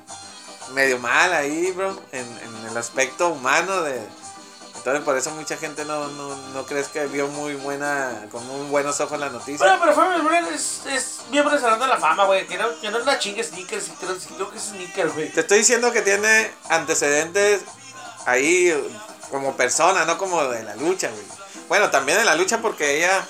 medio 0.72 1.00
mal 1.00 1.34
ahí, 1.34 1.72
bro, 1.72 2.02
en, 2.14 2.26
en 2.26 2.68
el 2.70 2.78
aspecto 2.78 3.30
humano 3.30 3.82
de... 3.82 4.00
Entonces 4.86 5.04
por 5.04 5.18
eso 5.18 5.32
mucha 5.32 5.58
gente 5.58 5.84
no, 5.84 6.10
no, 6.10 6.36
no 6.54 6.64
crees 6.68 6.90
que 6.90 7.08
vio 7.08 7.28
muy 7.28 7.56
buena, 7.56 8.28
con 8.32 8.46
muy 8.46 8.68
buenos 8.68 9.00
ojos 9.00 9.20
la 9.20 9.30
noticia. 9.30 9.58
Bueno, 9.66 9.80
pero 9.82 9.96
Fabio 9.96 10.24
Brunel 10.24 10.46
es, 10.54 10.82
es 10.86 11.22
miembro 11.32 11.60
del 11.60 11.80
de 11.80 11.88
la 11.88 11.98
Fama, 11.98 12.26
güey. 12.26 12.46
Que 12.46 12.56
no, 12.56 12.70
es 12.70 13.06
la 13.06 13.18
chingue 13.18 13.44
Sneaker, 13.44 13.82
sí, 13.82 13.94
creo, 14.00 14.16
creo 14.36 14.52
que 14.52 14.58
es 14.60 14.64
Sneaker, 14.66 15.10
güey. 15.10 15.32
Te 15.34 15.40
estoy 15.40 15.58
diciendo 15.58 15.92
que 15.92 16.04
tiene 16.04 16.52
antecedentes 16.70 17.62
ahí 18.28 18.80
como 19.32 19.58
persona, 19.58 20.06
no 20.06 20.20
como 20.20 20.44
de 20.50 20.62
la 20.62 20.76
lucha, 20.76 21.10
güey. 21.10 21.26
Bueno, 21.68 21.90
también 21.90 22.20
de 22.20 22.26
la 22.26 22.36
lucha 22.36 22.60
porque 22.60 22.98
ella... 22.98 23.26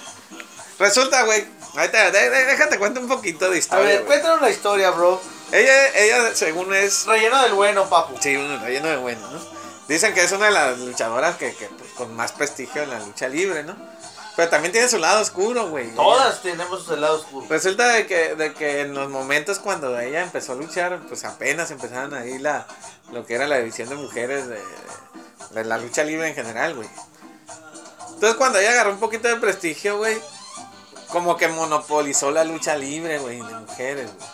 Resulta, 0.78 1.24
güey, 1.24 1.48
déjate 1.74 2.78
cuento 2.78 3.00
un 3.00 3.08
poquito 3.08 3.50
de 3.50 3.56
A 3.56 3.60
historia. 3.60 3.86
ver, 3.86 3.96
güey. 4.00 4.08
cuéntanos 4.08 4.42
la 4.42 4.50
historia, 4.50 4.92
bro. 4.92 5.22
Ella, 5.54 5.88
ella, 5.96 6.36
según 6.36 6.76
es 6.76 7.06
Relleno 7.06 7.42
del 7.44 7.54
bueno, 7.54 7.90
papu. 7.90 8.18
Sí, 8.20 8.36
un 8.36 8.60
relleno 8.60 8.90
de 8.90 8.98
bueno, 8.98 9.26
¿no? 9.32 9.65
Dicen 9.88 10.14
que 10.14 10.24
es 10.24 10.32
una 10.32 10.48
de 10.48 10.52
las 10.52 10.80
luchadoras 10.80 11.38
que, 11.38 11.54
que, 11.56 11.68
pues, 11.68 11.92
con 11.92 12.16
más 12.16 12.32
prestigio 12.32 12.82
en 12.84 12.90
la 12.90 13.00
lucha 13.00 13.28
libre, 13.28 13.64
¿no? 13.64 13.76
Pero 14.36 14.50
también 14.50 14.72
tiene 14.72 14.90
su 14.90 14.98
lado 14.98 15.22
oscuro, 15.22 15.70
güey. 15.70 15.94
Todas 15.96 16.42
tenemos 16.42 16.90
el 16.90 17.02
lado 17.02 17.20
oscuro. 17.20 17.46
Resulta 17.50 17.88
de 17.88 18.06
que, 18.06 18.36
de 18.36 18.54
que 18.54 18.82
en 18.82 18.94
los 18.94 19.10
momentos 19.10 19.60
cuando 19.60 19.98
ella 19.98 20.24
empezó 20.24 20.54
a 20.54 20.56
luchar, 20.56 21.00
pues 21.08 21.24
apenas 21.24 21.72
empezaron 21.72 22.14
ahí 22.14 22.38
la, 22.38 22.68
lo 23.14 23.26
que 23.26 23.36
era 23.36 23.48
la 23.48 23.60
división 23.60 23.88
de 23.88 23.96
mujeres 23.96 24.48
de, 24.48 24.62
de 25.52 25.64
la 25.64 25.78
lucha 25.78 26.04
libre 26.04 26.28
en 26.28 26.36
general, 26.36 26.76
güey. 26.76 26.90
Entonces 28.14 28.36
cuando 28.36 28.60
ella 28.60 28.72
agarró 28.72 28.92
un 28.92 29.00
poquito 29.00 29.30
de 29.30 29.38
prestigio, 29.38 29.98
güey, 29.98 30.18
como 31.10 31.38
que 31.38 31.48
monopolizó 31.48 32.32
la 32.32 32.44
lucha 32.44 32.76
libre, 32.76 33.20
güey, 33.20 33.38
de 33.38 33.54
mujeres, 33.54 34.12
güey. 34.14 34.30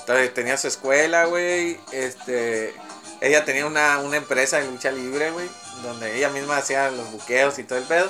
Entonces 0.00 0.34
tenía 0.34 0.56
su 0.56 0.66
escuela, 0.66 1.26
güey, 1.26 1.78
este... 1.92 2.74
Ella 3.26 3.44
tenía 3.44 3.66
una, 3.66 3.98
una 3.98 4.16
empresa 4.16 4.58
de 4.58 4.66
lucha 4.66 4.90
libre, 4.90 5.30
güey, 5.30 5.48
donde 5.82 6.16
ella 6.16 6.28
misma 6.30 6.58
hacía 6.58 6.90
los 6.90 7.10
buqueos 7.10 7.58
y 7.58 7.64
todo 7.64 7.78
el 7.78 7.84
pedo 7.84 8.08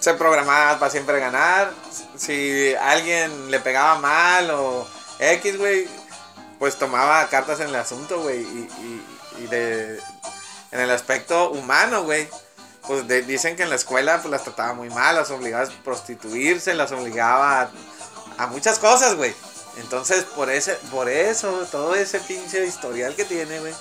se 0.00 0.14
programaba 0.14 0.78
para 0.78 0.90
siempre 0.90 1.20
ganar. 1.20 1.72
Si 2.16 2.74
alguien 2.80 3.50
le 3.50 3.60
pegaba 3.60 3.98
mal 3.98 4.50
o 4.50 4.88
X, 5.18 5.58
güey, 5.58 5.86
pues 6.58 6.76
tomaba 6.78 7.28
cartas 7.28 7.60
en 7.60 7.68
el 7.68 7.76
asunto, 7.76 8.20
güey. 8.22 8.40
Y, 8.40 8.68
y- 9.38 9.46
de, 9.48 9.98
en 10.70 10.80
el 10.80 10.90
aspecto 10.90 11.50
humano, 11.50 12.02
güey, 12.04 12.28
pues 12.86 13.06
dicen 13.26 13.56
que 13.56 13.62
en 13.62 13.70
la 13.70 13.76
escuela 13.76 14.18
pues 14.20 14.30
las 14.30 14.44
trataba 14.44 14.74
muy 14.74 14.90
mal, 14.90 15.14
las 15.16 15.30
obligaba 15.30 15.64
a 15.64 15.82
prostituirse, 15.82 16.74
las 16.74 16.92
obligaba 16.92 17.62
a, 17.62 17.70
a 18.36 18.46
muchas 18.48 18.78
cosas, 18.78 19.14
güey. 19.14 19.34
Entonces, 19.76 20.24
por 20.24 20.50
ese, 20.50 20.74
por 20.90 21.08
eso, 21.08 21.66
todo 21.70 21.94
ese 21.94 22.20
pinche 22.20 22.66
historial 22.66 23.14
que 23.14 23.24
tiene, 23.24 23.60
güey, 23.60 23.74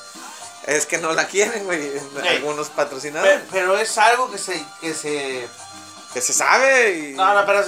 es 0.67 0.86
que 0.86 0.97
no 0.97 1.13
la 1.13 1.28
quieren, 1.28 1.65
güey, 1.65 1.91
algunos 2.30 2.69
patrocinadores. 2.69 3.39
Pe- 3.41 3.47
Pero 3.52 3.78
es 3.78 3.97
algo 3.97 4.30
que 4.32 4.38
se, 4.38 4.63
que 4.82 4.93
se... 4.93 5.47
Que 6.13 6.21
se 6.21 6.34
sabe 6.34 6.97
y... 6.97 7.13
No, 7.13 7.34
no, 7.36 7.45
pero 7.45 7.60
¿es, 7.62 7.67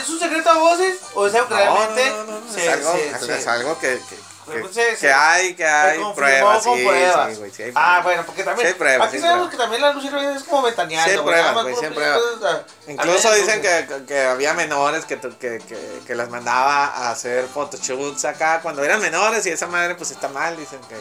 es 0.00 0.08
un 0.08 0.18
secreto 0.20 0.48
a 0.50 0.58
voces? 0.58 0.98
¿O 1.14 1.26
es 1.26 1.34
algo 1.34 1.48
que 1.48 1.54
No, 1.54 1.60
realmente 1.60 2.10
no, 2.10 2.24
no, 2.24 2.40
no, 2.40 2.52
se, 2.52 2.62
es 2.66 2.72
algo, 2.72 2.92
es, 2.94 3.26
se- 3.26 3.38
es 3.38 3.46
algo 3.48 3.78
que, 3.80 4.00
que, 4.08 4.16
que- 4.50 4.58
Pues 4.60 4.98
que 4.98 5.12
hay, 5.12 5.54
que 5.54 5.64
hay 5.66 5.98
pruebas, 6.14 6.62
sí, 6.62 6.84
pruebas. 6.84 7.38
ah, 7.74 8.00
bueno, 8.02 8.22
porque 8.26 8.42
también. 8.44 8.76
Pruebas, 8.76 9.08
aquí 9.08 9.18
sabemos 9.18 9.48
pruebas. 9.48 9.50
que 9.50 9.56
también 9.56 9.82
la 9.82 9.92
libre 9.92 10.36
es 10.36 10.42
como 10.44 10.62
ventaneando. 10.62 11.10
Sí 11.10 11.18
pruebas, 11.24 11.54
pruebas. 11.94 12.62
Incluso 12.88 13.28
a 13.28 13.34
dicen 13.34 13.62
que, 13.62 14.04
que 14.06 14.22
había 14.26 14.54
menores 14.54 15.04
que, 15.04 15.18
que, 15.20 15.58
que, 15.58 16.00
que 16.06 16.14
las 16.14 16.28
mandaba 16.28 16.86
a 16.86 17.10
hacer 17.10 17.46
photoshoots 17.46 18.24
acá 18.24 18.60
cuando 18.62 18.82
eran 18.84 19.00
menores 19.00 19.46
y 19.46 19.50
esa 19.50 19.66
madre 19.66 19.94
pues 19.94 20.10
está 20.10 20.28
mal, 20.28 20.56
dicen 20.56 20.80
que, 20.88 20.96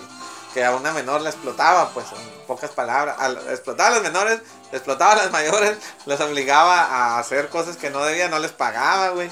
que 0.54 0.64
a 0.66 0.72
una 0.76 0.92
menor 0.92 1.22
la 1.22 1.30
explotaba, 1.30 1.90
pues 1.90 2.06
en 2.12 2.46
pocas 2.48 2.72
palabras, 2.72 3.16
al- 3.20 3.38
explotaba 3.50 3.90
a 3.90 3.94
las 3.94 4.02
menores, 4.02 4.40
explotaba 4.72 5.14
a 5.14 5.16
las 5.18 5.32
mayores, 5.32 5.78
las 6.06 6.20
obligaba 6.22 6.82
a 6.84 7.20
hacer 7.20 7.50
cosas 7.50 7.78
que 7.78 7.90
no 7.90 8.04
debía, 8.04 8.28
no 8.30 8.40
les 8.40 8.52
pagaba, 8.52 9.10
güey. 9.10 9.30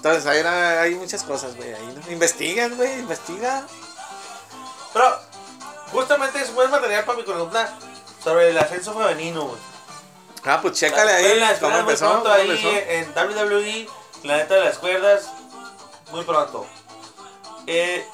Entonces 0.00 0.24
ahí 0.26 0.38
era- 0.38 0.80
hay 0.80 0.94
muchas 0.94 1.22
cosas, 1.24 1.54
güey, 1.56 1.74
ahí, 1.74 1.94
¿no? 2.04 2.10
Investigan, 2.10 2.74
güey, 2.74 3.00
investiga. 3.00 3.64
Pero, 4.94 5.18
justamente 5.92 6.40
es 6.40 6.54
buen 6.54 6.70
material 6.70 7.04
para 7.04 7.18
mi 7.18 7.24
columna 7.24 7.68
sobre 8.24 8.48
el 8.48 8.58
ascenso 8.58 8.94
femenino, 8.94 9.44
güey. 9.44 9.60
Ah, 10.44 10.58
pues 10.62 10.72
chécale 10.74 11.12
ahí 11.12 11.24
Espérenla, 11.26 11.46
cómo 11.46 11.52
espérenla 11.54 11.82
muy 11.82 11.92
empezó, 11.92 12.06
pronto 12.06 12.22
cómo 12.30 12.34
ahí 12.34 12.50
empezó. 12.50 12.70
en 12.70 13.14
WWE, 13.14 13.88
Planeta 14.22 14.54
de 14.54 14.64
las 14.64 14.78
Cuerdas, 14.78 15.26
muy 16.12 16.24
pronto. 16.24 16.66
Eh, 17.66 18.06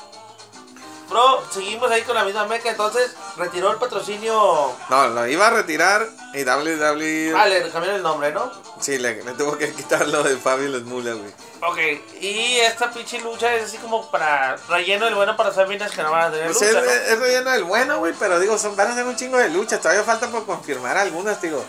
bro, 1.09 1.45
seguimos 1.53 1.89
ahí 1.93 2.03
con 2.03 2.17
la 2.17 2.25
misma 2.25 2.47
meca, 2.47 2.69
entonces 2.69 3.15
retiró 3.37 3.71
el 3.71 3.77
patrocinio. 3.79 4.73
No, 4.91 5.07
lo 5.09 5.27
iba 5.29 5.47
a 5.47 5.51
retirar 5.51 6.05
y 6.35 6.43
WWE. 6.45 7.33
Ah, 7.37 7.47
le 7.47 7.63
cambiaron 7.71 7.95
el 7.97 8.03
nombre, 8.03 8.33
¿no? 8.33 8.51
Sí, 8.87 8.99
le, 8.99 9.21
le 9.25 9.33
tuvo 9.33 9.59
que 9.59 9.73
quitar 9.73 10.07
lo 10.07 10.23
de 10.23 10.37
Fabio 10.37 10.69
Les 10.69 10.83
Mula, 10.85 11.13
güey. 11.15 11.31
Ok, 11.63 11.79
y 12.21 12.59
esta 12.61 12.89
pinche 12.93 13.21
lucha 13.21 13.53
es 13.55 13.65
así 13.65 13.79
como 13.79 14.09
para 14.13 14.55
relleno 14.69 15.07
del 15.07 15.17
bueno 15.17 15.37
para 15.37 15.49
hacer 15.49 15.67
minas 15.67 15.91
que 15.91 16.03
no 16.05 16.13
van 16.13 16.27
a 16.27 16.31
tener 16.31 16.47
Pues 16.53 16.61
lucha, 16.61 16.79
es, 16.79 16.85
¿no? 16.87 16.91
es 16.93 17.19
relleno 17.19 17.51
del 17.51 17.65
bueno, 17.65 17.99
güey, 17.99 18.13
pero 18.17 18.39
digo, 18.39 18.57
son, 18.57 18.77
van 18.77 18.93
a 18.93 18.95
ser 18.95 19.05
un 19.05 19.17
chingo 19.17 19.39
de 19.39 19.49
luchas. 19.49 19.81
Todavía 19.81 20.05
falta 20.05 20.29
por 20.29 20.47
confirmar 20.47 20.97
algunas, 20.97 21.43
digo. 21.43 21.65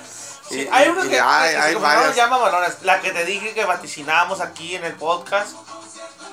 Sí, 0.47 0.62
Y- 0.62 0.69
hay 0.71 0.89
y 0.89 1.10
que, 1.10 1.19
hay, 1.19 1.49
que 1.51 1.58
hay 1.58 1.73
confirmaron 1.73 1.99
varias. 2.01 2.15
ya 2.15 2.27
mamalonas. 2.27 2.77
La 2.84 3.01
que 3.01 3.12
te 3.12 3.25
dije 3.25 3.53
que 3.56 3.65
vaticinábamos 3.65 4.39
aquí 4.39 4.75
en 4.75 4.86
el 4.86 4.93
podcast. 4.93 5.53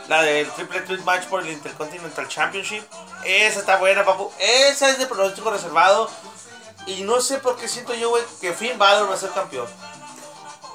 La 0.08 0.20
del 0.20 0.50
Triple 0.50 0.82
Threat 0.82 1.00
Match 1.00 1.24
por 1.28 1.40
el 1.42 1.48
Intercontinental 1.48 2.28
Championship. 2.28 2.84
Esa 3.24 3.60
está 3.60 3.76
buena, 3.76 4.04
papu. 4.04 4.30
Esa 4.38 4.90
es 4.90 4.98
de 4.98 5.06
pronóstico 5.06 5.50
reservado. 5.50 6.10
Y 6.86 7.04
no 7.04 7.22
sé 7.22 7.38
por 7.38 7.56
qué 7.56 7.68
siento 7.68 7.94
yo, 7.94 8.10
güey, 8.10 8.22
que 8.42 8.52
Finn 8.52 8.76
Balor 8.78 9.08
va 9.10 9.14
a 9.14 9.18
ser 9.18 9.30
campeón. 9.30 9.66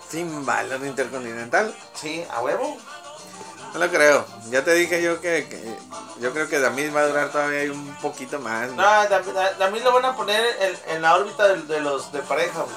Sin 0.09 0.45
Balor 0.45 0.85
Intercontinental. 0.85 1.75
Sí, 1.93 2.25
a 2.31 2.41
huevo. 2.41 2.77
No 3.73 3.79
lo 3.79 3.89
creo. 3.89 4.25
Ya 4.49 4.63
te 4.63 4.73
dije 4.73 5.01
yo 5.03 5.21
que, 5.21 5.47
que 5.47 5.77
yo 6.19 6.33
creo 6.33 6.49
que 6.49 6.59
Damis 6.59 6.95
va 6.95 7.01
a 7.01 7.07
durar 7.07 7.31
todavía 7.31 7.71
un 7.71 7.95
poquito 7.97 8.39
más. 8.39 8.71
No, 8.71 8.83
también 9.59 9.83
lo 9.83 9.93
van 9.93 10.05
a 10.05 10.15
poner 10.15 10.43
en, 10.59 10.95
en 10.95 11.01
la 11.03 11.15
órbita 11.15 11.47
de, 11.49 11.61
de 11.61 11.79
los 11.79 12.11
de 12.11 12.19
pareja, 12.19 12.63
güey. 12.63 12.75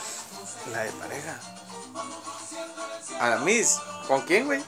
La 0.73 0.85
de 0.85 0.93
pareja. 0.93 1.41
A 3.21 3.31
la 3.31 3.37
Miss. 3.39 3.79
¿Con 4.07 4.21
quién, 4.23 4.45
güey? 4.45 4.63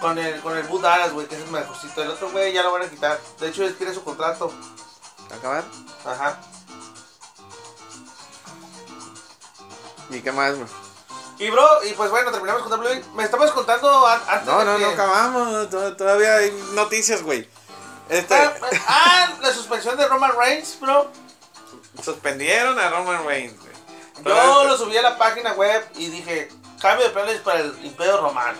Con 0.00 0.18
el, 0.18 0.40
con 0.42 0.56
el 0.58 0.64
Bud 0.64 0.82
Dallas, 0.82 1.12
güey, 1.12 1.26
que 1.26 1.36
es 1.36 1.42
el 1.42 1.50
mejorcito. 1.50 2.02
El 2.02 2.10
otro, 2.10 2.30
güey, 2.30 2.52
ya 2.52 2.62
lo 2.62 2.72
van 2.72 2.82
a 2.82 2.90
quitar. 2.90 3.18
De 3.40 3.48
hecho, 3.48 3.64
él 3.64 3.74
tiene 3.76 3.94
su 3.94 4.04
contrato. 4.04 4.52
¿Acabar? 5.34 5.64
Ajá. 6.04 6.38
¿Y 10.10 10.20
qué 10.20 10.30
más, 10.32 10.54
güey? 10.54 10.68
Y, 11.38 11.50
bro, 11.50 11.84
y 11.84 11.92
pues 11.92 12.10
bueno, 12.10 12.30
terminamos 12.30 12.62
con 12.62 12.72
WWE. 12.80 13.04
Me 13.14 13.24
estabas 13.24 13.50
contando 13.52 14.06
an- 14.06 14.22
antes 14.28 14.46
No, 14.46 14.58
de 14.60 14.64
no, 14.64 14.76
que... 14.78 14.82
no 14.84 14.90
acabamos. 14.90 15.70
to- 15.70 15.96
Todavía 15.96 16.36
hay 16.36 16.50
noticias, 16.72 17.22
güey. 17.22 17.48
Este, 18.08 18.34
Ah, 18.34 18.52
ah, 18.88 19.32
la 19.42 19.52
suspensión 19.52 19.96
de 19.96 20.06
Roman 20.08 20.32
Reigns, 20.38 20.78
bro. 20.80 21.10
suspendieron 22.02 22.78
a 22.78 22.88
Roman 22.90 23.26
Reigns, 23.26 23.58
güey. 23.60 23.72
Yo 24.24 24.64
lo 24.64 24.76
subí 24.78 24.96
a 24.96 25.02
la 25.02 25.18
página 25.18 25.52
web 25.52 25.86
y 25.96 26.08
dije, 26.08 26.48
cambio 26.80 27.06
de 27.06 27.12
planes 27.12 27.40
para 27.40 27.60
el 27.60 27.78
Imperio 27.84 28.16
Romano. 28.20 28.58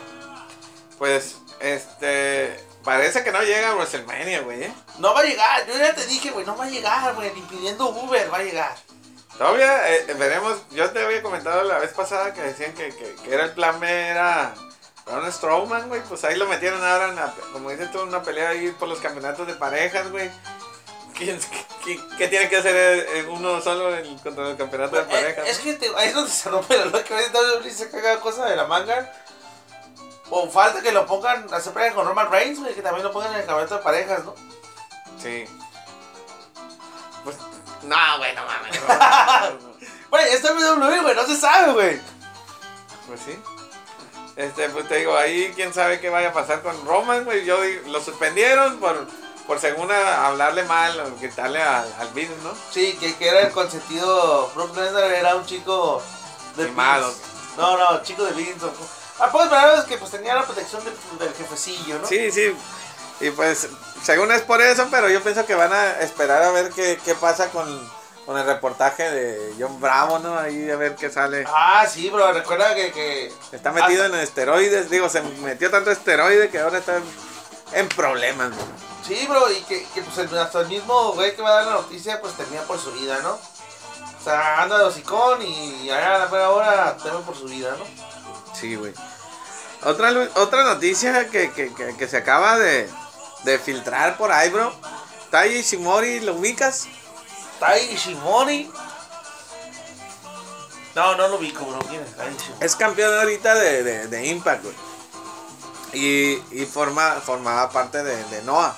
Pues, 0.99 1.37
este. 1.61 2.63
Parece 2.85 3.25
que 3.25 3.33
no 3.33 3.43
llega 3.43 3.71
a 3.71 3.75
WrestleMania, 3.75 4.43
güey, 4.43 4.63
¿eh? 4.65 4.75
No 4.99 5.13
va 5.13 5.21
a 5.21 5.25
llegar, 5.25 5.67
yo 5.67 5.77
ya 5.77 5.93
te 5.93 6.07
dije, 6.07 6.31
güey, 6.31 6.47
no 6.47 6.57
va 6.57 6.67
a 6.67 6.71
llegar, 6.71 7.15
güey, 7.17 7.33
ni 7.35 7.41
pidiendo 7.43 7.89
Uber 7.89 8.33
va 8.33 8.39
a 8.39 8.43
llegar. 8.45 8.77
Todavía 9.39 9.95
eh, 9.95 10.15
veremos. 10.19 10.59
Yo 10.71 10.91
te 10.91 11.05
había 11.05 11.23
comentado 11.23 11.63
la 11.65 11.79
vez 11.79 11.93
pasada 11.93 12.33
que 12.33 12.41
decían 12.43 12.73
que, 12.75 12.89
que, 12.95 13.15
que 13.17 13.35
era 13.35 13.45
el 13.45 13.53
plan 13.53 13.79
B, 13.81 13.87
era 14.09 14.55
Braun 15.05 15.31
Strowman, 15.31 15.89
güey. 15.89 16.01
Pues 16.09 16.25
ahí 16.25 16.37
lo 16.37 16.47
metieron 16.47 16.83
ahora, 16.83 17.09
en 17.09 17.17
la, 17.17 17.35
como 17.53 17.71
dices 17.71 17.91
tú, 17.93 18.01
una 18.03 18.23
pelea 18.23 18.51
ahí 18.51 18.71
por 18.79 18.89
los 18.89 18.99
campeonatos 19.01 19.47
de 19.47 19.55
parejas, 19.55 20.11
güey. 20.11 20.31
¿Quién- 21.15 21.41
¿Qué, 21.85 22.01
qué 22.19 22.29
tiene 22.29 22.49
que 22.49 22.57
hacer 22.57 22.75
eh, 22.77 23.27
uno 23.31 23.61
solo 23.61 23.95
en, 23.97 24.19
contra 24.19 24.49
el 24.51 24.57
campeonato 24.57 24.97
de 24.97 25.03
Eh, 25.03 25.07
parejas? 25.07 25.49
es 25.49 25.59
que 25.61 25.75
te- 25.75 25.95
ahí 25.97 26.09
es 26.09 26.15
donde 26.15 26.31
se 26.31 26.49
rompe 26.51 26.77
la 26.77 26.87
lógica, 26.87 27.15
a 27.17 27.21
WWE 27.61 27.71
se 27.71 27.91
caga 27.91 28.19
cosa 28.21 28.45
de 28.47 28.57
la 28.57 28.67
manga. 28.67 29.13
O 30.31 30.51
falta 30.51 30.83
que 30.83 30.91
lo 30.91 31.07
pongan 31.07 31.47
a 31.53 31.59
hacer 31.59 31.73
pareja 31.73 31.95
con 31.95 32.07
Roman 32.09 32.29
Reigns, 32.31 32.59
güey, 32.59 32.75
que 32.75 32.83
también 32.83 33.05
lo 33.05 33.13
pongan 33.13 33.33
en 33.35 33.41
el 33.41 33.47
campeonato 33.47 33.77
de 33.77 33.83
parejas, 33.83 34.25
¿no? 34.25 34.35
Sí. 35.23 35.45
Pues, 37.23 37.37
no, 37.87 38.19
güey, 38.19 38.35
no 38.35 38.43
mames. 38.45 38.81
Güey, 40.11 40.25
es 40.33 40.43
WWE, 40.45 41.01
güey, 41.01 41.15
no 41.17 41.27
se 41.27 41.37
sabe, 41.37 41.73
güey. 41.73 42.01
Pues 43.09 43.21
sí. 43.27 43.37
Este, 44.37 44.69
pues 44.69 44.87
te 44.89 44.97
digo, 44.99 45.17
ahí 45.17 45.53
quién 45.55 45.75
sabe 45.75 45.99
qué 46.01 46.11
vaya 46.11 46.29
a 46.29 46.33
pasar 46.33 46.63
con 46.63 46.85
Roman, 46.87 47.25
güey. 47.25 47.45
Yo 47.45 47.61
digo, 47.61 47.89
lo 47.91 48.01
suspendieron 48.01 48.79
por, 48.79 49.07
por 49.49 49.59
según 49.59 49.91
a- 49.91 50.27
hablarle 50.29 50.63
mal 50.65 50.99
o 51.01 51.17
quitarle 51.17 51.61
al, 51.63 51.93
al 51.99 52.09
Vince, 52.15 52.35
¿no? 52.45 52.53
Sí, 52.71 52.97
que, 53.01 53.17
que 53.17 53.29
era 53.29 53.41
el 53.41 53.53
consentido. 53.53 54.51
Brock 54.55 54.77
Lesnar 54.77 55.11
era 55.11 55.35
un 55.35 55.45
chico 55.45 56.01
de 56.57 56.67
Mimado. 56.67 57.13
No, 57.57 57.77
no, 57.77 58.03
chico 58.03 58.25
de 58.25 58.33
Vince. 58.33 58.67
Ah, 59.19 59.29
pues 59.33 59.49
palabras 59.49 59.87
que 59.87 59.97
pues 59.99 60.11
tenía 60.13 60.35
la 60.35 60.45
protección 60.45 60.85
del, 60.85 60.95
del 61.19 61.35
jefecillo, 61.35 61.99
¿no? 61.99 62.07
Sí, 62.07 62.31
sí. 62.31 62.55
Y 63.21 63.31
pues, 63.31 63.69
según 64.07 64.31
es 64.31 64.43
por 64.43 64.63
eso, 64.63 64.87
pero 64.89 65.09
yo 65.09 65.21
pienso 65.21 65.45
que 65.45 65.57
van 65.57 65.73
a 65.73 65.99
esperar 65.99 66.41
a 66.45 66.53
ver 66.53 66.71
qué, 66.71 66.97
qué 67.05 67.17
pasa 67.17 67.51
con, 67.51 67.67
con 68.25 68.39
el 68.39 68.47
reportaje 68.47 69.11
de 69.11 69.55
John 69.59 69.81
Bravo, 69.81 70.21
¿no? 70.21 70.39
Ahí 70.39 70.71
a 70.71 70.77
ver 70.77 70.95
qué 70.95 71.11
sale. 71.11 71.45
Ah, 71.49 71.85
sí, 71.93 72.09
bro, 72.09 72.33
recuerda 72.33 72.73
que. 72.77 72.93
que 72.93 73.33
Está 73.51 73.73
metido 73.73 74.05
en 74.05 74.15
esteroides, 74.15 74.91
digo, 74.91 75.09
se 75.09 75.23
metió 75.23 75.73
tanto 75.73 75.91
esteroide 75.91 76.51
que 76.51 76.61
ahora 76.61 76.79
está 76.79 76.99
en, 76.99 77.03
en 77.73 77.89
problemas, 77.89 78.53
güey. 78.53 78.69
Sí, 79.05 79.27
bro, 79.29 79.51
y 79.51 79.61
que, 79.63 79.85
que 79.93 80.03
pues 80.03 80.19
el, 80.19 80.39
hasta 80.39 80.61
el 80.61 80.69
mismo 80.69 81.13
güey 81.15 81.35
que 81.35 81.43
va 81.43 81.49
a 81.49 81.55
dar 81.55 81.67
la 81.67 81.73
noticia, 81.73 82.21
pues 82.21 82.35
temía 82.35 82.63
por 82.63 82.79
su 82.79 82.93
vida, 82.93 83.19
¿no? 83.25 83.33
O 83.33 84.23
sea, 84.23 84.63
anda 84.63 84.79
de 84.79 84.85
hocicón 84.85 85.43
y 85.43 85.91
allá 85.91 86.15
a 86.15 86.19
la 86.21 86.27
mera 86.27 86.51
hora 86.51 86.97
teme 87.03 87.19
por 87.27 87.37
su 87.37 87.47
vida, 87.47 87.75
¿no? 87.77 87.85
Sí, 88.55 88.77
güey. 88.77 88.95
Otra, 89.83 90.13
otra 90.37 90.63
noticia 90.63 91.29
que, 91.29 91.51
que, 91.51 91.75
que, 91.75 91.97
que 91.97 92.09
se 92.09 92.17
acaba 92.17 92.57
de, 92.57 92.89
de 93.47 93.59
filtrar 93.59 94.19
por 94.19 94.31
ahí, 94.31 94.51
bro. 94.51 94.75
Tai 95.31 95.49
Ishimori, 95.51 96.21
¿lo 96.21 96.35
ubicas? 96.35 96.87
Tai 97.59 97.81
Ishimori. 97.95 98.71
No, 100.95 101.15
no 101.17 101.29
lo 101.29 101.37
ubico, 101.37 101.65
bro. 101.65 101.79
¿Quién 101.89 102.03
es 102.03 102.15
Tai 102.17 102.35
Ishimori? 102.35 102.65
Es 102.67 102.77
campeón 102.77 103.15
ahorita 103.19 103.55
de, 103.55 103.83
de, 103.83 104.07
de 104.09 104.27
Impact, 104.27 104.63
güey. 104.65 104.75
Y, 105.93 106.43
y 106.51 106.67
forma, 106.67 107.13
formaba 107.25 107.71
parte 107.71 108.03
de, 108.03 108.23
de 108.25 108.43
Noah. 108.43 108.77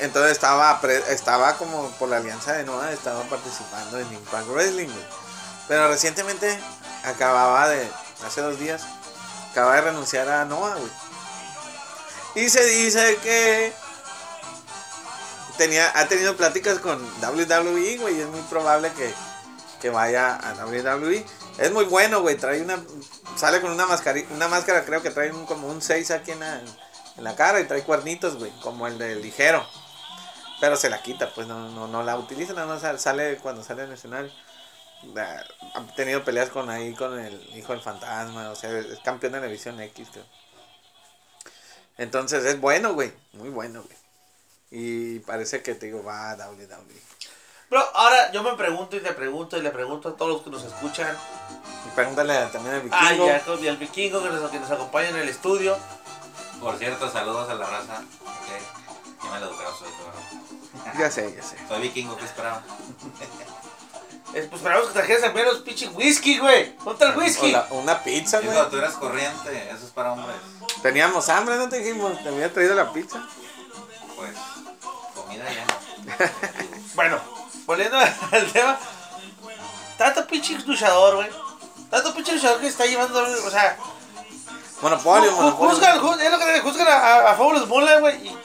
Entonces 0.00 0.32
estaba, 0.32 0.80
pre- 0.80 1.12
estaba 1.12 1.56
como 1.56 1.90
por 1.92 2.08
la 2.08 2.16
alianza 2.16 2.54
de 2.54 2.64
Noah, 2.64 2.90
estaba 2.92 3.22
participando 3.24 3.98
en 3.98 4.12
Impact 4.12 4.48
Wrestling, 4.48 4.88
güey. 4.88 5.06
Pero 5.68 5.88
recientemente 5.88 6.58
acababa 7.04 7.68
de, 7.68 7.88
hace 8.26 8.40
dos 8.40 8.58
días, 8.58 8.82
acaba 9.52 9.74
de 9.74 9.82
renunciar 9.82 10.28
a 10.28 10.44
Noah, 10.46 10.74
güey. 10.76 11.09
Y 12.34 12.48
se 12.48 12.64
dice 12.64 13.16
que 13.22 13.72
tenía, 15.58 15.90
ha 15.98 16.06
tenido 16.06 16.36
pláticas 16.36 16.78
con 16.78 17.02
WWE, 17.22 17.98
güey, 17.98 18.16
y 18.16 18.20
es 18.20 18.28
muy 18.28 18.40
probable 18.42 18.90
que, 18.92 19.12
que 19.80 19.90
vaya 19.90 20.36
a 20.36 20.54
WWE. 20.64 21.24
Es 21.58 21.72
muy 21.72 21.84
bueno, 21.84 22.20
güey, 22.22 22.36
trae 22.36 22.62
una, 22.62 22.82
sale 23.36 23.60
con 23.60 23.70
una 23.72 23.86
máscara, 23.86 24.20
una 24.30 24.48
máscara 24.48 24.84
creo 24.84 25.02
que 25.02 25.10
trae 25.10 25.32
un, 25.32 25.44
como 25.46 25.68
un 25.68 25.82
6 25.82 26.10
aquí 26.12 26.30
en 26.30 26.40
la, 26.40 26.60
en 27.16 27.24
la 27.24 27.34
cara 27.36 27.60
y 27.60 27.64
trae 27.66 27.82
cuernitos, 27.82 28.36
güey, 28.36 28.50
como 28.60 28.86
el 28.86 28.98
del 28.98 29.20
ligero. 29.22 29.66
Pero 30.60 30.76
se 30.76 30.90
la 30.90 31.02
quita, 31.02 31.32
pues 31.34 31.46
no, 31.46 31.70
no, 31.70 31.88
no 31.88 32.02
la 32.02 32.16
utiliza, 32.16 32.52
nada 32.52 32.66
más 32.66 32.82
sal- 32.82 33.00
sale 33.00 33.36
cuando 33.38 33.64
sale 33.64 33.84
el 33.84 33.92
escenario. 33.92 34.30
Da- 35.14 35.44
Ha 35.74 35.94
tenido 35.96 36.22
peleas 36.24 36.50
con 36.50 36.68
ahí, 36.70 36.94
con 36.94 37.18
el 37.18 37.34
hijo 37.56 37.72
del 37.72 37.82
fantasma, 37.82 38.50
o 38.50 38.54
sea, 38.56 38.70
es 38.78 38.98
campeón 39.02 39.32
de 39.32 39.40
la 39.40 39.46
división 39.46 39.80
X, 39.80 40.08
creo. 40.12 40.24
Entonces 42.00 42.44
es 42.46 42.58
bueno, 42.58 42.94
güey, 42.94 43.12
muy 43.34 43.50
bueno, 43.50 43.82
güey. 43.82 43.96
Y 44.70 45.18
parece 45.20 45.62
que 45.62 45.74
te 45.74 45.86
digo, 45.86 46.02
va 46.02 46.34
WWE. 46.34 47.00
Bro, 47.68 47.80
ahora 47.94 48.32
yo 48.32 48.42
me 48.42 48.54
pregunto 48.54 48.96
y 48.96 49.00
te 49.00 49.12
pregunto 49.12 49.58
y 49.58 49.60
le 49.60 49.70
pregunto 49.70 50.08
a 50.08 50.16
todos 50.16 50.32
los 50.32 50.42
que 50.42 50.48
nos 50.50 50.64
escuchan. 50.64 51.14
Y 51.86 51.90
pregúntale 51.94 52.34
también 52.46 52.74
al 52.76 52.88
Ah, 52.90 53.10
vikingo. 53.10 53.26
ya, 53.26 53.42
y 53.64 53.68
al 53.68 53.76
vikingo 53.76 54.22
que 54.22 54.30
nos, 54.30 54.50
que 54.50 54.58
nos 54.58 54.70
acompaña 54.70 55.10
en 55.10 55.16
el 55.16 55.28
estudio. 55.28 55.76
Por 56.58 56.78
cierto, 56.78 57.10
saludos 57.12 57.50
a 57.50 57.54
la 57.54 57.66
raza. 57.66 57.98
Ok. 58.22 59.22
Ya 59.24 59.30
me 59.32 59.40
lo 59.40 59.46
educaron 59.50 59.74
soy 59.78 59.88
cabrón. 59.90 60.98
ya 60.98 61.10
sé, 61.10 61.34
ya 61.36 61.42
sé. 61.42 61.56
Soy 61.68 61.82
vikingo, 61.82 62.16
¿qué 62.16 62.24
esperaba? 62.24 62.62
Eh, 64.32 64.46
pues 64.48 64.60
esperamos 64.62 64.86
que 64.88 64.92
trajeras 64.94 65.22
al 65.24 65.34
menos 65.34 65.56
pinche 65.58 65.88
whisky, 65.88 66.38
güey. 66.38 66.76
¿Dónde 66.76 66.92
está 66.92 67.06
el 67.06 67.16
whisky? 67.18 67.50
La- 67.52 67.66
una 67.70 68.02
pizza, 68.02 68.40
güey. 68.40 68.56
Tú 68.70 68.76
eras 68.78 68.94
corriente, 68.94 69.70
eso 69.70 69.84
es 69.86 69.90
para 69.92 70.12
hombres. 70.12 70.36
Teníamos 70.82 71.28
hambre, 71.28 71.56
¿no 71.56 71.68
te 71.68 71.78
dijimos? 71.80 72.20
Te 72.22 72.28
había 72.28 72.52
traído 72.52 72.74
la 72.76 72.92
pizza. 72.92 73.20
Pues, 74.16 74.30
comida 75.14 75.44
ya 75.52 75.64
no. 75.64 76.30
Bueno, 76.94 77.18
volviendo 77.66 77.98
al 77.98 78.52
tema. 78.52 78.78
Tanto 79.98 80.26
pinche 80.26 80.56
luchador, 80.60 81.16
güey. 81.16 81.28
Tanto 81.90 82.14
pinche 82.14 82.32
luchador 82.34 82.60
que 82.60 82.68
está 82.68 82.86
llevando, 82.86 83.20
o 83.22 83.50
sea, 83.50 83.76
Monopolio, 84.80 85.32
monopolio. 85.32 85.74
juzgan, 85.74 85.98
ju- 86.00 86.20
es 86.20 86.30
lo 86.30 86.38
que 86.38 86.60
juzgan 86.60 86.88
a, 86.88 86.92
a, 86.92 87.30
a 87.32 87.34
Fabulous 87.34 87.66
Moolah, 87.68 87.98
güey. 88.00 88.28
¿Y 88.28 88.36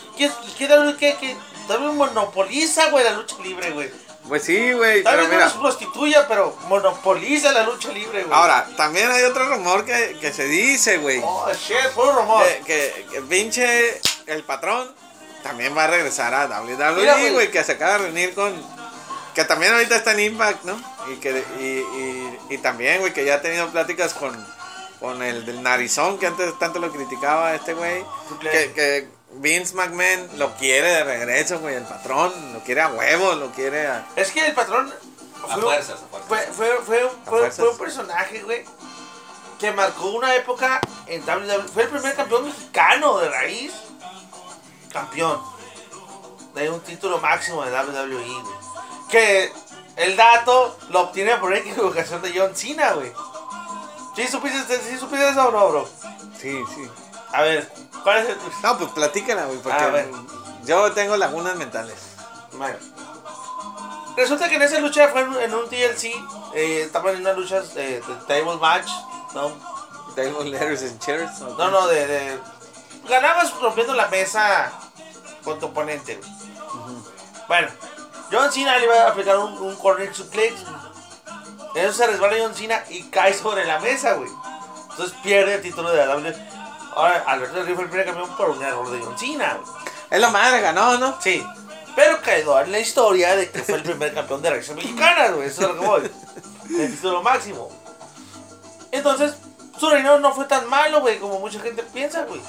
qué, 0.58 0.68
W- 0.68 0.98
qué, 0.98 1.16
qué? 1.20 1.38
W 1.70 1.94
monopoliza, 1.94 2.90
güey, 2.90 3.04
la 3.06 3.12
lucha 3.12 3.36
libre, 3.44 3.72
güey. 3.72 3.92
Pues 4.28 4.44
sí, 4.44 4.74
güey, 4.74 5.04
Tal 5.04 5.28
vez 5.28 5.54
no 5.54 5.62
prostituya, 5.62 6.28
pero 6.28 6.56
monopoliza 6.68 7.52
la 7.52 7.64
lucha 7.64 7.90
libre, 7.90 8.24
güey. 8.24 8.34
Ahora, 8.34 8.68
también 8.76 9.12
hay 9.12 9.24
otro 9.24 9.48
rumor 9.48 9.86
que, 9.86 10.18
que 10.20 10.34
se 10.34 10.46
dice, 10.46 10.98
güey. 10.98 11.22
Oh, 11.24 11.48
shit, 11.54 11.92
puro 11.94 12.12
rumor. 12.14 12.44
Que, 12.66 13.06
que, 13.12 13.22
pinche 13.22 14.02
el 14.26 14.44
patrón 14.44 14.92
también 15.44 15.78
va 15.78 15.84
a 15.84 15.88
regresar 15.88 16.34
a 16.34 16.48
WWE, 16.48 17.32
güey. 17.32 17.52
que 17.52 17.64
se 17.64 17.74
acaba 17.74 17.94
de 17.94 17.98
reunir 18.00 18.34
con... 18.34 18.54
Que 19.36 19.44
también 19.44 19.74
ahorita 19.74 19.98
está 19.98 20.14
en 20.14 20.22
Impact, 20.22 20.64
¿no? 20.64 20.82
Y, 21.12 21.18
que, 21.18 21.44
y, 21.60 21.64
y, 21.64 22.56
y 22.56 22.58
también, 22.60 23.02
güey, 23.02 23.14
que 23.14 23.26
ya 23.26 23.36
ha 23.36 23.42
tenido 23.42 23.68
pláticas 23.70 24.14
con, 24.14 24.34
con 25.00 25.22
el 25.22 25.46
del 25.46 25.62
narizón, 25.62 26.18
que 26.18 26.28
antes 26.28 26.58
tanto 26.58 26.80
lo 26.80 26.92
criticaba 26.92 27.54
este 27.54 27.74
güey. 27.74 28.04
Que, 28.42 28.72
que 28.74 29.10
Vince 29.40 29.74
McMahon 29.76 30.30
lo 30.38 30.54
quiere 30.56 30.88
de 30.90 31.04
regreso, 31.04 31.60
güey, 31.60 31.76
el 31.76 31.84
patrón. 31.84 32.34
Lo 32.54 32.60
quiere 32.62 32.82
a 32.82 32.88
huevo, 32.90 33.34
lo 33.34 33.52
quiere 33.52 33.88
a... 33.88 34.06
Es 34.16 34.32
que 34.32 34.46
el 34.46 34.54
patrón 34.54 34.94
A 35.48 35.54
fue, 35.54 35.62
fuerzas, 35.64 36.00
a 36.02 36.08
fuerzas. 36.08 36.28
fue, 36.56 36.68
fue, 36.68 36.78
fue, 36.86 37.04
un- 37.06 37.12
fue- 37.12 37.40
fuerzas. 37.40 37.56
fue 37.58 37.70
un 37.70 37.78
personaje, 37.78 38.42
güey, 38.44 38.66
que 39.60 39.72
marcó 39.72 40.08
una 40.12 40.36
época 40.36 40.80
en 41.08 41.22
WWE. 41.24 41.64
Fue 41.74 41.84
el 41.84 41.90
primer 41.90 42.16
campeón 42.16 42.46
mexicano 42.46 43.18
de 43.20 43.30
raíz. 43.30 43.74
Campeón. 44.92 45.42
De 46.54 46.70
un 46.70 46.80
título 46.82 47.20
máximo 47.20 47.64
de 47.66 47.72
WWE, 47.72 48.16
güey. 48.16 48.56
Que 49.10 49.52
el 49.98 50.16
dato 50.16 50.78
lo 50.90 51.02
obtiene 51.02 51.36
por 51.38 51.54
equivocación 51.54 52.22
de 52.22 52.34
John 52.38 52.56
Cena, 52.56 52.94
güey. 52.94 53.12
¿Sí 54.16 54.28
supiste, 54.28 54.60
¿Sí 54.82 54.98
supiste 54.98 55.30
eso 55.30 55.50
o 55.50 55.52
no, 55.52 55.70
bro? 55.70 55.90
Sí, 56.40 56.64
sí. 56.74 56.90
A 57.34 57.42
ver, 57.42 57.70
¿cuál 58.06 58.20
es 58.20 58.30
el 58.30 58.38
tuyo? 58.38 58.56
No, 58.64 58.78
pues 58.78 58.92
platícala, 58.92 59.46
güey, 59.48 59.58
porque 59.60 59.84
A 59.84 59.88
ver. 59.88 60.10
yo 60.64 60.92
tengo 60.94 61.18
lagunas 61.18 61.58
mentales. 61.58 61.98
Bueno. 62.54 62.78
Resulta 64.16 64.48
que 64.48 64.56
en 64.56 64.62
esa 64.62 64.80
lucha 64.80 65.10
fue 65.10 65.22
en, 65.22 65.34
en 65.42 65.54
un 65.54 65.68
TLC. 65.68 66.06
Eh, 66.54 66.84
estaban 66.86 67.16
en 67.16 67.22
unas 67.22 67.36
luchas 67.36 67.76
eh, 67.76 68.02
de 68.08 68.16
table 68.28 68.56
match. 68.62 68.88
No, 69.34 69.52
Table 70.16 70.46
letters 70.50 70.84
and 70.84 71.00
chairs. 71.00 71.42
¿o 71.42 71.50
no, 71.58 71.70
no, 71.70 71.88
de, 71.88 72.08
de. 72.08 72.40
Ganabas 73.10 73.52
rompiendo 73.60 73.94
la 73.94 74.08
mesa 74.08 74.72
con 75.44 75.60
tu 75.60 75.66
oponente, 75.66 76.16
güey. 76.16 76.32
Bueno, 77.50 77.68
John 78.32 78.50
Cena 78.52 78.78
le 78.78 78.86
iba 78.86 78.96
a 79.04 79.10
aplicar 79.10 79.38
un, 79.38 79.52
un 79.58 79.76
corner 79.76 80.16
suplex. 80.16 80.62
Eso 81.76 81.92
se 81.94 82.08
resbala 82.08 82.38
John 82.40 82.56
Cena 82.56 82.82
y 82.90 83.04
cae 83.10 83.34
sobre 83.34 83.66
la 83.66 83.80
mesa, 83.80 84.14
güey. 84.14 84.30
Entonces 84.92 85.18
pierde 85.22 85.56
el 85.56 85.62
título 85.62 85.92
de 85.92 86.06
la 86.06 86.16
WWE. 86.16 86.36
Ahora, 86.96 87.24
Alberto 87.28 87.58
Del 87.58 87.66
Río 87.66 87.76
fue 87.76 87.84
el 87.84 87.90
primer 87.90 88.06
campeón 88.08 88.38
por 88.38 88.50
un 88.52 88.64
error 88.64 88.90
de 88.90 89.00
John 89.04 89.18
Cena, 89.18 89.58
güey. 89.62 89.76
Es 90.10 90.22
lo 90.22 90.32
madre, 90.32 90.62
ganó, 90.62 90.98
¿no? 90.98 91.20
Sí. 91.22 91.46
Pero 91.96 92.22
quedó 92.22 92.60
en 92.62 92.72
la 92.72 92.80
historia 92.80 93.36
de 93.36 93.50
que 93.50 93.60
fue 93.60 93.76
el 93.76 93.84
primer 93.84 94.14
campeón 94.14 94.42
de 94.42 94.50
reacción 94.50 94.78
mexicana, 94.78 95.30
güey. 95.30 95.48
Eso 95.48 95.62
es 95.62 95.68
lo 95.68 95.80
que 95.80 95.86
voy. 95.86 96.12
El 96.80 96.92
título 96.92 97.22
máximo. 97.22 97.70
Entonces, 98.92 99.36
su 99.78 99.90
reinado 99.90 100.20
no 100.20 100.34
fue 100.34 100.46
tan 100.46 100.70
malo, 100.70 101.02
güey, 101.02 101.20
como 101.20 101.40
mucha 101.40 101.60
gente 101.60 101.84
piensa, 101.84 102.24
güey. 102.24 102.42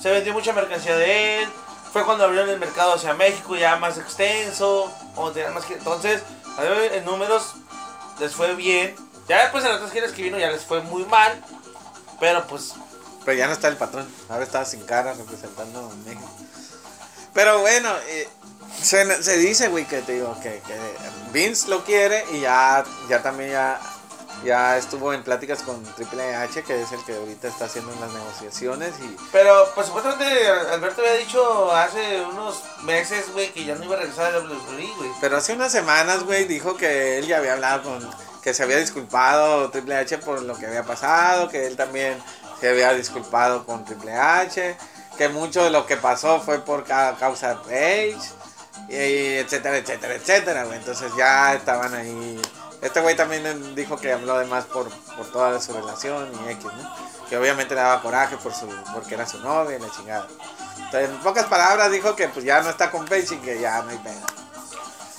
Se 0.00 0.10
vendió 0.10 0.32
mucha 0.32 0.52
mercancía 0.52 0.96
de 0.96 1.42
él. 1.42 1.48
Fue 1.92 2.04
cuando 2.04 2.24
abrieron 2.24 2.48
el 2.50 2.58
mercado 2.58 2.94
hacia 2.94 3.14
México 3.14 3.56
ya 3.56 3.76
más 3.76 3.98
extenso. 3.98 4.92
Más 5.52 5.64
que... 5.64 5.74
Entonces, 5.74 6.22
en 6.58 7.04
números 7.04 7.54
les 8.18 8.34
fue 8.34 8.54
bien. 8.54 8.94
Ya 9.28 9.42
después 9.42 9.64
en 9.64 9.70
las 9.70 9.78
otras 9.78 9.92
giras 9.92 10.12
que 10.12 10.22
vino 10.22 10.38
ya 10.38 10.50
les 10.50 10.64
fue 10.64 10.80
muy 10.82 11.04
mal. 11.04 11.42
Pero 12.20 12.46
pues, 12.46 12.74
Pero 13.28 13.40
ya 13.40 13.46
no 13.46 13.52
está 13.52 13.68
el 13.68 13.76
patrón. 13.76 14.08
Ahora 14.30 14.42
está 14.42 14.64
sin 14.64 14.86
cara 14.86 15.12
representando 15.12 15.80
a 15.80 16.08
México. 16.08 16.26
Pero 17.34 17.58
bueno, 17.58 17.90
eh, 18.06 18.26
se, 18.82 19.22
se 19.22 19.36
dice, 19.36 19.68
güey, 19.68 19.84
que 19.84 20.00
te 20.00 20.12
digo 20.14 20.34
que, 20.40 20.62
que 20.66 20.74
Vince 21.30 21.68
lo 21.68 21.84
quiere 21.84 22.24
y 22.32 22.40
ya, 22.40 22.82
ya 23.06 23.22
también 23.22 23.50
ya, 23.50 23.80
ya 24.46 24.78
estuvo 24.78 25.12
en 25.12 25.22
pláticas 25.24 25.62
con 25.62 25.84
Triple 25.94 26.36
H, 26.36 26.62
que 26.62 26.80
es 26.80 26.90
el 26.90 27.04
que 27.04 27.16
ahorita 27.16 27.48
está 27.48 27.66
haciendo 27.66 27.94
las 28.00 28.10
negociaciones. 28.14 28.94
y 28.98 29.14
Pero, 29.30 29.72
pues 29.74 29.88
supuestamente 29.88 30.48
Alberto 30.48 31.02
había 31.02 31.16
dicho 31.16 31.70
hace 31.70 32.22
unos 32.22 32.62
meses, 32.84 33.30
güey, 33.34 33.52
que 33.52 33.66
ya 33.66 33.74
no 33.74 33.84
iba 33.84 33.96
a 33.96 33.98
regresar 33.98 34.34
a 34.34 34.38
WWE, 34.38 34.90
güey. 34.96 35.10
Pero 35.20 35.36
hace 35.36 35.52
unas 35.52 35.70
semanas, 35.70 36.24
güey, 36.24 36.46
dijo 36.46 36.78
que 36.78 37.18
él 37.18 37.26
ya 37.26 37.36
había 37.36 37.52
hablado 37.52 37.82
con. 37.82 38.10
que 38.42 38.54
se 38.54 38.62
había 38.62 38.78
disculpado 38.78 39.68
Triple 39.68 39.96
H 39.96 40.16
por 40.16 40.40
lo 40.40 40.56
que 40.56 40.66
había 40.66 40.84
pasado, 40.84 41.50
que 41.50 41.66
él 41.66 41.76
también 41.76 42.16
se 42.60 42.68
había 42.70 42.92
disculpado 42.94 43.64
con 43.64 43.84
Triple 43.84 44.14
H, 44.14 44.76
que 45.16 45.28
mucho 45.28 45.64
de 45.64 45.70
lo 45.70 45.86
que 45.86 45.96
pasó 45.96 46.40
fue 46.40 46.58
por 46.60 46.84
ca- 46.84 47.16
causa 47.18 47.54
de 47.54 47.56
Page, 47.56 48.18
y 48.88 49.36
etcétera, 49.38 49.76
etcétera, 49.76 50.14
etcétera, 50.14 50.64
güey. 50.64 50.78
Entonces 50.78 51.12
ya 51.16 51.54
estaban 51.54 51.94
ahí. 51.94 52.40
Este 52.80 53.00
güey 53.00 53.16
también 53.16 53.74
dijo 53.74 53.96
que 53.96 54.12
habló 54.12 54.34
además 54.34 54.64
por, 54.66 54.88
por 54.88 55.26
toda 55.32 55.60
su 55.60 55.72
relación 55.72 56.30
y 56.46 56.50
X, 56.52 56.64
¿no? 56.64 56.96
Que 57.28 57.36
obviamente 57.36 57.74
le 57.74 57.80
daba 57.80 58.00
coraje 58.00 58.36
por 58.36 58.54
su, 58.54 58.66
porque 58.94 59.14
era 59.14 59.26
su 59.26 59.40
novia 59.40 59.76
y 59.76 59.80
la 59.80 59.90
chingada. 59.90 60.26
Entonces, 60.76 61.10
en 61.10 61.18
pocas 61.18 61.46
palabras 61.46 61.90
dijo 61.90 62.14
que 62.16 62.28
pues 62.28 62.44
ya 62.44 62.62
no 62.62 62.70
está 62.70 62.90
con 62.90 63.04
Page 63.04 63.34
y 63.34 63.38
que 63.38 63.60
ya 63.60 63.82
no 63.82 63.90
hay 63.90 63.98
pena. 63.98 64.24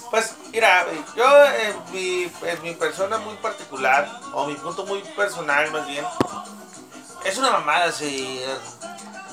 Pues, 0.10 0.34
mira, 0.52 0.88
yo 1.16 1.46
en 1.46 1.92
mi, 1.92 2.32
en 2.42 2.62
mi 2.64 2.74
persona 2.74 3.20
muy 3.20 3.36
particular, 3.36 4.10
o 4.34 4.48
mi 4.48 4.56
punto 4.56 4.84
muy 4.86 5.02
personal 5.16 5.70
más 5.72 5.86
bien, 5.86 6.04
es 7.26 7.38
una 7.38 7.52
mamada 7.52 7.92
si... 7.92 8.42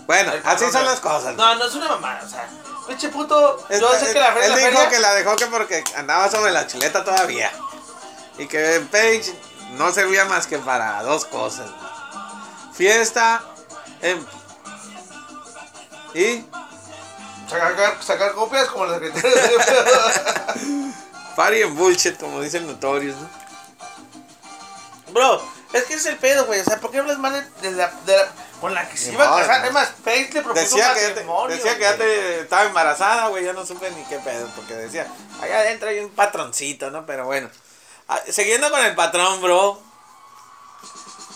Bueno, 0.06 0.32
el 0.32 0.42
así 0.44 0.70
son 0.70 0.84
las 0.84 1.00
cosas. 1.00 1.34
No, 1.34 1.54
no 1.56 1.64
es 1.66 1.74
una 1.74 1.88
mamada, 1.88 2.22
o 2.24 2.28
sea, 2.28 2.48
pinche 2.86 3.08
puto, 3.08 3.66
yo 3.68 3.92
sé 3.98 4.12
que 4.12 4.20
la 4.20 4.28
él 4.28 4.50
la 4.50 4.56
dijo 4.56 4.68
feria- 4.70 4.88
que 4.88 4.98
la 5.00 5.14
dejó 5.14 5.34
que 5.36 5.46
porque 5.46 5.82
andaba 5.96 6.30
sobre 6.30 6.52
la 6.52 6.66
chuleta 6.66 7.02
todavía. 7.04 7.50
Y 8.38 8.46
que 8.46 8.80
Page 8.92 9.34
no 9.72 9.92
servía 9.92 10.24
más 10.26 10.46
que 10.46 10.58
para 10.58 11.02
dos 11.02 11.24
cosas. 11.24 11.68
Fiesta 12.72 13.42
em, 14.02 14.24
y 16.14 16.44
Sacar, 17.48 17.96
sacar 18.02 18.32
copias 18.32 18.68
como 18.68 18.86
las 18.86 19.00
que... 19.00 19.10
party 21.36 21.62
and 21.62 21.76
bullshit, 21.76 22.18
como 22.18 22.40
dice 22.40 22.58
el 22.58 22.66
Notorious, 22.66 23.16
¿no? 23.16 23.28
Bro, 25.12 25.42
es 25.72 25.84
que 25.84 25.94
es 25.94 26.06
el 26.06 26.16
pedo, 26.16 26.46
güey, 26.46 26.60
o 26.60 26.64
sea, 26.64 26.80
¿por 26.80 26.90
qué 26.90 26.98
hablas 26.98 27.18
mal 27.18 27.32
de, 27.32 27.70
de 27.70 27.76
la... 27.76 27.88
de 28.06 28.16
la- 28.16 28.28
con 28.60 28.72
la 28.72 28.88
que 28.88 28.96
se 28.96 29.12
iba 29.12 29.24
a 29.36 29.38
casar? 29.38 29.60
¿no? 29.60 29.66
Es 29.66 29.72
más, 29.74 29.88
Paige 30.02 30.32
le 30.32 30.42
propuso 30.42 30.64
Decía 30.64 30.94
que, 30.94 31.00
ya 31.00 31.06
te- 31.08 31.10
matrimonio, 31.10 31.56
decía 31.56 31.74
que 31.76 31.82
ya 31.82 31.96
te- 31.98 32.40
estaba 32.40 32.62
embarazada, 32.64 33.28
güey, 33.28 33.44
ya 33.44 33.52
no 33.52 33.66
supe 33.66 33.90
ni 33.90 34.02
qué 34.04 34.18
pedo, 34.20 34.48
porque 34.56 34.72
decía, 34.74 35.06
allá 35.42 35.58
adentro 35.58 35.90
hay 35.90 35.98
un 35.98 36.08
patroncito, 36.10 36.90
¿no? 36.90 37.04
Pero 37.04 37.26
bueno, 37.26 37.50
Ah, 38.08 38.20
siguiendo 38.30 38.70
con 38.70 38.80
el 38.80 38.94
patrón, 38.94 39.42
bro, 39.42 39.82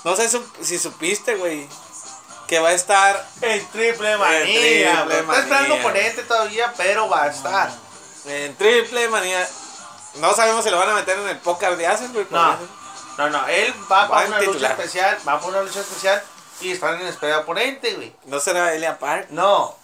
no 0.04 0.16
sé 0.16 0.28
su- 0.30 0.46
si 0.62 0.78
supiste, 0.78 1.34
güey, 1.34 1.68
que 2.46 2.58
va 2.58 2.68
a 2.70 2.72
estar 2.72 3.26
El 3.42 3.64
triple 3.68 4.16
manía, 4.16 4.42
triple 4.42 5.02
bro. 5.04 5.20
Está 5.32 5.38
esperando 5.40 5.68
manía. 5.74 5.80
oponente 5.84 6.22
todavía, 6.22 6.72
pero 6.76 7.08
va 7.08 7.24
a 7.24 7.26
estar. 7.28 7.70
en 8.26 8.54
triple 8.56 9.08
manía. 9.08 9.46
No 10.16 10.32
sabemos 10.34 10.64
si 10.64 10.70
lo 10.70 10.78
van 10.78 10.90
a 10.90 10.94
meter 10.94 11.18
en 11.18 11.28
el 11.28 11.38
póker 11.38 11.76
de 11.76 11.86
Aces, 11.86 12.12
güey. 12.12 12.26
No, 12.30 12.56
no, 13.18 13.30
no, 13.30 13.46
él 13.48 13.74
va, 13.90 14.02
Va 14.02 14.08
para 14.08 14.26
en 14.26 14.32
una 14.32 14.42
lucha 14.42 14.68
especial, 14.68 15.18
va 15.28 15.40
por 15.40 15.50
una 15.50 15.62
lucha 15.62 15.80
especial 15.80 16.22
y 16.60 16.72
están 16.72 17.00
en 17.00 17.06
espera 17.06 17.36
de 17.36 17.42
oponente, 17.42 17.94
güey. 17.94 18.14
No 18.24 18.40
será 18.40 18.72
Elia 18.74 18.98
Park. 18.98 19.26
No, 19.30 19.76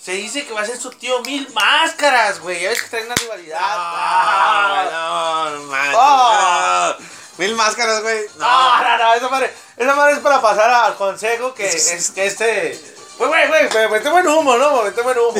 se 0.00 0.12
dice 0.12 0.46
que 0.46 0.52
va 0.52 0.60
a 0.62 0.66
ser 0.66 0.78
su 0.78 0.90
tío 0.90 1.20
Mil 1.22 1.48
Máscaras, 1.54 2.40
güey. 2.40 2.60
Ya 2.60 2.68
ves 2.70 2.82
que 2.82 2.88
trae 2.90 3.06
una 3.06 3.14
rivalidad. 3.14 3.58
Ah, 3.60 4.84
Ah, 4.90 5.50
no, 5.52 5.70
Ah. 5.74 6.96
no. 6.98 7.06
Mil 7.38 7.54
máscaras, 7.56 8.00
güey. 8.02 8.26
No. 8.36 8.46
No, 8.46 8.82
no, 8.82 8.98
no, 8.98 9.14
esa 9.14 9.28
madre, 9.28 9.52
esa 9.76 9.94
madre 9.96 10.12
es 10.14 10.18
para 10.20 10.40
pasar 10.40 10.70
al 10.70 10.94
consejo 10.96 11.52
que 11.52 11.66
es 11.66 12.10
que 12.12 12.26
este. 12.26 12.80
Güey, 13.18 13.30
güey, 13.48 13.48
güey, 13.48 13.70
me 13.72 13.88
metí 13.88 14.08
buen 14.08 14.26
humo, 14.26 14.56
¿no? 14.56 14.76
Me 14.82 14.90
metí 14.90 15.00
buen 15.02 15.18
humo. 15.18 15.32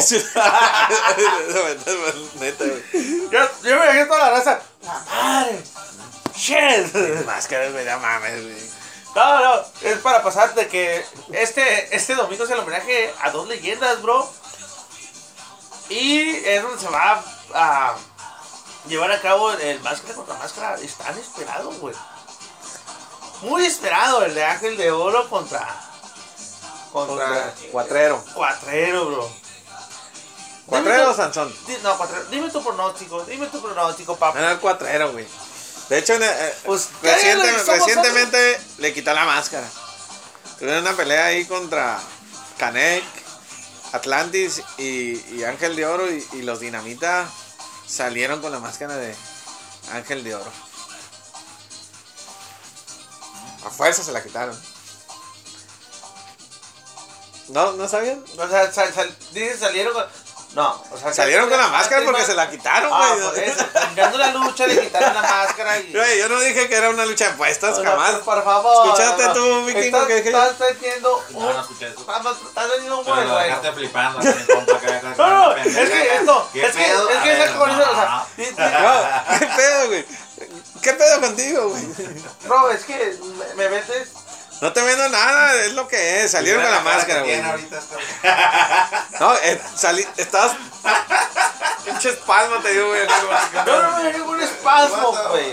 Neta, 2.41 2.65
güey. 2.65 3.29
yo, 3.31 3.41
yo 3.63 3.79
me 3.79 3.87
dejé 3.87 4.07
toda 4.07 4.19
la 4.21 4.31
raza. 4.31 4.61
La 4.83 4.95
madre. 5.15 5.63
Shit. 6.37 6.95
Máscaras, 7.27 7.73
güey, 7.73 7.85
no 7.85 7.99
mames, 8.01 8.43
güey. 8.43 8.71
No, 9.15 9.41
no, 9.41 9.63
es 9.83 9.99
para 9.99 10.23
pasar 10.25 10.55
de 10.55 10.67
que 10.67 11.05
este, 11.33 11.95
este 11.95 12.15
domingo 12.17 12.43
es 12.45 12.51
el 12.51 12.59
homenaje 12.59 13.15
a 13.23 13.31
dos 13.31 13.47
leyendas, 13.47 14.03
bro. 14.03 14.29
Y 15.89 16.31
es 16.45 16.63
donde 16.63 16.79
se 16.81 16.89
va 16.89 17.23
a 17.55 17.95
llevar 18.89 19.13
a 19.13 19.21
cabo 19.21 19.53
el 19.53 19.79
máscara 19.81 20.15
contra 20.15 20.35
máscara. 20.37 20.75
Es 20.83 20.95
tan 20.97 21.17
esperado, 21.19 21.71
güey. 21.73 21.95
Muy 23.43 23.65
esperado 23.67 24.25
el 24.25 24.35
de 24.35 24.45
Ángel 24.45 24.77
de 24.77 24.91
Oro 24.91 25.29
contra. 25.29 25.69
Contra. 26.93 27.55
Cuatrero. 27.71 28.25
Cuatrero, 28.35 29.07
bro. 29.07 29.31
¿Cuatrero 30.67 31.11
o 31.11 31.15
Sansón? 31.15 31.55
di- 31.67 31.77
No, 31.83 31.97
cuatrero. 31.99 32.25
Dime 32.27 32.49
tu 32.51 32.63
pronóstico, 32.65 33.23
dime 33.25 33.47
tu 33.49 33.61
pronóstico, 33.61 34.17
papá. 34.17 34.51
El 34.53 34.59
cuatrero, 34.59 35.13
güey. 35.13 35.27
De 35.89 35.99
hecho, 35.99 36.15
eh, 36.15 36.55
Pues, 36.65 36.89
recientemente 37.03 38.61
le 38.79 38.93
quitó 38.95 39.13
la 39.13 39.25
máscara. 39.25 39.69
Tuvieron 40.59 40.83
una 40.83 40.97
pelea 40.97 41.27
ahí 41.27 41.45
contra 41.47 42.01
Canek, 42.59 43.05
Atlantis 43.93 44.63
y, 44.79 45.21
y 45.35 45.45
Ángel 45.45 45.77
de 45.77 45.87
Oro 45.87 46.11
y, 46.11 46.27
y 46.33 46.43
los 46.43 46.61
Dinamita 46.61 47.29
salieron 47.87 48.41
con 48.41 48.51
la 48.53 48.61
máscara 48.61 48.97
de 48.97 49.15
Ángel 49.93 50.25
de 50.25 50.35
Oro. 50.35 50.51
A 53.65 53.71
fuerza 53.71 54.03
se 54.03 54.13
la 54.13 54.23
quitaron. 54.23 54.59
¿No, 57.49 57.73
¿no 57.73 57.89
sabían? 57.89 58.25
O 58.39 58.49
sea, 58.49 58.73
sal, 58.73 58.93
sal- 58.95 59.17
dice, 59.33 59.59
salieron 59.59 59.93
con. 59.93 60.05
No, 60.55 60.81
o 60.91 60.97
sea, 60.97 61.13
Salieron 61.13 61.49
con 61.49 61.59
la 61.59 61.67
máscara 61.67 62.05
porque 62.05 62.21
no- 62.21 62.27
se 62.27 62.35
la 62.35 62.49
quitaron, 62.49 62.91
Ah, 62.93 63.11
güey. 63.15 63.25
por 63.29 63.39
eso. 63.39 63.65
Terminando 63.73 64.19
la 64.19 64.29
lucha, 64.29 64.67
le 64.69 64.81
quitaron 64.81 65.13
la 65.15 65.23
máscara 65.23 65.79
y. 65.81 65.93
Güey, 65.93 66.19
yo 66.19 66.29
no 66.29 66.39
dije 66.41 66.69
que 66.69 66.77
era 66.77 66.91
una 66.91 67.05
lucha 67.07 67.27
de 67.29 67.35
puestas, 67.35 67.77
O 67.79 67.83
sea, 67.83 67.91
jamás. 67.91 68.15
Por 68.21 68.45
favor. 68.45 68.87
¿Escuchaste 68.87 69.23
no, 69.23 69.29
no. 69.29 69.35
tú, 69.35 69.65
Vikingo, 69.67 69.85
Estás- 69.99 70.07
que 70.07 70.15
dije? 70.15 70.29
Estás 70.29 70.59
vendiendo 70.59 71.25
No, 71.31 71.39
un. 71.39 71.45
no 71.55 71.61
escuché 71.61 71.89
eso. 71.89 72.01
Estás 72.01 72.37
estás 72.47 72.69
vendiendo 72.71 72.99
un 72.99 73.05
bueno. 73.05 73.37
dejaste 73.37 73.73
flipando. 73.73 74.21
No, 75.17 75.27
no, 75.49 75.57
es 75.57 75.75
que 75.91 76.15
esto. 76.17 76.49
¿Qué 76.53 76.67
Es 76.67 76.73
que, 76.77 76.83
pedo? 76.85 77.11
es 77.11 77.19
que 77.23 77.43
esa 77.45 77.59
colisa, 77.59 77.91
o 77.91 77.95
sea. 77.95 78.05
no. 78.05 78.25
No, 79.29 79.39
¿Qué 79.39 79.47
pedo, 79.57 79.87
güey? 79.89 80.07
¿Qué 80.83 80.93
pedo 80.93 81.21
contigo, 81.21 81.69
güey? 81.71 81.83
Bro, 82.45 82.71
es 82.71 82.85
que 82.85 83.19
me, 83.39 83.55
me 83.55 83.69
metes. 83.71 84.09
No 84.65 84.73
te 84.73 84.81
vendo 84.81 85.07
nada, 85.11 85.55
es 85.57 85.75
lo 85.75 85.87
que 85.87 86.25
es. 86.25 86.31
Salieron 86.31 86.63
con 86.63 86.71
la 86.73 86.81
máscara, 86.81 87.23
que 87.23 87.39
güey. 87.39 87.69
No, 89.21 89.37
eh, 89.37 89.61
salí, 89.77 90.07
estabas. 90.17 90.57
Pinche 91.85 92.09
espasmo 92.09 92.57
te 92.63 92.73
dio, 92.73 92.89
güey. 92.89 93.03
No, 93.67 93.83
no 93.83 93.99
me 94.03 94.11
dio 94.11 94.25
un 94.25 94.41
espasmo, 94.41 95.15
güey. 95.31 95.53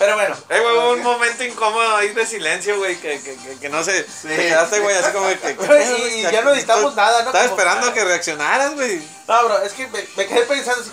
Pero 0.00 0.14
bueno. 0.16 0.34
Eh, 0.48 0.58
güey, 0.60 0.76
hubo 0.76 0.90
un 0.94 1.02
momento 1.04 1.44
incómodo 1.44 1.96
ahí 1.98 2.08
de 2.08 2.26
silencio, 2.26 2.76
güey, 2.78 2.96
que, 2.96 3.22
que, 3.22 3.36
que, 3.36 3.58
que 3.60 3.68
no 3.68 3.84
sé. 3.84 4.02
Te 4.22 4.36
quedaste, 4.36 4.80
güey, 4.80 4.96
así 4.96 5.12
como 5.12 5.28
que. 5.28 5.38
¿qué 5.40 5.54
Güey, 5.54 5.68
pedo, 5.68 6.08
y- 6.08 6.22
ya 6.22 6.42
no 6.42 6.50
editamos 6.52 6.96
nada, 6.96 7.22
¿no? 7.22 7.28
Estaba 7.28 7.44
Como- 7.44 7.56
esperando 7.60 7.86
a 7.86 7.94
que 7.94 8.04
reaccionaras, 8.04 8.74
güey. 8.74 9.08
No, 9.28 9.44
bro, 9.44 9.62
es 9.62 9.72
que 9.72 9.86
me, 9.86 10.04
me 10.16 10.26
quedé 10.26 10.42
pensando 10.42 10.82
así. 10.82 10.90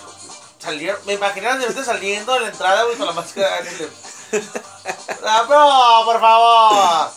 Salieron, 0.60 1.00
me 1.04 1.14
imaginaba 1.14 1.56
de 1.56 1.66
repente 1.66 1.84
saliendo 1.84 2.32
de 2.34 2.40
la 2.42 2.46
entrada, 2.48 2.84
güey, 2.84 2.96
con 2.96 3.06
la 3.08 3.12
máscara 3.12 3.58
bro, 5.48 6.02
por 6.04 6.20
favor. 6.20 7.10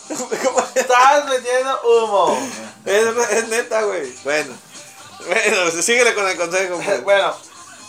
Estás 0.74 1.24
metiendo 1.26 1.80
humo. 1.82 2.38
Es, 2.84 3.04
es 3.30 3.48
neta, 3.48 3.82
güey. 3.82 4.12
Bueno. 4.24 4.54
Bueno, 5.26 5.70
síguele 5.82 6.14
con 6.14 6.28
el 6.28 6.36
consejo, 6.36 6.76
pues. 6.84 7.04
Bueno, 7.04 7.34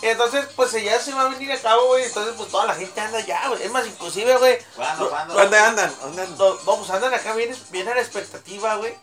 entonces, 0.02 0.46
pues 0.56 0.72
ya 0.72 0.98
se 0.98 1.12
va 1.12 1.22
a 1.22 1.28
venir 1.28 1.52
a 1.52 1.60
cabo, 1.60 1.88
güey. 1.88 2.04
Entonces, 2.04 2.34
pues 2.36 2.50
toda 2.50 2.66
la 2.66 2.74
gente 2.74 3.00
anda 3.00 3.20
ya, 3.20 3.48
güey. 3.48 3.62
Es 3.62 3.70
más, 3.70 3.86
inclusive, 3.86 4.36
güey. 4.36 4.58
¿Cuándo? 4.74 5.10
¿Cuándo? 5.10 5.34
¿Dónde 5.34 5.58
andan? 5.58 5.94
¿Dónde 6.00 6.22
andan? 6.22 6.38
No, 6.38 6.54
no, 6.54 6.76
pues 6.76 6.90
andan 6.90 7.14
acá 7.14 7.34
bien, 7.34 7.56
bien 7.70 7.88
a 7.88 7.94
la 7.94 8.00
expectativa, 8.00 8.76
güey. 8.76 8.94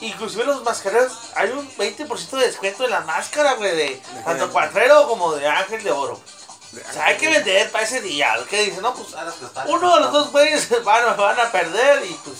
Inclusive 0.00 0.44
los 0.44 0.62
mascareros, 0.62 1.12
hay 1.34 1.50
un 1.50 1.68
20% 1.76 2.30
de 2.30 2.46
descuento 2.46 2.84
en 2.84 2.90
la 2.90 3.00
máscara, 3.02 3.54
güey, 3.54 3.76
de 3.76 4.02
tanto 4.24 4.50
cuatrero 4.50 5.06
como 5.06 5.34
de 5.34 5.46
ángel 5.46 5.82
de 5.82 5.92
oro. 5.92 6.18
O 6.72 6.92
sea, 6.92 7.06
hay 7.06 7.16
que 7.16 7.28
vender 7.28 7.70
para 7.72 7.84
ese 7.84 8.00
día. 8.00 8.34
¿Qué 8.48 8.62
dice? 8.64 8.80
No, 8.80 8.94
pues 8.94 9.08
que 9.08 9.70
uno 9.72 9.94
de 9.94 10.00
los 10.00 10.12
dos 10.12 10.30
güeyes 10.30 10.68
van, 10.84 11.04
a- 11.08 11.14
van 11.14 11.38
a 11.40 11.50
perder 11.50 12.04
y 12.06 12.12
pues 12.24 12.36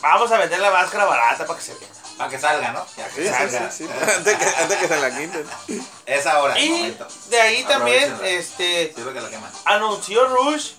vamos 0.00 0.30
a 0.30 0.38
vender 0.38 0.58
la 0.60 0.70
máscara 0.70 1.04
barata 1.04 1.46
para 1.46 1.58
que 1.58 1.64
se 1.64 1.74
vea. 1.74 1.88
Para 2.18 2.30
que 2.30 2.38
salga, 2.38 2.72
¿no? 2.72 2.86
Ya 2.96 3.08
que 3.08 3.22
Sí, 3.22 3.28
salga. 3.28 3.70
sí, 3.70 3.84
sí. 3.86 3.90
Antes 4.16 4.36
que, 4.38 4.44
antes 4.44 4.78
que 4.78 4.88
se 4.88 4.96
la 5.00 5.10
quiten. 5.10 5.46
Es 6.06 6.26
ahora 6.26 6.54
el 6.56 6.64
Y 6.64 6.68
momento. 6.70 7.08
de 7.28 7.40
ahí 7.40 7.64
también, 7.64 8.16
este, 8.22 8.92
que 8.94 9.00
la 9.20 9.50
anunció 9.64 10.26
Rush. 10.28 10.72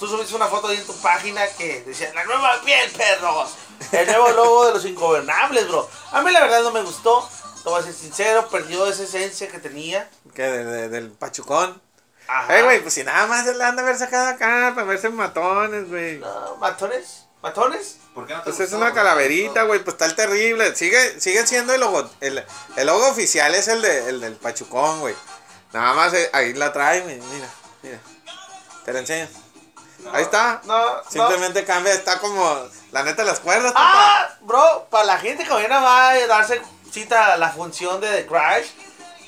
Tú 0.00 0.08
subiste 0.08 0.34
una 0.34 0.48
foto 0.48 0.66
ahí 0.68 0.78
en 0.78 0.86
tu 0.86 0.96
página 0.96 1.46
que 1.56 1.82
decía 1.82 2.12
la 2.12 2.24
nueva 2.24 2.60
piel, 2.64 2.90
perros. 2.90 3.50
El 3.92 4.06
nuevo 4.06 4.30
logo 4.30 4.66
de 4.66 4.74
los 4.74 4.84
ingobernables, 4.84 5.68
bro. 5.68 5.88
A 6.10 6.22
mí 6.22 6.32
la 6.32 6.40
verdad 6.40 6.62
no 6.62 6.72
me 6.72 6.82
gustó. 6.82 7.28
Te 7.62 7.68
voy 7.68 7.80
a 7.80 7.84
ser 7.84 7.94
sincero, 7.94 8.48
perdió 8.48 8.86
esa 8.86 9.02
esencia 9.04 9.48
que 9.48 9.58
tenía. 9.58 10.08
Que 10.34 10.42
de- 10.42 10.64
de- 10.64 10.88
del 10.88 11.10
pachucón. 11.10 11.80
Ajá. 12.26 12.58
Eh, 12.58 12.62
güey, 12.62 12.80
pues 12.80 12.94
si 12.94 13.04
nada 13.04 13.26
más 13.26 13.44
se 13.44 13.54
le 13.54 13.62
han 13.64 13.76
de 13.76 13.82
haber 13.82 13.96
sacado 13.98 14.28
acá 14.28 14.72
para 14.74 14.86
verse 14.86 15.08
matones, 15.10 15.88
güey. 15.88 16.18
No, 16.18 16.56
matones, 16.56 17.26
matones. 17.42 17.98
¿Por 18.14 18.26
qué 18.26 18.34
no 18.34 18.40
te 18.42 18.50
Pues 18.50 18.60
es 18.60 18.72
una 18.72 18.92
calaverita, 18.92 19.62
güey, 19.62 19.82
pues 19.82 19.94
está 19.94 20.06
el 20.06 20.14
terrible. 20.14 20.74
Sigue, 20.76 21.20
sigue 21.20 21.46
siendo 21.46 21.72
el 21.74 21.80
logo. 21.80 22.08
El, 22.20 22.44
el 22.76 22.86
logo 22.86 23.08
oficial 23.08 23.54
es 23.54 23.68
el, 23.68 23.80
de, 23.82 24.08
el 24.08 24.20
del 24.20 24.34
Pachucón, 24.36 25.00
güey. 25.00 25.14
Nada 25.72 25.94
más 25.94 26.12
eh, 26.14 26.28
ahí 26.32 26.52
la 26.54 26.72
trae, 26.72 27.00
güey. 27.00 27.20
Mira, 27.20 27.48
mira. 27.82 27.98
Te 28.84 28.92
la 28.92 28.98
enseño. 29.00 29.28
Ahí 30.12 30.22
está. 30.24 30.60
No, 30.64 30.96
no. 30.96 31.10
Simplemente 31.10 31.64
cambia, 31.64 31.92
está 31.94 32.18
como 32.18 32.68
la 32.90 33.02
neta 33.02 33.22
las 33.24 33.40
cuerdas, 33.40 33.72
papá. 33.72 33.82
Ah, 34.24 34.38
bro, 34.42 34.86
para 34.90 35.04
la 35.04 35.18
gente 35.18 35.44
que 35.44 35.50
mañana 35.50 35.80
va 35.80 36.10
a 36.10 36.26
darse 36.26 36.60
cita 36.92 37.36
la 37.36 37.50
función 37.50 38.00
de 38.00 38.08
The 38.22 38.26
Crash, 38.26 38.66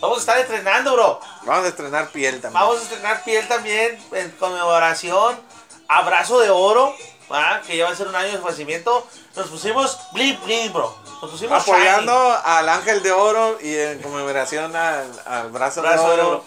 vamos 0.01 0.19
a 0.19 0.21
estar 0.21 0.39
estrenando, 0.39 0.93
bro. 0.95 1.21
Vamos 1.45 1.65
a 1.65 1.69
estrenar 1.69 2.09
piel 2.11 2.41
también. 2.41 2.61
Vamos 2.63 2.79
a 2.79 2.83
estrenar 2.83 3.25
piel 3.25 3.49
también 3.49 3.99
en 4.13 4.31
conmemoración. 4.33 5.41
Abrazo 5.89 6.41
de 6.41 6.51
oro, 6.51 6.95
¿va? 7.31 7.61
que 7.67 7.77
ya 7.77 7.85
va 7.87 7.91
a 7.91 7.97
ser 7.97 8.09
un 8.09 8.17
año 8.17 8.33
de 8.33 8.39
fallecimiento. 8.39 9.07
Nos 9.37 9.49
pusimos 9.49 9.99
bling 10.13 10.39
bling, 10.45 10.73
bro. 10.73 10.97
Nos 11.23 11.31
pusimos 11.31 11.63
Apoyando 11.63 12.13
al 12.45 12.69
ángel 12.69 13.03
de 13.03 13.13
oro 13.13 13.59
y 13.61 13.75
en 13.77 14.01
conmemoración 14.03 14.75
al, 14.77 15.11
al 15.27 15.51
brazo, 15.51 15.83
Brazo 15.83 16.11
de 16.11 16.17
de 16.17 16.23
oro. 16.23 16.29
oro. 16.31 16.45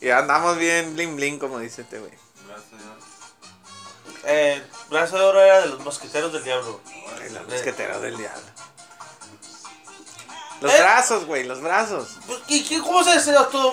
Y 0.00 0.10
andamos 0.10 0.56
bien 0.58 0.94
bling 0.94 1.16
bling, 1.16 1.38
como 1.38 1.58
dice 1.58 1.82
este 1.82 1.98
güey. 1.98 2.12
shiny. 2.12 2.82
Eh, 4.24 4.62
brazo 4.90 5.16
de 5.18 5.24
oro 5.24 5.40
era 5.40 5.60
de 5.60 5.66
los 5.66 5.80
mosqueteros 5.80 6.32
del 6.32 6.44
diablo. 6.44 6.80
Ay, 7.20 7.30
La 7.30 7.42
mosquetera 7.42 7.98
del 7.98 8.16
diablo. 8.16 8.42
Los 10.60 10.72
Eh. 10.72 10.78
brazos, 10.82 11.24
güey, 11.26 11.44
los 11.44 11.60
brazos. 11.60 12.16
Pues, 12.26 12.40
¿Y 12.48 12.64
qué, 12.64 12.80
cómo 12.80 13.04
se 13.04 13.10
hace 13.12 13.32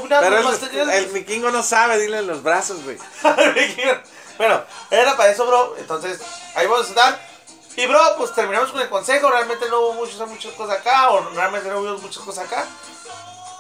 Pero 0.09 0.37
el, 0.37 0.89
el 0.89 1.05
vikingo 1.07 1.49
no 1.51 1.63
sabe, 1.63 1.97
dile 1.97 2.21
los 2.21 2.43
brazos, 2.43 2.83
güey. 2.83 2.97
bueno, 4.37 4.61
era 4.91 5.17
para 5.17 5.31
eso, 5.31 5.45
bro. 5.45 5.75
Entonces, 5.77 6.19
ahí 6.55 6.67
vamos 6.67 6.85
a 6.87 6.89
estar. 6.89 7.35
Y, 7.75 7.87
bro, 7.87 7.99
pues 8.17 8.33
terminamos 8.33 8.71
con 8.71 8.81
el 8.81 8.89
consejo. 8.89 9.29
Realmente 9.29 9.67
no 9.69 9.79
hubo 9.81 9.93
muchas, 9.93 10.27
muchas 10.29 10.53
cosas 10.53 10.79
acá. 10.79 11.09
O 11.09 11.29
realmente 11.29 11.67
no 11.69 11.79
hubo 11.79 11.97
muchas 11.97 12.23
cosas 12.23 12.45
acá. 12.45 12.65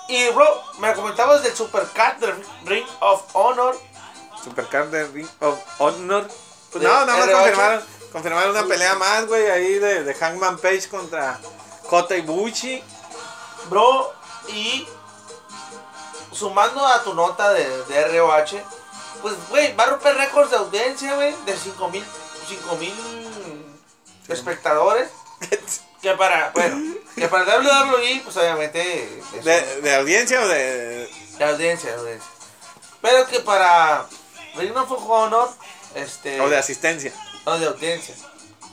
Y, 0.07 0.29
bro, 0.29 0.45
me 0.79 0.93
comentabas 0.93 1.41
del 1.43 1.55
Supercat 1.55 2.19
del 2.19 2.35
Ring 2.65 2.85
of 2.99 3.23
Honor. 3.33 3.75
Supercard 4.43 4.89
de 4.89 5.07
Ring 5.07 5.27
of 5.39 5.59
Honor. 5.79 6.27
Pues 6.71 6.83
De 6.83 6.87
no, 6.87 7.05
nada 7.05 7.17
más 7.17 7.27
R8. 7.27 7.31
confirmaron, 7.33 7.83
confirmaron 8.11 8.51
una 8.51 8.65
pelea 8.65 8.95
más, 8.95 9.25
güey, 9.25 9.49
ahí 9.49 9.79
de, 9.79 10.03
de 10.03 10.13
Hangman 10.13 10.57
Page 10.59 10.87
contra 10.89 11.39
Kota 11.89 12.15
Ibushi. 12.15 12.83
Bro, 13.69 14.13
y 14.49 14.87
sumando 16.31 16.85
a 16.85 17.03
tu 17.03 17.13
nota 17.13 17.51
de, 17.53 17.83
de 17.85 18.19
ROH, 18.19 18.61
pues, 19.21 19.35
güey, 19.49 19.75
va 19.75 19.85
a 19.85 19.87
romper 19.87 20.15
récords 20.15 20.51
de 20.51 20.57
audiencia, 20.57 21.15
güey, 21.15 21.35
de 21.45 21.57
5 21.57 21.87
mil 21.89 22.05
espectadores. 24.27 25.09
Que 26.01 26.11
para, 26.13 26.51
bueno, 26.51 26.93
que 27.15 27.27
para 27.27 27.57
WWE, 27.57 28.21
pues 28.23 28.37
obviamente 28.37 29.23
De, 29.43 29.81
de 29.81 29.95
audiencia 29.95 30.39
o 30.39 30.47
de. 30.47 31.09
de 31.39 31.45
audiencia, 31.45 31.93
de 31.93 31.97
audiencia. 31.97 32.29
Pero 33.01 33.25
que 33.25 33.39
para 33.39 34.05
Ring 34.55 34.77
of 34.77 34.91
Honor, 35.09 35.49
este. 35.95 36.39
o 36.41 36.47
de 36.47 36.59
asistencia. 36.59 37.11
No, 37.43 37.57
de 37.57 37.65
audiencia. 37.65 38.13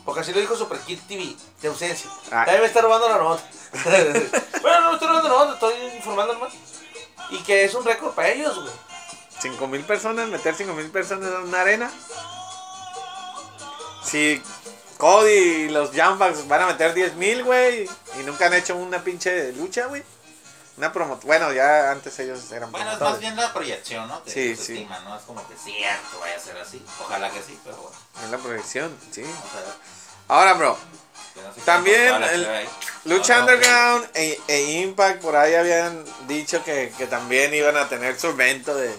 Porque 0.04 0.20
así 0.20 0.34
lo 0.34 0.40
dijo 0.40 0.54
Super 0.56 0.78
Kid 0.80 0.98
TV, 1.08 1.34
de 1.62 1.68
ausencia. 1.68 2.10
Ah. 2.26 2.44
También 2.44 2.60
me 2.60 2.66
está 2.66 2.82
robando 2.82 3.08
la 3.08 3.16
nota. 3.16 3.42
bueno, 4.62 4.80
no 4.82 4.92
estoy 4.94 5.08
la 5.08 5.22
nota, 5.22 5.52
estoy 5.54 5.74
informando 5.96 6.34
nomás. 6.34 6.52
Y 7.30 7.38
que 7.42 7.64
es 7.64 7.74
un 7.74 7.84
récord 7.84 8.12
para 8.14 8.28
ellos, 8.28 8.54
güey. 8.60 8.72
5 9.40 9.66
mil 9.66 9.82
personas, 9.84 10.28
meter 10.28 10.54
5 10.54 10.72
mil 10.74 10.90
personas 10.90 11.28
en 11.30 11.48
una 11.48 11.60
arena. 11.62 11.90
Si 14.04 14.42
Cody 14.98 15.30
y 15.32 15.68
los 15.70 15.90
Jumbucks 15.90 16.46
van 16.48 16.62
a 16.62 16.66
meter 16.66 16.94
10 16.94 17.14
mil, 17.14 17.42
güey, 17.44 17.88
y 18.20 18.22
nunca 18.24 18.46
han 18.46 18.54
hecho 18.54 18.76
una 18.76 19.02
pinche 19.02 19.52
lucha, 19.52 19.86
güey. 19.86 20.02
Una 20.76 20.92
promo. 20.92 21.18
Bueno, 21.24 21.52
ya 21.52 21.90
antes 21.90 22.18
ellos 22.18 22.50
eran 22.50 22.70
Bueno, 22.70 22.90
es 22.90 22.96
promotores. 22.96 23.12
más 23.12 23.20
bien 23.20 23.36
la 23.36 23.52
proyección, 23.52 24.08
¿no? 24.08 24.22
Que 24.24 24.30
Sí, 24.30 24.56
sí. 24.56 24.72
estima, 24.74 24.98
¿no? 25.00 25.16
Es 25.16 25.22
como 25.22 25.46
que 25.46 25.54
cierto 25.56 26.18
vaya 26.20 26.36
a 26.36 26.40
ser 26.40 26.56
así. 26.58 26.82
Ojalá 27.00 27.30
que 27.30 27.42
sí, 27.42 27.58
pero 27.62 27.76
bueno. 27.76 27.96
Es 28.24 28.30
la 28.30 28.38
proyección, 28.38 28.96
sí. 29.10 29.22
Vamos 29.22 29.52
a 29.54 29.60
ver. 29.60 29.74
Ahora, 30.28 30.54
bro, 30.54 30.78
no 31.36 31.64
También 31.64 32.22
el-. 32.22 32.68
Lucha 33.04 33.38
No, 33.38 33.46
no, 33.46 33.52
Underground 33.52 34.08
e, 34.14 34.40
e 34.48 34.60
Impact 34.82 35.20
por 35.22 35.34
ahí 35.36 35.54
habían 35.54 36.04
dicho 36.28 36.62
que, 36.64 36.92
que 36.96 37.06
también 37.06 37.52
iban 37.54 37.76
a 37.76 37.88
tener 37.88 38.18
su 38.18 38.28
evento 38.28 38.74
de, 38.74 38.94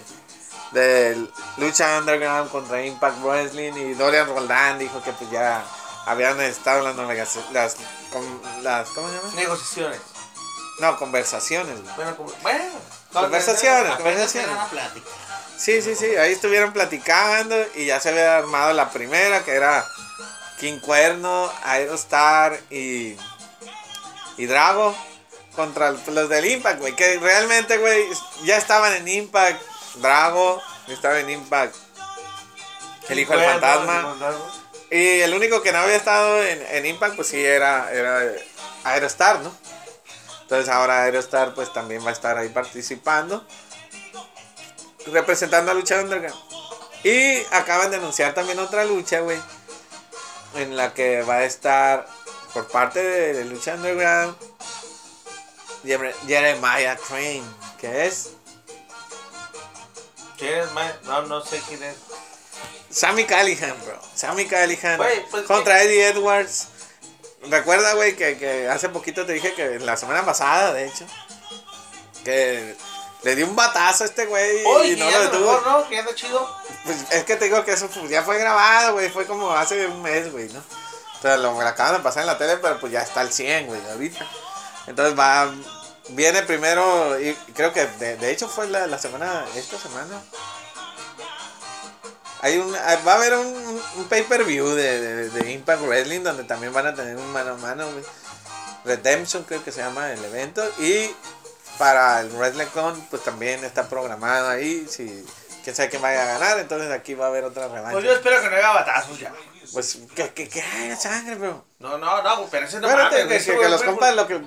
de 0.72 1.26
Lucha 1.56 1.98
Underground 1.98 2.50
contra 2.50 2.84
Impact 2.84 3.22
Wrestling 3.22 3.72
y 3.72 3.94
Dorian 3.94 4.26
Roldán 4.28 4.78
dijo 4.78 5.02
que 5.02 5.12
pues 5.12 5.30
ya 5.30 5.64
habían 6.06 6.40
estado 6.42 6.82
las 6.82 6.96
las, 7.52 7.76
con- 8.12 8.42
las, 8.62 8.88
¿cómo 8.90 9.08
se 9.08 9.16
llama? 9.16 9.32
Negociaciones. 9.36 10.00
No, 10.80 10.98
conversaciones. 10.98 11.76
Bueno, 11.96 12.16
como, 12.16 12.32
bueno. 12.42 12.64
Conversaciones. 13.12 13.94
Conversaciones. 13.94 14.48
era 14.50 14.56
una 14.60 14.68
plática. 14.70 15.06
Sí, 15.56 15.80
sí, 15.80 15.94
sí, 15.94 16.16
ahí 16.16 16.32
estuvieron 16.32 16.72
platicando 16.72 17.54
y 17.76 17.86
ya 17.86 18.00
se 18.00 18.08
había 18.08 18.38
armado 18.38 18.72
la 18.72 18.90
primera 18.90 19.44
que 19.44 19.52
era 19.52 19.86
King 20.64 20.78
Cuerno, 20.78 21.52
Aerostar 21.62 22.58
y, 22.70 23.14
y 24.38 24.46
Drago 24.46 24.96
contra 25.54 25.90
los 25.90 26.28
del 26.30 26.46
Impact, 26.46 26.80
güey, 26.80 26.96
que 26.96 27.18
realmente, 27.18 27.76
güey, 27.76 28.06
ya 28.44 28.56
estaban 28.56 28.94
en 28.94 29.06
Impact, 29.06 29.60
Drago, 29.96 30.62
estaba 30.88 31.20
en 31.20 31.28
Impact, 31.28 31.76
el 33.10 33.18
hijo 33.18 33.36
del 33.36 33.44
fantasma. 33.44 34.16
y 34.90 35.20
el 35.20 35.34
único 35.34 35.60
que 35.60 35.70
no 35.70 35.80
había 35.80 35.96
estado 35.96 36.42
en, 36.42 36.62
en 36.70 36.86
Impact, 36.86 37.16
pues 37.16 37.28
sí, 37.28 37.44
era, 37.44 37.92
era 37.92 38.32
Aerostar, 38.84 39.40
¿no? 39.40 39.54
Entonces 40.40 40.70
ahora 40.70 41.02
Aerostar 41.02 41.52
pues 41.52 41.74
también 41.74 42.02
va 42.06 42.08
a 42.08 42.14
estar 42.14 42.38
ahí 42.38 42.48
participando. 42.48 43.46
Representando 45.12 45.72
a 45.72 45.74
Lucha 45.74 46.00
Underground. 46.00 46.40
Y 47.02 47.40
acaban 47.50 47.90
de 47.90 47.98
anunciar 47.98 48.32
también 48.32 48.58
otra 48.58 48.86
lucha, 48.86 49.20
güey. 49.20 49.38
En 50.54 50.76
la 50.76 50.94
que 50.94 51.22
va 51.22 51.36
a 51.36 51.44
estar 51.44 52.06
por 52.52 52.68
parte 52.68 53.02
de 53.02 53.44
Lucha 53.44 53.74
Underground. 53.74 54.36
Jere- 55.84 56.14
Jeremiah 56.26 56.96
Crane. 56.96 57.42
Que 57.78 58.06
es 58.06 58.30
¿Quién 60.38 60.58
es, 60.60 60.72
man? 60.72 60.92
No, 61.04 61.22
no 61.22 61.40
sé 61.44 61.60
quién 61.68 61.82
es. 61.82 61.96
Sammy 62.90 63.24
Callihan, 63.24 63.74
bro. 63.84 63.98
Sammy 64.14 64.46
Callihan 64.46 64.96
Güey, 64.96 65.26
pues, 65.30 65.44
contra 65.44 65.82
Eddie 65.82 66.08
Edwards. 66.08 66.68
Recuerda, 67.42 67.94
güey, 67.94 68.16
que, 68.16 68.38
que 68.38 68.68
hace 68.68 68.88
poquito 68.88 69.26
te 69.26 69.32
dije 69.34 69.52
que 69.54 69.78
la 69.80 69.96
semana 69.96 70.24
pasada, 70.24 70.72
de 70.72 70.86
hecho, 70.86 71.04
que 72.24 72.74
le 73.22 73.36
dio 73.36 73.46
un 73.46 73.54
batazo 73.56 74.04
a 74.04 74.06
este 74.06 74.26
güey 74.26 74.62
y 74.92 74.96
no 74.96 75.10
lo 75.10 75.20
detuvo. 75.20 75.52
mejor, 75.52 75.66
¿no? 75.66 76.14
Chido. 76.14 76.56
Pues 76.84 76.98
es 77.10 77.24
que 77.24 77.36
te 77.36 77.46
digo 77.46 77.64
que 77.64 77.72
eso 77.72 77.88
pues, 77.88 78.10
ya 78.10 78.22
fue 78.22 78.38
grabado, 78.38 78.94
güey. 78.94 79.08
Fue 79.10 79.26
como 79.26 79.50
hace 79.52 79.86
un 79.86 80.02
mes, 80.02 80.30
güey, 80.30 80.48
¿no? 80.50 80.60
O 80.60 81.22
sea, 81.22 81.36
lo 81.38 81.58
acaban 81.60 81.94
de 81.94 82.00
pasar 82.00 82.22
en 82.22 82.26
la 82.26 82.38
tele, 82.38 82.58
pero 82.58 82.78
pues 82.78 82.92
ya 82.92 83.00
está 83.00 83.20
al 83.20 83.32
100, 83.32 83.66
güey, 83.66 83.80
ahorita. 83.90 84.26
Entonces 84.86 85.18
va. 85.18 85.52
Viene 86.10 86.42
primero, 86.42 87.18
y 87.18 87.32
creo 87.54 87.72
que 87.72 87.86
de, 87.86 88.18
de 88.18 88.30
hecho 88.30 88.46
fue 88.46 88.66
la, 88.68 88.86
la 88.86 88.98
semana, 88.98 89.46
esta 89.56 89.78
semana. 89.78 90.20
hay 92.42 92.58
un, 92.58 92.76
ah, 92.76 92.98
va 93.06 93.12
a 93.12 93.16
haber 93.16 93.32
un, 93.32 93.82
un 93.96 94.04
pay-per-view 94.04 94.68
de, 94.68 95.00
de, 95.00 95.30
de 95.30 95.52
Impact 95.52 95.80
Wrestling 95.80 96.20
donde 96.20 96.44
también 96.44 96.74
van 96.74 96.88
a 96.88 96.94
tener 96.94 97.16
un 97.16 97.32
mano 97.32 97.52
a 97.52 97.56
mano, 97.56 97.90
güey. 97.90 98.04
Redemption 98.84 99.44
creo 99.44 99.64
que 99.64 99.72
se 99.72 99.80
llama 99.80 100.12
el 100.12 100.22
evento. 100.22 100.62
Y 100.78 101.10
para 101.78 102.20
el 102.20 102.28
WrestleCon, 102.32 103.00
pues 103.10 103.24
también 103.24 103.64
está 103.64 103.88
programado 103.88 104.50
ahí. 104.50 104.86
Si 104.88 105.24
quién 105.64 105.74
sabe 105.74 105.88
quién 105.90 106.02
vaya 106.02 106.22
a 106.22 106.38
ganar, 106.38 106.58
entonces 106.60 106.90
aquí 106.92 107.14
va 107.14 107.24
a 107.24 107.28
haber 107.28 107.42
otra 107.44 107.66
revancha. 107.66 107.90
Pues 107.92 108.04
yo 108.04 108.12
espero 108.12 108.40
que 108.40 108.50
no 108.50 108.56
haya 108.56 108.70
batazos 108.70 109.18
ya. 109.18 109.32
Pues 109.72 109.98
que, 110.14 110.28
que, 110.34 110.48
que 110.48 110.62
haya 110.62 110.94
sangre, 110.96 111.34
bro. 111.36 111.64
No, 111.80 111.98
no, 111.98 112.22
no, 112.22 112.46
pero 112.50 112.66
ese 112.66 112.78
no 112.80 112.86
Espérate, 112.88 113.24
mames, 113.24 113.44
que, 113.44 113.52
que- 113.52 113.58
que 113.60 113.68
los 113.68 113.82
compas 113.82 114.14
lo 114.14 114.26
que. 114.28 114.40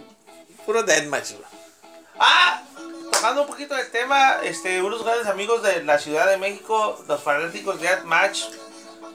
Puro 0.66 0.84
deathmatch, 0.84 1.32
bro. 1.38 1.48
Ah, 2.20 2.62
tocando 3.12 3.42
un 3.42 3.48
poquito 3.48 3.74
del 3.76 3.90
tema, 3.90 4.38
este, 4.44 4.82
unos 4.82 5.04
grandes 5.04 5.28
amigos 5.28 5.64
de 5.64 5.84
la 5.84 5.98
Ciudad 5.98 6.28
de 6.28 6.38
México, 6.38 7.04
los 7.08 7.22
fanáticos 7.24 7.80
de 7.82 7.90
Match. 8.04 8.44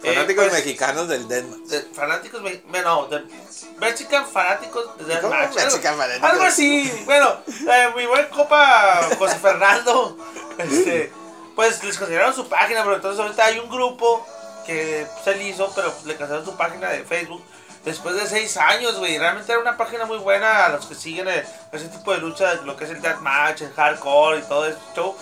Fanáticos 0.04 0.50
mexicanos 0.50 1.06
del 1.08 1.28
deathmatch. 1.28 1.94
fanáticos, 1.94 2.42
me- 2.42 2.82
no, 2.82 3.06
de 3.06 3.24
Mexican 3.78 4.26
fanáticos 4.26 4.84
de 4.98 5.04
¿Cómo 5.20 5.34
Deathmatch. 5.34 5.56
algo- 5.58 5.64
Mexican 5.70 5.96
fanáticos? 5.96 6.30
Algo 6.30 6.42
así. 6.44 7.02
Bueno, 7.04 7.36
eh, 7.70 7.88
mi 7.96 8.06
buen 8.06 8.26
copa 8.28 9.08
José 9.18 9.36
Fernando, 9.38 10.16
este, 10.58 11.12
pues 11.54 11.82
les 11.84 11.98
cancelaron 11.98 12.34
su 12.34 12.48
página, 12.48 12.82
pero 12.82 12.96
entonces 12.96 13.20
ahorita 13.20 13.44
hay 13.44 13.58
un 13.58 13.68
grupo 13.68 14.26
que 14.66 15.06
se 15.24 15.34
le 15.34 15.48
hizo, 15.48 15.70
pero 15.74 15.92
le 16.04 16.16
cancelaron 16.16 16.46
su 16.46 16.56
página 16.56 16.88
de 16.90 17.04
Facebook. 17.04 17.44
Después 17.84 18.14
de 18.14 18.26
seis 18.28 18.56
años, 18.56 18.98
güey, 18.98 19.18
realmente 19.18 19.50
era 19.50 19.60
una 19.60 19.76
página 19.76 20.04
muy 20.04 20.18
buena 20.18 20.66
a 20.66 20.68
los 20.68 20.86
que 20.86 20.94
siguen 20.94 21.28
eh, 21.28 21.44
ese 21.72 21.88
tipo 21.88 22.12
de 22.12 22.18
lucha, 22.18 22.54
lo 22.64 22.76
que 22.76 22.84
es 22.84 22.90
el 22.90 23.02
deathmatch, 23.02 23.62
el 23.62 23.72
hardcore 23.72 24.38
y 24.38 24.42
todo 24.42 24.66
eso 24.66 24.78
show. 24.94 25.16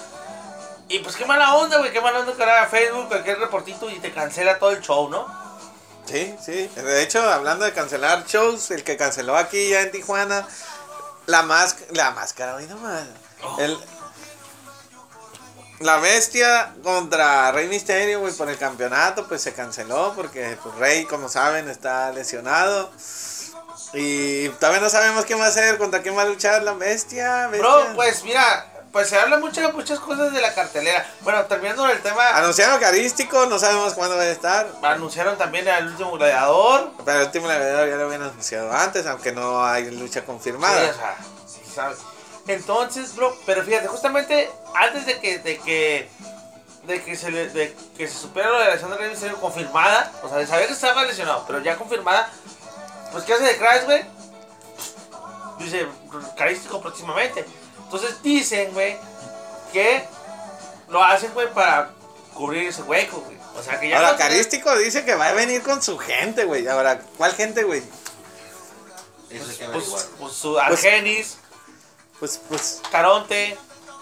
Y 0.89 0.99
pues 0.99 1.17
qué 1.17 1.25
mala 1.25 1.55
onda, 1.55 1.79
güey, 1.79 1.91
qué 1.93 2.01
mala 2.01 2.21
onda 2.21 2.35
que 2.35 2.43
ahora 2.43 2.67
Facebook, 2.67 3.09
cualquier 3.09 3.39
reportito 3.39 3.89
y 3.89 3.99
te 4.01 4.13
cancela 4.13 4.59
todo 4.59 4.73
el 4.73 4.83
show, 4.83 5.09
¿no? 5.09 5.27
Sí, 6.05 6.35
sí. 6.45 6.67
De 6.75 7.03
hecho, 7.03 7.23
hablando 7.23 7.65
de 7.65 7.73
cancelar 7.73 8.27
shows, 8.27 8.71
el 8.73 8.83
que 8.83 8.97
canceló 8.97 9.37
aquí 9.37 9.71
ya 9.71 9.83
en 9.83 9.93
Tijuana, 9.93 10.47
la 11.27 11.43
máscara, 11.43 11.87
la 11.93 12.11
máscara, 12.11 12.57
hoy 12.57 12.67
nomás. 12.67 13.05
El, 13.59 13.79
la 15.81 15.97
bestia 15.97 16.75
contra 16.83 17.53
Rey 17.53 17.67
Misterio, 17.67 18.21
güey, 18.21 18.33
por 18.35 18.49
el 18.51 18.59
campeonato, 18.59 19.27
pues 19.27 19.43
se 19.43 19.55
canceló 19.55 20.13
porque 20.15 20.57
pues, 20.63 20.75
Rey, 20.77 21.05
como 21.07 21.29
saben, 21.29 21.69
está 21.69 22.11
lesionado. 22.13 22.91
Y 23.95 24.49
todavía 24.51 24.81
no 24.81 24.91
sabemos 24.91 25.25
qué 25.25 25.35
va 25.35 25.47
a 25.47 25.49
hacer, 25.49 25.79
contra 25.79 26.03
quién 26.03 26.17
va 26.17 26.23
a 26.23 26.27
luchar 26.27 26.63
la 26.63 26.75
bestia. 26.75 27.49
bestia. 27.49 27.67
Bro, 27.67 27.95
pues 27.97 28.23
mira, 28.25 28.67
pues 28.93 29.09
se 29.09 29.19
habla 29.19 29.39
muchas 29.39 29.73
muchas 29.73 29.99
cosas 29.99 30.33
de 30.35 30.41
la 30.43 30.55
cartelera. 30.55 31.05
Bueno, 31.23 31.45
terminando 31.47 31.89
el 31.89 32.01
tema, 32.03 32.29
Anunciaron 32.37 32.79
carístico, 32.79 33.47
no 33.47 33.59
sabemos 33.59 33.95
cuándo 33.95 34.17
va 34.17 34.23
a 34.23 34.31
estar. 34.31 34.69
anunciaron 34.83 35.39
también 35.39 35.67
al 35.67 35.89
último 35.89 36.13
gladiador. 36.13 36.93
Pero 37.05 37.21
el 37.21 37.27
último 37.27 37.47
gladiador 37.47 37.89
ya 37.89 37.97
lo 37.97 38.05
habían 38.05 38.23
anunciado 38.23 38.71
antes, 38.71 39.07
aunque 39.07 39.33
no 39.33 39.65
hay 39.65 39.91
lucha 39.91 40.25
confirmada. 40.25 40.79
Sí, 40.79 40.91
o 40.91 40.95
sea, 40.95 41.17
¿sabes? 41.75 41.99
Entonces, 42.47 43.15
bro, 43.15 43.37
pero 43.47 43.63
fíjate, 43.65 43.87
justamente 43.89 44.51
antes 44.75 45.07
de 45.07 45.21
que, 45.21 45.39
de 45.39 45.59
que, 45.59 46.09
de 46.85 47.03
que 47.03 47.17
se 47.17 47.31
le, 47.31 47.49
de 47.51 47.75
que 47.97 48.09
se 48.09 48.19
supiera 48.19 48.51
la 48.51 48.71
lesión 48.71 48.91
de 48.91 48.97
Rey 48.97 49.11
Mysterio 49.11 49.41
confirmada, 49.41 50.11
o 50.23 50.29
sea, 50.29 50.39
de 50.39 50.47
saber 50.47 50.67
que 50.67 50.73
estaba 50.73 51.05
lesionado, 51.05 51.45
pero 51.47 51.61
ya 51.61 51.77
confirmada, 51.77 52.31
pues 53.13 53.25
¿qué 53.25 53.35
hace 53.35 53.45
de 53.45 53.57
Crash, 53.59 53.85
güey? 53.85 54.05
Dice, 55.59 55.87
carístico 56.37 56.81
próximamente. 56.81 57.45
Entonces 57.85 58.23
dicen, 58.23 58.73
güey, 58.73 58.97
que 59.73 60.05
lo 60.89 61.03
hacen, 61.05 61.33
güey, 61.35 61.53
para 61.53 61.91
cubrir 62.35 62.69
ese 62.69 62.83
hueco, 62.83 63.19
güey. 63.21 63.37
O 63.57 63.63
sea, 63.63 63.79
que 63.79 63.89
ya 63.91 63.97
Ahora, 63.99 64.13
no- 64.13 64.19
Carístico 64.19 64.75
dice 64.79 65.05
que 65.05 65.15
va 65.15 65.29
a 65.29 65.33
venir 65.35 65.63
con 65.63 65.83
su 65.83 65.99
gente, 65.99 66.45
güey. 66.45 66.67
Ahora, 66.67 67.01
¿cuál 67.19 67.35
gente, 67.35 67.63
güey? 67.65 67.83
Eso 69.29 69.45
hay 69.51 69.57
que 69.57 69.65
Pues, 69.67 69.69
averiguar. 69.69 70.03
pues 70.19 70.33
su 70.35 70.59
Argenis, 70.59 71.37
Pues, 72.21 72.41
pues, 72.49 72.81
Caronte, 72.93 73.59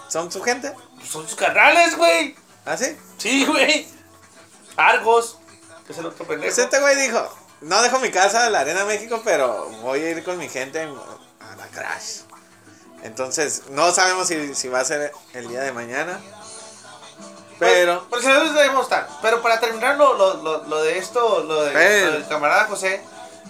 ¿son 0.09 0.31
su 0.31 0.41
gente? 0.43 0.71
pues, 0.97 1.09
son 1.09 1.25
sus 1.27 1.35
carnales, 1.35 1.97
güey. 1.97 2.35
¿Ah, 2.65 2.77
sí? 2.77 2.95
Sí, 3.17 3.45
güey. 3.45 3.87
Argos, 4.77 5.37
que 5.87 5.93
es 5.93 5.99
el 5.99 6.05
otro 6.05 6.25
pendejo. 6.25 6.53
Pues 6.53 6.57
este 6.57 6.79
güey 6.79 6.95
dijo, 6.97 7.27
no 7.61 7.81
dejo 7.81 7.99
mi 7.99 8.11
casa, 8.11 8.49
la 8.49 8.59
Arena 8.61 8.85
México, 8.85 9.21
pero 9.23 9.69
voy 9.81 10.03
a 10.03 10.09
ir 10.11 10.23
con 10.23 10.37
mi 10.37 10.47
gente 10.49 10.81
en- 10.81 10.95
a 11.39 11.55
la 11.55 11.67
Crash. 11.67 12.19
Entonces, 13.03 13.63
no 13.69 13.91
sabemos 13.91 14.27
si, 14.27 14.53
si 14.55 14.67
va 14.67 14.81
a 14.81 14.85
ser 14.85 15.13
el 15.33 15.47
día 15.47 15.61
de 15.61 15.71
mañana. 15.71 16.19
Pero, 17.57 18.05
Pero, 18.09 18.21
pero 18.21 18.53
debemos 18.53 18.83
estar. 18.83 19.07
Pero 19.21 19.41
para 19.41 19.59
terminar 19.59 19.97
lo, 19.97 20.13
lo, 20.13 20.35
lo, 20.35 20.63
lo 20.63 20.81
de 20.83 20.97
esto, 20.97 21.43
lo, 21.43 21.63
de, 21.63 21.71
Pero- 21.71 22.05
lo 22.07 22.11
del 22.13 22.27
camarada 22.27 22.65
José, 22.65 23.01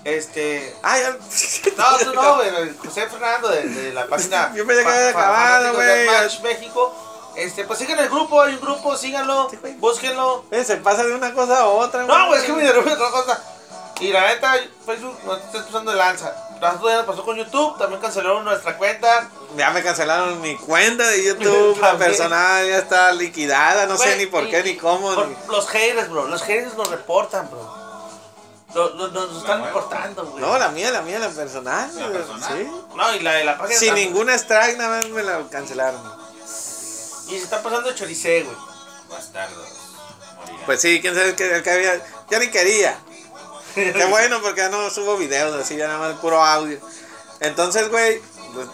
este. 0.04 0.76
ya. 0.84 1.18
No, 1.78 1.98
tú 1.98 2.14
no, 2.14 2.36
güey. 2.38 2.78
José 2.78 3.08
Fernando 3.08 3.50
de, 3.50 3.64
de 3.64 3.94
la 3.94 4.08
página. 4.08 4.52
Yo 4.56 4.64
había 4.64 4.84
Fa- 4.84 5.10
acabado, 5.10 5.74
güey. 5.74 6.06
Match 6.06 6.40
México. 6.42 7.06
Este, 7.36 7.64
pues 7.64 7.80
sigan 7.80 8.00
el 8.00 8.10
grupo, 8.10 8.42
hay 8.42 8.56
un 8.56 8.60
grupo, 8.60 8.98
síganlo, 8.98 9.50
Sí, 9.50 9.58
búsquenlo. 9.78 10.44
Se 10.66 10.76
pasa 10.78 11.04
de 11.06 11.14
una 11.16 11.34
cosa 11.34 11.60
a 11.62 11.66
otra, 11.68 12.04
No, 12.04 12.28
güey, 12.28 12.40
es 12.40 12.46
que 12.46 12.52
me 12.52 12.62
interrumpe 12.64 12.92
otra 12.92 13.12
cosa. 13.12 13.42
Y 14.02 14.12
la 14.12 14.28
neta, 14.28 14.56
Facebook 14.86 15.18
no 15.26 15.38
te 15.38 15.46
estás 15.46 15.64
pasando 15.64 15.92
de 15.92 15.98
lanza. 15.98 16.34
Nosotros 16.60 16.90
ya 16.92 16.98
nos 16.98 17.06
pasó 17.06 17.24
con 17.24 17.38
YouTube, 17.38 17.78
también 17.78 18.02
cancelaron 18.02 18.44
nuestra 18.44 18.78
cuenta. 18.78 19.30
Ya 19.56 19.70
me 19.72 19.82
cancelaron 19.82 20.42
mi 20.42 20.58
cuenta 20.58 21.08
de 21.08 21.24
YouTube, 21.24 21.78
la 21.82 21.98
personal 21.98 22.68
ya 22.68 22.78
está 22.80 23.12
liquidada, 23.14 23.86
no 23.86 23.98
sé 23.98 24.18
ni 24.18 24.26
por 24.26 24.44
y- 24.46 24.50
qué 24.50 24.64
ni 24.64 24.76
cómo. 24.76 25.14
por- 25.16 25.28
ni- 25.28 25.36
Los 25.50 25.68
haters, 25.70 26.10
bro, 26.10 26.28
los 26.28 26.42
haters 26.44 26.74
nos 26.76 26.90
reportan, 26.90 27.50
bro. 27.50 27.79
Lo- 28.74 28.94
lo- 28.96 29.08
nos 29.10 29.38
están 29.38 29.62
La 29.62 29.68
reportando, 29.68 30.26
güey. 30.26 30.42
No, 30.44 30.58
la 30.58 30.70
mía, 30.70 30.92
la 30.92 31.02
mía, 31.02 31.18
la 31.20 31.30
personal. 31.30 31.90
¿La 31.96 32.08
personal? 32.12 32.58
Sí. 32.58 32.72
No, 32.96 33.16
y 33.16 33.20
la 33.22 33.34
de 33.34 33.44
la 33.46 33.58
página. 33.58 33.80
Sin 33.80 33.88
también. 33.90 34.10
ningún 34.14 34.30
strike, 34.30 34.78
nada 34.78 34.98
más 34.98 35.10
me 35.10 35.24
la 35.24 35.42
cancelaron. 35.50 36.02
Y 37.28 37.32
se 37.38 37.44
está 37.44 37.62
pasando 37.64 37.92
choricé, 37.94 38.44
güey. 38.44 38.56
Bastardos. 39.10 39.68
morirán. 40.38 40.66
Pues 40.66 40.82
sí, 40.82 41.00
quién 41.02 41.16
sabe 41.16 41.36
qué 41.36 41.72
había. 41.72 42.02
Ya 42.30 42.40
ni 42.40 42.50
quería. 42.50 42.98
Qué 43.76 44.06
bueno, 44.10 44.42
porque 44.42 44.62
ya 44.62 44.70
no 44.70 44.90
subo 44.90 45.16
videos 45.18 45.56
así, 45.56 45.76
ya 45.78 45.88
nada 45.88 46.00
más 46.00 46.20
puro 46.20 46.44
audio. 46.44 46.80
Entonces, 47.40 47.90
güey, 47.90 48.20
pues, 48.54 48.68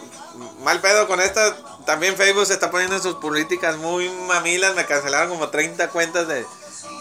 mal 0.62 0.80
pedo 0.82 1.08
con 1.08 1.20
esta. 1.22 1.56
También 1.86 2.16
Facebook 2.16 2.46
se 2.48 2.54
está 2.54 2.72
poniendo 2.72 2.96
en 2.96 3.02
sus 3.04 3.16
políticas 3.16 3.76
muy 3.78 4.10
mamilas. 4.10 4.74
Me 4.74 4.86
cancelaron 4.86 5.30
como 5.30 5.50
30 5.50 5.90
cuentas 5.90 6.28
de 6.28 6.46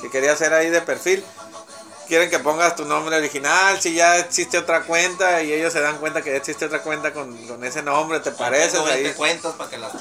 que 0.02 0.10
quería 0.10 0.32
hacer 0.32 0.52
ahí 0.52 0.70
de 0.70 0.80
perfil. 0.82 1.24
Quieren 2.08 2.28
que 2.28 2.38
pongas 2.38 2.76
tu 2.76 2.84
nombre 2.84 3.16
original, 3.16 3.80
si 3.80 3.94
ya 3.94 4.18
existe 4.18 4.58
otra 4.58 4.82
cuenta 4.82 5.42
y 5.42 5.52
ellos 5.52 5.72
se 5.72 5.80
dan 5.80 5.96
cuenta 5.98 6.20
que 6.22 6.30
ya 6.32 6.36
existe 6.36 6.66
otra 6.66 6.82
cuenta 6.82 7.12
con, 7.14 7.34
con 7.46 7.64
ese 7.64 7.82
nombre, 7.82 8.20
te 8.20 8.30
pareces 8.30 8.72
Tengo 8.74 8.84
20 8.86 9.08
ahí, 9.08 9.14
cuentas 9.14 9.52
para 9.54 9.70
que 9.70 9.78
las 9.78 9.92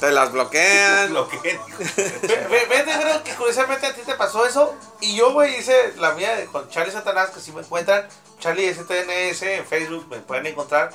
te 0.00 0.10
las 0.12 0.30
bloquean. 0.32 1.12
ve- 1.96 2.66
Vete, 2.68 2.92
creo 3.00 3.22
que 3.24 3.34
curiosamente 3.34 3.86
a 3.86 3.92
ti 3.94 4.00
te 4.04 4.14
pasó 4.14 4.46
eso. 4.46 4.74
Y 5.00 5.14
yo, 5.16 5.32
güey, 5.32 5.58
hice 5.58 5.94
la 5.96 6.12
mía 6.12 6.34
de- 6.36 6.46
con 6.46 6.68
Charlie 6.68 6.92
Satanás, 6.92 7.30
que 7.30 7.40
si 7.40 7.52
me 7.52 7.60
encuentran. 7.60 8.06
Charlie 8.40 8.72
STNS 8.74 9.42
en 9.42 9.64
Facebook, 9.66 10.06
me 10.10 10.18
pueden 10.18 10.46
encontrar. 10.46 10.90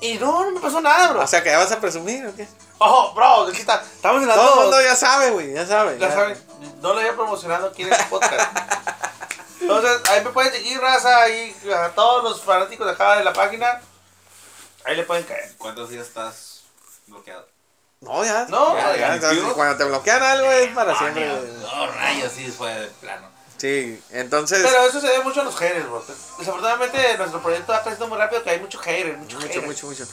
Y 0.00 0.14
no, 0.18 0.44
no 0.44 0.50
me 0.50 0.60
pasó 0.60 0.80
nada, 0.80 1.12
bro. 1.12 1.22
O 1.22 1.26
sea, 1.26 1.42
que 1.42 1.50
ya 1.50 1.58
vas 1.58 1.70
a 1.72 1.80
presumir, 1.80 2.26
¿o 2.26 2.34
qué? 2.34 2.46
Ojo, 2.78 3.14
bro, 3.14 3.46
aquí 3.48 3.60
está. 3.60 3.76
Estamos 3.94 4.22
en 4.22 4.28
la 4.28 4.34
Todo 4.34 4.54
el 4.54 4.60
mundo 4.62 4.82
ya 4.82 4.94
sabe, 4.96 5.30
güey, 5.30 5.54
ya 5.54 5.64
sabe. 5.66 5.96
Ya 5.98 6.12
saben, 6.12 6.36
no 6.82 6.92
lo 6.92 6.98
había 7.00 7.14
promocionado 7.14 7.68
aquí 7.68 7.82
en 7.82 7.92
el 7.92 8.04
podcast. 8.06 8.58
Entonces, 9.60 10.00
ahí 10.10 10.22
me 10.24 10.30
pueden 10.30 10.52
seguir, 10.52 10.80
raza, 10.80 11.22
ahí 11.22 11.56
a 11.74 11.88
todos 11.90 12.22
los 12.24 12.42
fanáticos 12.42 12.86
de 12.86 12.92
acá 12.92 13.16
de 13.16 13.24
la 13.24 13.32
página. 13.32 13.80
Ahí 14.84 14.96
le 14.96 15.02
pueden 15.02 15.24
caer. 15.24 15.52
¿Cuántos 15.58 15.90
días 15.90 16.06
estás 16.06 16.62
bloqueado? 17.06 17.46
No, 18.00 18.24
ya. 18.24 18.46
No, 18.48 18.76
ya, 18.76 18.96
ya, 18.96 19.16
ya, 19.16 19.52
cuando 19.54 19.76
te 19.76 19.84
bloquean 19.84 20.22
algo 20.22 20.50
es 20.52 20.68
para 20.74 20.96
siempre. 20.96 21.26
Rayos, 21.26 21.44
güey. 21.46 21.60
No, 21.62 21.86
rayos, 21.92 22.32
sí, 22.32 22.50
fue 22.56 22.72
de 22.74 22.86
plano. 22.88 23.30
Sí, 23.56 24.02
entonces. 24.10 24.60
Pero 24.62 24.86
eso 24.86 25.00
se 25.00 25.08
debe 25.08 25.24
mucho 25.24 25.40
a 25.40 25.44
los 25.44 25.56
haters, 25.56 25.88
bro. 25.88 26.04
Desafortunadamente, 26.38 27.16
nuestro 27.16 27.42
proyecto 27.42 27.72
va 27.72 27.80
creciendo 27.80 28.08
muy 28.08 28.18
rápido 28.18 28.42
que 28.42 28.50
hay 28.50 28.60
mucho 28.60 28.78
hater, 28.78 29.16
mucho, 29.16 29.36
Mucho, 29.36 29.46
hater. 29.48 29.62
mucho, 29.66 29.86
mucho. 29.86 30.06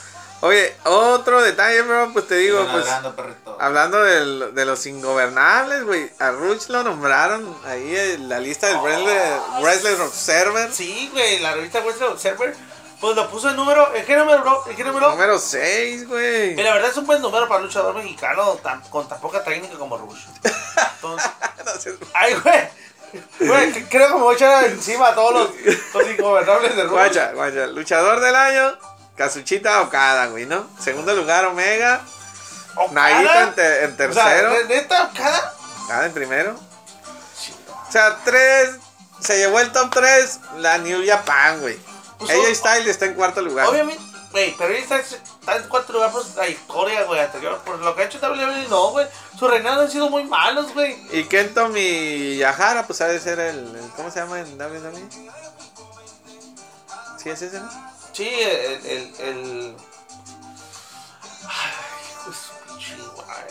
Oye, 0.45 0.75
otro 0.83 1.41
detalle, 1.41 1.81
bro, 1.83 2.11
pues 2.11 2.27
te 2.27 2.35
digo, 2.35 2.67
pues. 2.69 2.85
perrito. 3.15 3.57
Hablando 3.61 4.03
de 4.03 4.65
los 4.65 4.85
ingobernables, 4.85 5.85
güey. 5.85 6.11
A 6.19 6.31
Ruch 6.31 6.67
lo 6.67 6.83
nombraron 6.83 7.57
ahí 7.65 7.95
en 7.95 8.27
la 8.27 8.39
lista 8.39 8.67
del 8.67 8.77
Wrestler, 8.79 9.39
Wrestler 9.61 10.01
Observer. 10.01 10.73
Sí, 10.73 11.09
güey, 11.13 11.39
la 11.39 11.53
revista 11.53 11.79
Wrestling 11.79 12.07
Observer, 12.07 12.53
pues 12.99 13.15
lo 13.15 13.29
puso 13.29 13.49
en 13.51 13.55
número. 13.55 13.95
¿En 13.95 14.05
qué 14.05 14.17
número, 14.17 14.41
bro? 14.41 14.63
¿En 14.67 14.75
qué 14.75 14.83
número? 14.83 15.11
Número 15.11 15.39
6, 15.39 16.09
güey. 16.09 16.55
Que 16.57 16.63
la 16.63 16.73
verdad 16.73 16.89
es 16.91 16.97
un 16.97 17.05
buen 17.07 17.21
número 17.21 17.47
para 17.47 17.61
un 17.61 17.67
luchador 17.67 17.95
mexicano 17.95 18.55
tan- 18.61 18.81
con 18.89 19.07
tan 19.07 19.21
poca 19.21 19.41
técnica 19.45 19.77
como 19.77 19.97
Rush. 19.97 20.25
Entonces, 20.95 21.31
No 22.01 22.07
ay, 22.15 22.33
güey. 22.35 22.69
Creo 23.89 24.07
que 24.07 24.13
me 24.15 24.19
voy 24.19 24.33
a 24.33 24.35
echar 24.35 24.63
encima 24.65 25.09
a 25.09 25.15
todos 25.15 25.33
los, 25.33 25.75
los 25.93 26.11
ingobernables 26.11 26.75
de 26.75 26.83
Rush. 26.83 26.91
Guacha, 26.91 27.31
guacha. 27.33 27.67
Luchador 27.67 28.19
del 28.19 28.35
año, 28.35 28.77
Kazuchita 29.15 29.81
Okada, 29.81 30.27
güey, 30.27 30.45
¿no? 30.45 30.67
Segundo 30.79 31.13
lugar, 31.15 31.45
Omega. 31.45 32.01
Naita 32.91 33.43
en, 33.43 33.53
te- 33.55 33.83
en 33.83 33.93
O 33.93 34.13
sea, 34.13 34.23
tercero. 34.25 34.49
¿ne- 34.51 34.63
neta, 34.65 35.03
Okada. 35.03 35.53
Okada 35.85 36.05
en 36.07 36.13
primero. 36.13 36.59
sea, 37.91 38.17
tres. 38.25 38.71
Se 39.19 39.37
llevó 39.37 39.59
el 39.59 39.71
top 39.71 39.89
3 39.93 40.39
la 40.57 40.77
New 40.79 41.01
Japan, 41.07 41.61
güey. 41.61 41.77
Pues, 42.17 42.31
AJ 42.31 42.39
o- 42.51 42.55
Styles 42.55 42.87
está 42.87 43.05
en 43.05 43.13
cuarto 43.13 43.41
lugar. 43.41 43.67
Obviamente, 43.67 44.03
güey, 44.31 44.53
pero 44.57 44.73
ella 44.73 44.81
está, 44.81 44.99
está 44.99 45.55
en 45.55 45.63
cuarto 45.69 45.93
lugar 45.93 46.11
por 46.11 46.23
su 46.25 46.31
trayectoria, 46.31 47.03
güey, 47.03 47.21
anterior. 47.21 47.59
Por 47.63 47.79
lo 47.79 47.95
que 47.95 48.01
ha 48.01 48.05
hecho 48.05 48.17
WWE, 48.19 48.67
no, 48.69 48.89
güey. 48.89 49.07
Sus 49.37 49.49
reinados 49.49 49.85
han 49.85 49.91
sido 49.91 50.09
muy 50.09 50.23
malos, 50.25 50.73
güey. 50.73 50.97
Y 51.11 51.23
Kento 51.25 51.69
Miyahara, 51.69 52.85
pues 52.87 52.99
ha 53.01 53.07
de 53.07 53.19
ser 53.19 53.39
el, 53.39 53.59
el- 53.75 53.91
¿Cómo 53.95 54.09
se 54.11 54.19
llama 54.19 54.39
en 54.39 54.57
WWE? 54.57 55.07
¿Sí 57.21 57.29
es 57.29 57.41
ese, 57.41 57.59
no? 57.59 57.92
Sí, 58.13 58.29
el. 58.29 58.85
el, 58.85 59.15
el... 59.19 59.77
Ay, 61.47 61.71
madre. 63.17 63.47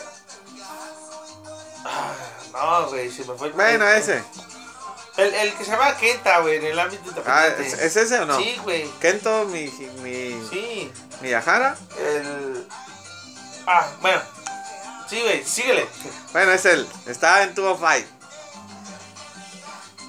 Ah, 1.84 2.14
No, 2.52 2.88
güey, 2.90 3.10
se 3.10 3.24
me 3.24 3.34
fue. 3.36 3.50
Bueno, 3.50 3.86
el- 3.88 3.98
ese. 3.98 4.22
El, 5.16 5.34
el 5.34 5.54
que 5.54 5.64
se 5.64 5.70
llama 5.72 5.94
Kenta, 5.98 6.38
güey, 6.40 6.56
en 6.56 6.64
el 6.66 6.78
ámbito 6.78 7.02
Ah, 7.26 7.48
independiente. 7.48 7.66
¿es, 7.86 7.96
es 7.96 7.96
ese 7.96 8.20
o 8.20 8.24
no? 8.26 8.38
Sí, 8.38 8.56
güey. 8.62 8.88
Kento 9.00 9.44
mi, 9.44 9.64
mi, 10.02 10.48
Sí. 10.48 10.90
Miyahara. 11.20 11.76
El. 11.98 12.66
Ah, 13.66 13.88
bueno. 14.00 14.22
Sí, 15.08 15.20
güey, 15.20 15.44
síguele. 15.44 15.86
Bueno, 16.32 16.52
es 16.52 16.64
él. 16.64 16.88
Está 17.06 17.42
en 17.42 17.54
205. 17.54 18.08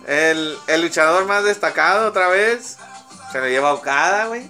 El, 0.08 0.58
el 0.68 0.82
luchador 0.82 1.26
más 1.26 1.44
destacado 1.44 2.08
otra 2.08 2.28
vez. 2.30 2.78
Se 3.34 3.40
lo 3.40 3.48
lleva 3.48 3.74
Okada, 3.74 4.28
güey. 4.28 4.48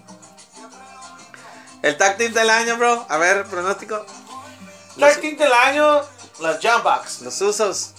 El 1.81 1.97
tag 1.97 2.17
team 2.17 2.33
del 2.33 2.49
año, 2.49 2.75
bro. 2.75 3.05
A 3.07 3.15
ver, 3.15 3.45
pronóstico. 3.45 4.05
Los, 4.97 5.09
Tag 5.09 5.21
Team 5.21 5.37
del 5.37 5.53
año, 5.53 6.01
las 6.39 6.59
Jumbucks. 6.61 7.21
los 7.21 7.41
usos. 7.41 7.93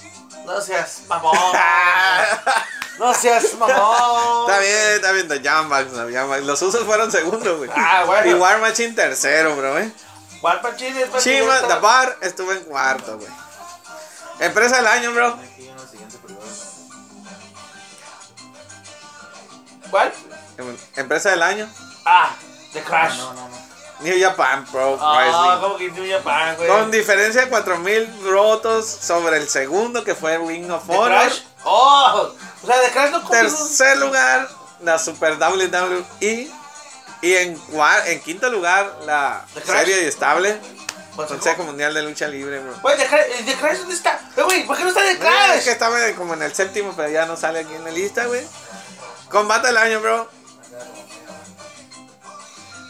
No 0.45 0.61
seas 0.61 1.05
mamón. 1.09 1.35
no 2.99 3.15
seas 3.15 3.55
mamón. 3.55 4.51
Está 4.51 4.59
bien, 4.61 4.91
está 4.97 5.13
bien. 5.13 5.29
The 5.29 5.41
Young 5.41 5.69
Bucks. 5.71 6.45
Los 6.45 6.61
usos 6.61 6.85
fueron 6.85 7.11
segundos, 7.11 7.57
güey. 7.57 7.71
Ah, 7.75 8.05
bueno. 8.05 8.31
Y 8.31 8.35
War 8.35 8.61
Machine 8.61 8.93
tercero, 8.93 9.57
bro, 9.57 9.79
eh. 9.79 9.91
War 10.43 10.63
Machine 10.63 11.01
es 11.01 11.25
Chima, 11.25 11.63
The 11.67 11.77
Bar 11.77 12.19
estuvo 12.21 12.53
en 12.53 12.63
cuarto, 12.65 13.17
güey. 13.17 13.31
Empresa 14.39 14.77
del 14.77 14.87
año, 14.87 15.13
bro. 15.13 15.39
¿Cuál? 19.91 20.13
Em- 20.59 20.77
Empresa 20.97 21.31
del 21.31 21.43
año. 21.43 21.69
Ah, 22.05 22.31
The 22.73 22.83
Crash. 22.83 23.17
No, 23.19 23.33
no, 23.35 23.49
no. 23.49 23.65
New 24.01 24.21
Japan 24.21 24.67
Pro 24.71 24.99
Ah, 25.01 25.17
Wrestling. 25.19 25.61
como 25.61 25.77
que 25.79 25.91
New 25.93 26.11
Japan, 26.19 26.57
güey. 26.57 26.69
Con 26.69 26.91
diferencia 26.91 27.43
de 27.43 27.49
4000 27.49 28.07
votos 28.35 28.87
sobre 28.87 29.37
el 29.39 29.49
segundo, 29.49 30.03
que 30.05 30.15
fue 30.15 30.37
Ring 30.39 30.71
of 30.71 30.87
The 30.87 30.97
Honor. 30.97 31.09
Crash. 31.21 31.39
Oh, 31.65 32.33
o 32.63 32.67
sea, 32.67 32.81
The 32.83 32.91
Crash 32.91 33.11
no 33.13 33.29
Tercer 33.29 33.97
lugar, 33.99 34.49
la 34.83 34.99
Super 34.99 35.39
WWE. 35.39 36.51
Y 37.23 37.35
en, 37.37 37.57
cua- 37.69 38.03
en 38.07 38.21
quinto 38.21 38.51
lugar, 38.51 38.99
la 39.07 39.47
The 39.55 39.63
Crash. 39.63 39.79
serie 39.79 40.09
estable. 40.09 40.61
Consejo. 41.17 41.63
Mundial 41.63 41.95
de 41.95 42.03
Lucha 42.03 42.27
Libre, 42.27 42.59
bro. 42.59 42.75
Güey, 42.83 42.97
The 42.99 43.07
Crash, 43.07 43.45
¿The 43.47 43.55
Crash 43.55 43.79
dónde 43.79 43.95
está? 43.95 44.21
Eh, 44.37 44.43
Güey, 44.43 44.67
¿por 44.67 44.77
qué 44.77 44.83
no 44.83 44.89
está 44.89 45.01
The 45.03 45.19
Crash? 45.19 45.51
Es 45.59 45.65
que 45.65 45.71
estaba 45.71 45.97
como 46.17 46.35
en 46.35 46.43
el 46.43 46.53
séptimo, 46.53 46.93
pero 46.97 47.09
ya 47.09 47.25
no 47.25 47.37
sale 47.37 47.61
aquí 47.61 47.73
en 47.73 47.85
la 47.85 47.91
lista, 47.93 48.27
güey. 48.27 48.45
Combate 49.31 49.69
del 49.69 49.77
año, 49.77 50.01
bro. 50.01 50.29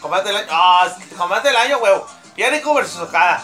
Combate 0.05 0.27
del 0.27 0.37
año. 0.37 0.47
Ah, 0.51 0.95
combate 1.17 1.47
del 1.47 1.57
año, 1.57 1.79
huevo. 1.79 2.05
Jericho 2.35 2.75
versus 2.75 3.01
Okada. 3.01 3.43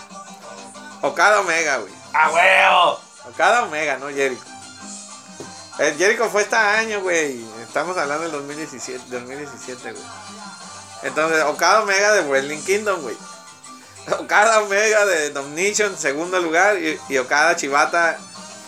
Okada 1.02 1.40
Omega, 1.40 1.78
güey. 1.78 1.92
Ah, 2.14 2.30
huevo. 2.30 3.00
Okada 3.34 3.64
Omega, 3.64 3.98
no 3.98 4.10
Jericho. 4.10 4.44
El 5.80 5.98
Jericho 5.98 6.30
fue 6.30 6.44
este 6.44 6.56
año, 6.56 7.02
güey. 7.02 7.44
Estamos 7.64 7.98
hablando 7.98 8.26
del 8.26 8.34
2017, 8.34 9.06
2017, 9.10 9.92
güey. 9.92 10.04
Entonces, 11.02 11.44
Okada 11.46 11.82
Omega 11.82 12.12
de 12.12 12.22
Wrestling 12.30 12.62
Kingdom, 12.62 13.02
güey. 13.02 13.18
Okada 14.20 14.62
Omega 14.62 15.04
de 15.08 15.32
Domination, 15.32 15.98
segundo 15.98 16.40
lugar. 16.40 16.78
Y, 16.78 17.00
y 17.10 17.18
Okada 17.18 17.56
Chivata 17.56 18.20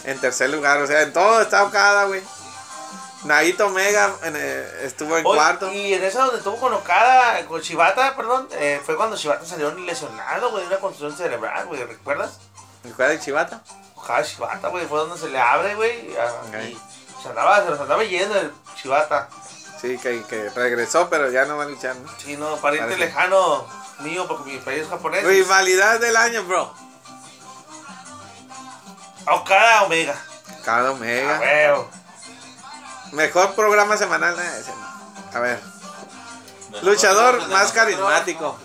en 0.03 0.17
tercer 0.17 0.49
lugar. 0.49 0.81
O 0.81 0.87
sea, 0.87 1.03
en 1.03 1.13
todo 1.13 1.43
está 1.43 1.63
Okada, 1.63 2.05
güey. 2.05 2.23
Naito 3.25 3.67
Omega 3.67 4.13
en, 4.23 4.35
eh, 4.35 4.67
estuvo 4.83 5.17
en 5.17 5.25
Oye, 5.25 5.35
cuarto. 5.37 5.71
Y 5.71 5.93
en 5.93 6.03
esa 6.03 6.23
donde 6.23 6.37
estuvo 6.39 6.57
con 6.57 6.73
Okada, 6.73 7.45
con 7.45 7.61
Shibata, 7.61 8.15
perdón, 8.15 8.49
eh, 8.51 8.81
fue 8.85 8.97
cuando 8.97 9.15
Shibata 9.15 9.45
salió 9.45 9.71
lesionado, 9.75 10.51
güey, 10.51 10.63
de 10.63 10.67
una 10.67 10.79
contusión 10.79 11.15
cerebral, 11.15 11.65
güey, 11.67 11.83
¿recuerdas? 11.85 12.39
¿Okada 12.91 13.09
de 13.11 13.19
Chivata? 13.19 13.61
Okada 13.95 14.21
Shibata, 14.23 14.67
güey, 14.67 14.85
fue 14.87 14.99
donde 14.99 15.17
se 15.17 15.29
le 15.29 15.39
abre, 15.39 15.75
güey, 15.75 16.15
a- 16.17 16.33
Ok. 16.47 16.55
y 16.69 16.77
se 17.21 17.29
andaba, 17.29 17.63
se 17.63 17.69
los 17.69 17.79
andaba 17.79 18.03
yendo 18.03 18.37
el 18.37 18.51
Shibata. 18.75 19.29
Sí, 19.79 19.97
que, 19.97 20.23
que 20.23 20.49
regresó, 20.49 21.09
pero 21.09 21.29
ya 21.31 21.45
no 21.45 21.57
va 21.57 21.63
a 21.63 21.67
luchar, 21.67 21.95
¿no? 21.95 22.09
Sí, 22.17 22.35
no, 22.37 22.55
pariente 22.57 22.91
Parece. 22.95 23.05
lejano 23.07 23.65
mío, 23.99 24.27
porque 24.27 24.51
mi 24.51 24.57
país 24.59 24.81
es 24.83 24.89
japonés. 24.89 25.23
Rivalidad 25.23 25.99
del 25.99 26.15
año, 26.17 26.43
bro. 26.43 26.73
Okada 29.29 29.83
Omega. 29.83 30.15
Okada 30.61 30.89
Ah, 30.89 30.91
Omega. 30.91 31.39
huevo. 31.39 31.89
Mejor 33.13 33.53
programa 33.53 33.95
semanal, 33.95 34.35
eh, 34.39 34.63
no. 34.67 35.37
A 35.37 35.39
ver. 35.41 35.59
Luchador 36.81 37.47
más 37.49 37.71
carismático. 37.71 38.57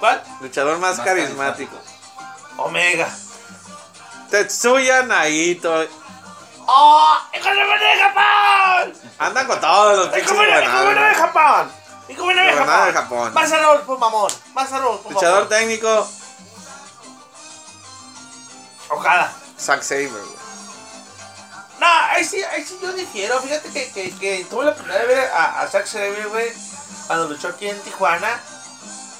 ¿Cuál? 0.00 0.22
Luchador 0.40 0.78
más 0.78 0.98
Más 0.98 1.06
carismático. 1.06 1.76
Omega. 2.56 3.08
Tetsuya 4.30 5.02
Naito. 5.04 5.86
¡Oh! 6.66 7.16
¡El 7.32 7.42
gobernador 7.44 7.78
de 7.78 8.02
Japón! 8.02 8.92
Andan 9.20 9.46
con 9.46 9.60
todos 9.60 9.96
los 9.98 10.06
¡El 10.06 10.12
pinches 10.14 10.32
gobernador 10.32 10.64
el 10.64 10.68
gobernador 10.72 10.94
de 10.94 10.94
gobernadores. 10.94 11.18
Japón! 11.18 11.72
¡El 12.08 12.16
gobernador 12.16 12.50
de 12.50 12.56
Gobernador 12.58 12.86
de 12.86 12.92
Japón! 12.92 13.18
Japón. 13.18 13.34
Más 13.34 13.52
a 13.52 13.86
por 13.86 13.98
mamón. 14.00 14.32
Más 14.52 14.72
a 14.72 14.78
por 14.82 15.12
Luchador 15.12 15.48
técnico, 15.48 16.08
Okada. 18.88 19.32
Zack 19.60 19.82
Saber. 19.82 20.10
güey. 20.10 20.45
No, 21.86 22.14
ahí 22.14 22.24
sí, 22.24 22.42
ahí 22.42 22.64
sí 22.64 22.78
yo 22.82 22.92
difiero. 22.92 23.40
Fíjate 23.40 23.70
que, 23.70 23.90
que, 23.92 24.10
que 24.16 24.44
tuve 24.50 24.64
la 24.64 24.70
oportunidad 24.72 25.00
de 25.00 25.06
ver 25.06 25.30
a, 25.30 25.60
a 25.62 25.68
Zack 25.68 25.86
Sabre, 25.86 26.24
güey, 26.26 26.52
cuando 27.06 27.28
luchó 27.28 27.48
aquí 27.48 27.68
en 27.68 27.78
Tijuana 27.82 28.40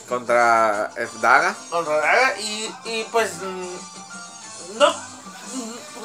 Contra 0.09 0.91
F. 0.97 1.11
Daga. 1.21 1.55
con 1.71 1.85
Radaga 1.87 2.39
y, 2.41 2.73
y 2.85 3.05
pues. 3.11 3.35
mm, 3.43 4.79
No. 4.79 4.95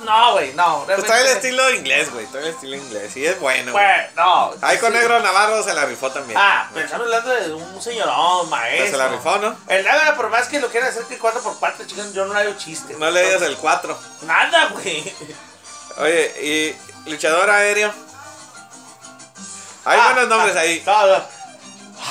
No, 0.06 0.32
güey, 0.34 0.52
no. 0.54 0.84
Pues 0.88 1.04
trae 1.06 1.22
el 1.22 1.28
estilo 1.38 1.70
inglés, 1.72 2.12
güey. 2.12 2.26
Trae 2.28 2.44
el 2.48 2.50
estilo 2.56 2.76
inglés. 2.76 3.16
Y 3.18 3.26
es 3.26 3.40
bueno. 3.40 3.72
güey. 3.72 3.86
No. 4.16 4.52
Ahí 4.62 4.78
con 4.80 4.92
sí. 4.92 4.98
Negro 4.98 5.20
Navarro 5.20 5.62
se 5.64 5.74
la 5.76 5.86
rifó 5.86 6.10
también. 6.12 6.40
Ah, 6.42 6.68
pero 6.74 6.86
estamos 6.86 7.06
hablando 7.06 7.30
de 7.30 7.54
un 7.54 7.82
señorón, 7.82 8.50
maestro. 8.50 8.92
se 8.92 8.98
la 8.98 9.10
rifó, 9.10 9.38
¿no? 9.38 9.56
El 9.68 9.84
Daga, 9.84 10.16
por 10.16 10.30
más 10.30 10.48
que 10.48 10.60
lo 10.60 10.70
quieran 10.70 10.90
hacer 10.90 11.04
que 11.04 11.20
4 11.20 11.42
por 11.42 11.60
4 11.60 11.86
chicos, 11.86 12.14
yo 12.14 12.26
no 12.26 12.34
le 12.34 12.40
hago 12.42 12.54
chiste. 12.58 12.96
No 12.98 13.12
le 13.12 13.24
digas 13.24 13.44
el 13.44 13.58
4. 13.58 13.98
Nada, 14.24 14.70
güey. 14.70 15.14
Oye, 15.98 16.76
y 17.06 17.10
luchador 17.10 17.50
aéreo. 17.50 17.94
Hay 19.86 20.00
Ah, 20.00 20.12
buenos 20.14 20.30
nombres 20.30 20.56
ah, 20.56 20.60
ahí. 20.60 20.84
no. 20.86 20.94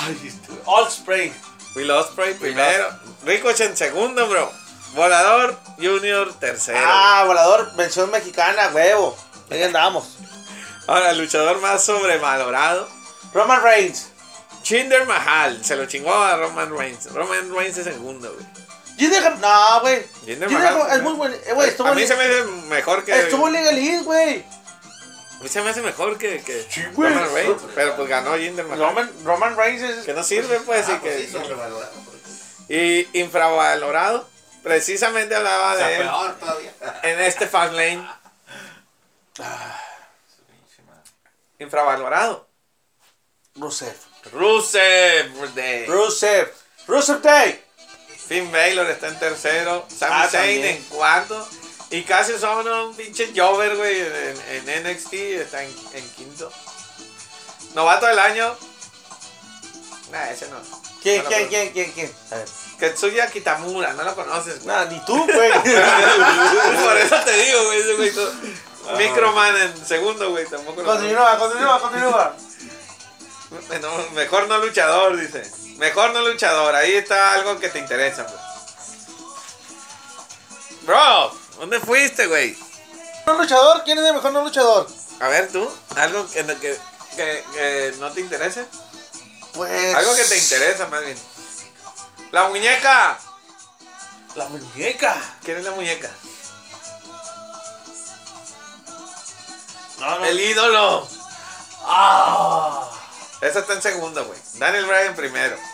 Ay, 0.03 0.21
este, 0.25 0.53
All 0.65 0.89
Spray. 0.91 1.33
Will 1.75 1.89
Ospreay 1.91 2.33
primero. 2.33 2.89
Ricochet 3.23 3.69
en 3.69 3.77
segundo, 3.77 4.27
bro. 4.27 4.51
Volador 4.93 5.57
Junior 5.77 6.33
tercero. 6.33 6.79
Ah, 6.83 7.23
volador, 7.25 7.73
mención 7.75 8.11
mexicana, 8.11 8.69
huevo. 8.73 9.17
Ahí 9.49 9.63
andamos. 9.63 10.17
Ahora, 10.87 11.11
el 11.11 11.17
luchador 11.19 11.61
más 11.61 11.83
sobrevalorado. 11.85 12.89
Roman 13.33 13.61
Reigns. 13.63 14.07
Chinder 14.63 15.05
Mahal. 15.05 15.63
Se 15.63 15.75
lo 15.77 15.85
chingó 15.85 16.13
a 16.13 16.35
Roman 16.35 16.77
Reigns. 16.77 17.05
Roman 17.13 17.55
Reigns 17.55 17.77
es 17.77 17.85
segundo, 17.85 18.33
güey. 18.33 18.45
Mahal- 19.09 19.39
No, 19.39 19.81
güey. 19.81 20.05
Mahal 20.49 20.91
es 20.97 21.01
muy 21.03 21.13
buen. 21.13 21.33
eh, 21.33 21.53
güey, 21.53 21.69
estuvo 21.69 21.87
a 21.87 21.93
mí 21.95 22.05
se 22.07 22.15
me 22.15 22.23
hace 22.23 22.43
mejor 22.43 23.03
que. 23.05 23.17
Estuvo 23.19 23.47
en 23.47 23.53
Legal 23.53 23.77
East, 23.77 24.03
güey. 24.05 24.45
A 25.39 25.43
mí 25.43 25.49
se 25.49 25.61
me 25.61 25.69
hace 25.71 25.81
mejor 25.81 26.17
que, 26.17 26.41
que 26.43 26.67
Sí, 26.69 26.83
güey. 26.93 27.11
Roman 27.13 27.33
Reigns. 27.33 27.61
Pero 27.73 27.95
pues 27.95 28.07
ganó 28.09 28.37
Jinder 28.37 28.65
Mahal. 28.65 28.79
Roman, 28.79 29.11
Roman 29.23 29.57
Reigns 29.57 29.81
es. 29.81 30.05
Que 30.05 30.13
no 30.13 30.23
sirve, 30.23 30.59
pues. 30.59 30.87
Ah, 30.87 30.93
y 30.93 30.95
pues 30.97 31.15
que, 31.15 31.27
sí, 31.27 31.37
y 32.69 33.19
infravalorado. 33.19 34.29
Precisamente 34.63 35.35
hablaba 35.35 35.73
O 35.73 35.77
sea, 35.77 35.87
de 35.87 35.95
él 35.95 36.01
peor 36.03 36.35
todavía. 36.39 36.71
en 37.03 37.19
este 37.21 37.47
Fast 37.47 37.73
Lane. 37.73 38.07
Madre. 39.39 39.73
Infravalorado. 41.59 42.47
Rusev. 43.55 43.95
Rusev 44.33 45.53
Day. 45.55 45.85
Rusev. 45.87 46.51
Rusev 46.87 47.21
Day. 47.21 47.63
Finn 48.31 48.49
Baylor 48.49 48.89
está 48.89 49.09
en 49.09 49.19
tercero. 49.19 49.85
Sami 49.93 50.13
Ah, 50.15 50.29
en 50.45 50.81
cuarto. 50.83 51.45
Y 51.89 52.03
casi 52.03 52.37
son 52.39 52.65
un 52.65 52.95
pinche 52.95 53.33
Jover, 53.35 53.75
güey, 53.75 53.99
en, 53.99 54.65
en 54.69 54.83
NXT. 54.89 55.13
Está 55.13 55.61
en, 55.61 55.75
en 55.91 56.09
quinto. 56.11 56.49
Novato 57.75 58.05
del 58.05 58.17
año. 58.17 58.55
Nah, 60.13 60.29
ese 60.29 60.47
no. 60.47 60.61
¿Quién, 61.03 61.23
No 61.25 61.29
quién, 61.29 61.49
quién, 61.49 61.71
quién, 61.73 61.91
quién? 61.91 62.13
A 62.31 62.35
ver. 62.35 62.47
Ketsuya 62.79 63.29
Kitamura, 63.29 63.91
no 63.95 64.03
lo 64.03 64.15
conoces, 64.15 64.63
güey. 64.63 64.77
Nah, 64.77 64.85
ni 64.85 65.03
tú, 65.03 65.17
güey. 65.25 65.51
Por 66.85 66.97
eso 66.99 67.17
te 67.25 67.33
digo, 67.33 67.65
güey, 67.65 67.79
ese 67.81 67.93
güey. 67.95 68.11
todo- 68.11 68.33
Microman 68.97 69.57
en 69.57 69.85
segundo, 69.85 70.29
güey, 70.29 70.45
tampoco 70.45 70.81
lo 70.83 70.87
continúa, 70.87 71.37
continúa, 71.37 71.81
continúa. 71.81 72.35
Mejor 74.15 74.47
no 74.47 74.57
luchador, 74.59 75.17
dice. 75.19 75.43
Mejor 75.81 76.13
no 76.13 76.21
luchador, 76.21 76.75
ahí 76.75 76.93
está 76.93 77.33
algo 77.33 77.59
que 77.59 77.67
te 77.67 77.79
interesa. 77.79 78.27
Bro, 80.83 81.35
¿dónde 81.57 81.79
fuiste, 81.79 82.27
güey? 82.27 82.55
¿No 83.25 83.33
luchador? 83.33 83.83
¿Quién 83.83 83.97
es 83.97 84.05
el 84.05 84.13
mejor 84.13 84.31
no 84.31 84.43
luchador? 84.43 84.87
A 85.19 85.27
ver, 85.27 85.51
tú, 85.51 85.67
algo 85.95 86.29
que, 86.29 86.45
que, 86.45 86.79
que, 87.15 87.43
que 87.51 87.95
no 87.97 88.11
te 88.11 88.21
interese. 88.21 88.63
Pues. 89.53 89.95
Algo 89.95 90.15
que 90.15 90.23
te 90.23 90.37
interesa, 90.37 90.85
más 90.85 91.03
bien. 91.03 91.17
La 92.29 92.47
muñeca. 92.49 93.17
La 94.35 94.45
muñeca. 94.49 95.19
¿Quién 95.43 95.57
es 95.57 95.63
la 95.63 95.71
muñeca? 95.71 96.11
No, 99.99 100.19
no. 100.19 100.25
El 100.25 100.39
ídolo. 100.39 101.09
Ah. 101.85 102.87
Ese 103.41 103.57
está 103.57 103.73
en 103.73 103.81
segundo, 103.81 104.23
güey. 104.25 104.39
Daniel 104.59 104.85
Bryan 104.85 105.15
primero. 105.15 105.70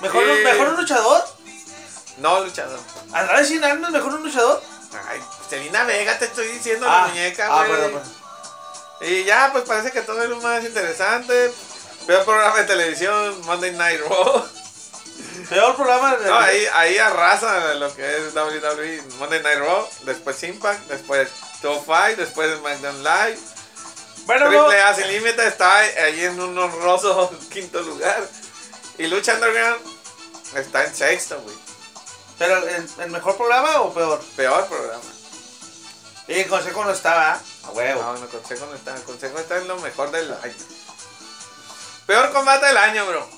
¿Mejor, 0.00 0.22
Eh. 0.24 0.44
¿Mejor 0.44 0.68
un 0.68 0.76
luchador? 0.76 1.24
No 2.18 2.40
luchador. 2.44 2.80
¿Andrade 3.12 3.44
Cien 3.44 3.64
años 3.64 3.90
mejor 3.90 4.14
un 4.14 4.22
luchador? 4.24 4.62
Ay, 5.08 5.20
Selena 5.48 5.84
Vega, 5.84 6.18
te 6.18 6.24
estoy 6.26 6.48
diciendo 6.48 6.86
Ah, 6.88 7.02
la 7.02 7.08
muñeca, 7.08 7.48
ah, 7.50 7.64
perdón, 7.66 7.92
perdón. 7.92 8.12
Y 9.00 9.24
ya, 9.24 9.50
pues 9.52 9.64
parece 9.64 9.92
que 9.92 10.00
todo 10.02 10.22
es 10.22 10.28
lo 10.28 10.40
más 10.40 10.64
interesante. 10.64 11.52
Veo 12.06 12.24
programa 12.24 12.56
de 12.58 12.64
televisión, 12.64 13.40
Monday 13.44 13.72
Night 13.72 14.00
Raw. 14.00 14.48
Peor 15.48 15.76
programa 15.76 16.16
de. 16.16 16.28
No, 16.28 16.38
ahí, 16.38 16.66
ahí 16.74 16.98
arrasa 16.98 17.74
lo 17.74 17.94
que 17.94 18.16
es 18.16 18.34
WWE, 18.34 19.02
Monday 19.18 19.42
Night 19.42 19.58
Raw, 19.58 19.88
después 20.02 20.42
Impact, 20.42 20.88
después 20.88 21.28
Top 21.62 21.84
5, 21.84 22.16
después 22.16 22.58
SmackDown 22.58 23.02
Live. 23.04 23.38
Bueno, 24.26 24.48
Triple 24.48 24.82
A 24.82 24.94
Sin 24.94 25.06
Límite 25.08 25.46
está 25.46 25.76
ahí 25.78 26.24
en 26.24 26.40
un 26.40 26.58
honroso 26.58 27.30
quinto 27.52 27.80
lugar. 27.82 28.26
Y 28.98 29.06
Lucha 29.06 29.34
Underground 29.34 29.80
está 30.56 30.84
en 30.84 30.94
sexto, 30.94 31.40
güey. 31.40 31.56
pero 32.38 32.56
¿el, 32.68 32.88
el 32.98 33.10
mejor 33.10 33.36
programa 33.36 33.80
o 33.82 33.94
peor? 33.94 34.20
Peor 34.36 34.66
programa. 34.66 35.02
Y 36.26 36.40
el 36.40 36.48
consejo 36.48 36.84
no 36.84 36.90
estaba. 36.90 37.40
A 37.64 37.70
huevo. 37.70 38.02
No, 38.02 38.14
no, 38.18 38.28
Consejo 38.28 38.66
no 38.66 38.74
está. 38.74 38.94
Consejo 39.04 39.38
está 39.38 39.56
en 39.58 39.68
lo 39.68 39.78
mejor 39.78 40.10
del 40.10 40.30
año. 40.32 40.54
Peor 42.06 42.32
combate 42.32 42.66
del 42.66 42.76
año, 42.76 43.06
bro. 43.06 43.28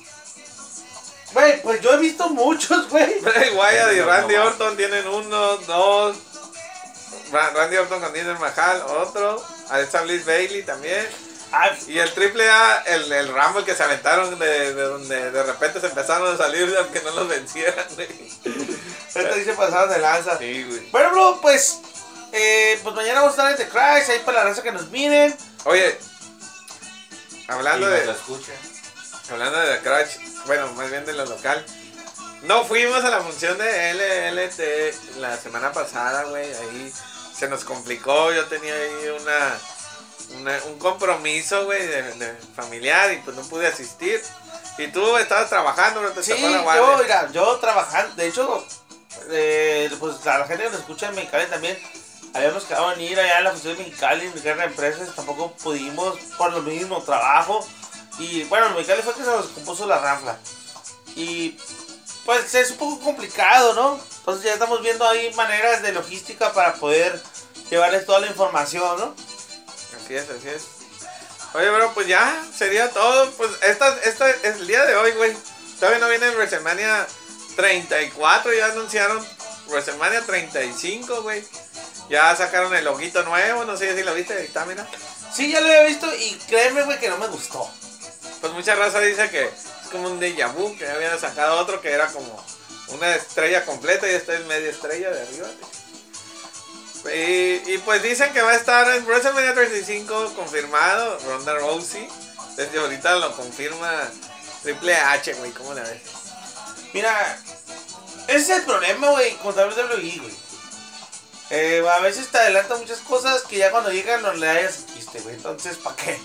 Güey, 1.33 1.61
pues 1.61 1.79
yo 1.81 1.93
he 1.93 1.97
visto 1.97 2.29
muchos, 2.29 2.89
güey. 2.89 3.19
Bray 3.21 3.51
Wyatt 3.55 3.93
y 3.93 4.01
Randy 4.01 4.35
no. 4.35 4.45
Orton 4.45 4.75
tienen 4.77 5.07
uno, 5.07 5.57
dos. 5.57 6.17
Ra- 7.31 7.51
Randy 7.51 7.77
Orton 7.77 8.01
con 8.01 8.13
Jinder 8.13 8.37
Mahal, 8.39 8.81
otro. 8.81 9.41
Alexa 9.69 10.01
Bliss 10.01 10.25
Bailey 10.25 10.63
también. 10.63 11.07
Y 11.87 11.99
el 11.99 12.11
triple 12.13 12.49
A, 12.49 12.83
el, 12.85 13.11
el 13.11 13.27
Rumble 13.27 13.65
que 13.65 13.75
se 13.75 13.83
aventaron 13.83 14.39
de, 14.39 14.73
de 14.73 14.81
donde 14.83 15.31
de 15.31 15.43
repente 15.43 15.81
se 15.81 15.87
empezaron 15.87 16.33
a 16.33 16.37
salir 16.37 16.73
aunque 16.77 17.01
no 17.01 17.11
los 17.11 17.27
vencieran, 17.27 17.85
güey. 17.95 18.07
ahorita 19.15 19.35
dice 19.35 19.53
pasadas 19.53 19.89
de 19.89 19.99
lanza. 19.99 20.37
Sí, 20.37 20.63
güey. 20.63 20.89
Bueno, 20.91 21.11
bro, 21.11 21.39
pues. 21.41 21.79
Eh, 22.31 22.79
pues 22.81 22.95
mañana 22.95 23.21
vamos 23.21 23.37
a 23.37 23.41
estar 23.41 23.51
en 23.51 23.57
The 23.57 23.69
Crash, 23.69 24.09
ahí 24.09 24.19
para 24.19 24.39
la 24.39 24.43
raza 24.45 24.63
que 24.63 24.71
nos 24.71 24.89
miren. 24.89 25.35
Oye, 25.65 25.99
hablando 27.47 27.87
de, 27.87 28.09
escucha. 28.09 28.53
hablando 29.29 29.59
de 29.59 29.75
The 29.75 29.83
Crash, 29.83 30.17
bueno, 30.45 30.71
más 30.73 30.89
bien 30.89 31.05
de 31.05 31.11
lo 31.11 31.25
local. 31.25 31.65
No 32.43 32.63
fuimos 32.63 33.03
a 33.03 33.09
la 33.09 33.21
función 33.21 33.57
de 33.57 33.93
LLT 33.93 35.17
la 35.17 35.37
semana 35.37 35.73
pasada, 35.73 36.23
güey. 36.23 36.45
Ahí 36.45 36.91
se 37.37 37.47
nos 37.47 37.63
complicó. 37.63 38.31
Yo 38.31 38.45
tenía 38.45 38.73
ahí 38.73 39.09
una, 39.09 39.59
una- 40.35 40.59
un 40.65 40.77
compromiso, 40.79 41.65
güey, 41.65 41.85
de, 41.85 42.03
de 42.13 42.37
familiar 42.55 43.11
y 43.13 43.17
pues 43.17 43.35
no 43.35 43.43
pude 43.43 43.67
asistir. 43.67 44.21
Y 44.77 44.87
tú 44.87 45.17
estabas 45.17 45.49
trabajando, 45.49 45.99
pero 46.01 46.13
te 46.13 46.23
Sí, 46.23 46.31
la 46.41 46.75
yo, 46.75 46.97
mira, 47.03 47.31
yo 47.31 47.57
trabajando, 47.57 48.15
de 48.15 48.27
hecho, 48.27 48.65
eh, 49.29 49.91
pues 49.99 50.25
a 50.25 50.39
la 50.39 50.47
gente 50.47 50.63
que 50.63 50.69
nos 50.69 50.79
escucha 50.79 51.09
en 51.09 51.15
Mexicali 51.15 51.45
también, 51.47 51.77
habíamos 52.33 52.63
quedado 52.63 52.93
en 52.93 53.01
ir 53.01 53.19
allá 53.19 53.37
a 53.37 53.41
la 53.41 53.51
función 53.51 53.75
de 53.77 53.83
Mexicali, 53.83 54.25
en 54.25 54.33
Mexicali 54.33 54.63
Empresas, 54.63 55.13
tampoco 55.15 55.51
pudimos 55.57 56.17
por 56.37 56.51
lo 56.53 56.61
mismo 56.61 57.01
trabajo. 57.03 57.65
Y 58.19 58.43
bueno, 58.45 58.67
en 58.67 58.73
Mexicali 58.75 59.01
fue 59.01 59.13
que 59.13 59.23
se 59.23 59.29
nos 59.29 59.47
compuso 59.47 59.85
la 59.85 59.99
ranfla. 59.99 60.37
Y 61.15 61.57
pues 62.25 62.53
es 62.55 62.71
un 62.71 62.77
poco 62.77 62.99
complicado, 63.03 63.73
¿no? 63.73 63.99
Entonces 64.19 64.45
ya 64.45 64.53
estamos 64.53 64.81
viendo 64.81 65.07
ahí 65.07 65.33
maneras 65.33 65.81
de 65.81 65.91
logística 65.91 66.53
para 66.53 66.73
poder 66.75 67.21
llevarles 67.69 68.05
toda 68.05 68.19
la 68.19 68.27
información, 68.27 68.97
¿no? 68.99 69.15
Así 70.11 70.17
es, 70.17 70.29
así 70.29 70.49
es. 70.49 70.63
Oye, 71.53 71.69
bro, 71.69 71.93
pues 71.93 72.05
ya, 72.05 72.45
sería 72.53 72.89
todo. 72.89 73.31
Pues 73.31 73.49
esta, 73.61 73.97
esta 74.03 74.29
es 74.29 74.57
el 74.57 74.67
día 74.67 74.83
de 74.85 74.95
hoy, 74.95 75.11
güey. 75.11 75.33
Todavía 75.79 75.99
no 75.99 76.09
viene 76.09 76.31
WrestleMania 76.31 77.07
34, 77.55 78.53
ya 78.53 78.65
anunciaron 78.65 79.25
WrestleMania 79.67 80.21
35, 80.23 81.21
güey. 81.21 81.45
Ya 82.09 82.35
sacaron 82.35 82.75
el 82.75 82.83
loguito 82.83 83.23
nuevo, 83.23 83.63
no 83.63 83.77
sé 83.77 83.95
si 83.95 84.03
lo 84.03 84.13
viste, 84.13 84.33
ahí 84.33 84.45
está, 84.47 84.65
mira. 84.65 84.85
Sí, 85.33 85.49
ya 85.49 85.61
lo 85.61 85.67
había 85.67 85.83
visto 85.83 86.13
y 86.13 86.31
créeme, 86.49 86.83
güey, 86.83 86.99
que 86.99 87.07
no 87.07 87.17
me 87.17 87.27
gustó. 87.27 87.69
Pues 88.41 88.51
mucha 88.51 88.75
raza 88.75 88.99
dice 88.99 89.29
que 89.29 89.45
es 89.45 89.89
como 89.91 90.09
un 90.09 90.19
déjà 90.19 90.53
vu, 90.53 90.77
que 90.77 90.89
habían 90.89 91.17
sacado 91.21 91.57
otro 91.57 91.79
que 91.79 91.89
era 91.89 92.07
como 92.07 92.45
una 92.89 93.15
estrella 93.15 93.63
completa 93.63 94.11
y 94.11 94.15
esta 94.15 94.33
es 94.33 94.45
media 94.45 94.71
estrella 94.71 95.09
de 95.09 95.21
arriba. 95.21 95.47
Y, 97.05 97.73
y 97.73 97.81
pues 97.83 98.03
dicen 98.03 98.31
que 98.31 98.41
va 98.41 98.51
a 98.51 98.55
estar 98.55 98.87
en 98.95 99.05
WrestleMania 99.05 99.53
35 99.53 100.33
confirmado, 100.35 101.17
Ronda 101.25 101.55
Rousey. 101.55 102.07
Desde 102.55 102.79
ahorita 102.79 103.15
lo 103.15 103.35
confirma 103.35 104.09
Triple 104.61 104.95
H, 104.95 105.33
güey, 105.33 105.51
¿cómo 105.51 105.73
la 105.73 105.81
ves? 105.81 106.01
Mira, 106.93 107.39
ese 108.27 108.37
es 108.37 108.49
el 108.49 108.63
problema, 108.63 109.09
güey, 109.09 109.35
con 109.37 109.55
WWE, 109.57 110.19
güey. 110.19 110.35
Eh, 111.49 111.83
a 111.85 111.99
veces 111.99 112.27
te 112.29 112.37
adelantan 112.37 112.79
muchas 112.79 112.99
cosas 112.99 113.41
que 113.43 113.57
ya 113.57 113.71
cuando 113.71 113.91
llegan 113.91 114.21
no 114.21 114.33
le 114.33 114.47
hayas 114.49 114.85
chiste, 114.93 115.19
güey. 115.21 115.35
Entonces, 115.35 115.77
¿para 115.77 115.95
qué? 115.95 116.19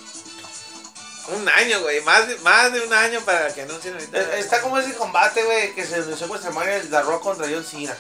Un 1.29 1.49
año, 1.49 1.81
güey, 1.81 2.01
más 2.03 2.29
de, 2.29 2.39
más 2.39 2.73
de 2.73 2.81
un 2.83 2.93
año 2.93 3.21
para 3.23 3.53
que 3.53 3.63
anuncien 3.63 3.95
ahorita. 3.95 4.21
Eh, 4.21 4.39
Está 4.39 4.61
como 4.61 4.79
ese 4.79 4.95
combate, 4.95 5.43
güey, 5.43 5.75
que 5.75 5.85
se 5.85 5.97
anunció 5.97 6.29
pues 6.29 6.43
semana 6.43 6.75
el 6.75 6.89
The 6.89 7.03
Rock 7.03 7.23
contra 7.23 7.49
John 7.51 7.65
Cena. 7.65 7.97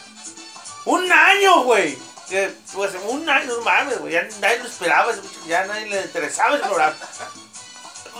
¡Un 0.84 1.10
año, 1.10 1.62
güey! 1.64 1.98
Que, 2.28 2.52
pues 2.72 2.92
un 3.06 3.28
año, 3.28 3.46
no 3.56 3.60
mames, 3.62 3.98
güey. 4.00 4.12
Ya 4.14 4.22
nadie 4.40 4.58
lo 4.58 4.66
esperaba, 4.66 5.12
ya 5.46 5.64
nadie 5.66 5.86
le 5.86 6.00
interesaba 6.02 6.56
el 6.56 6.60
programa. 6.60 6.96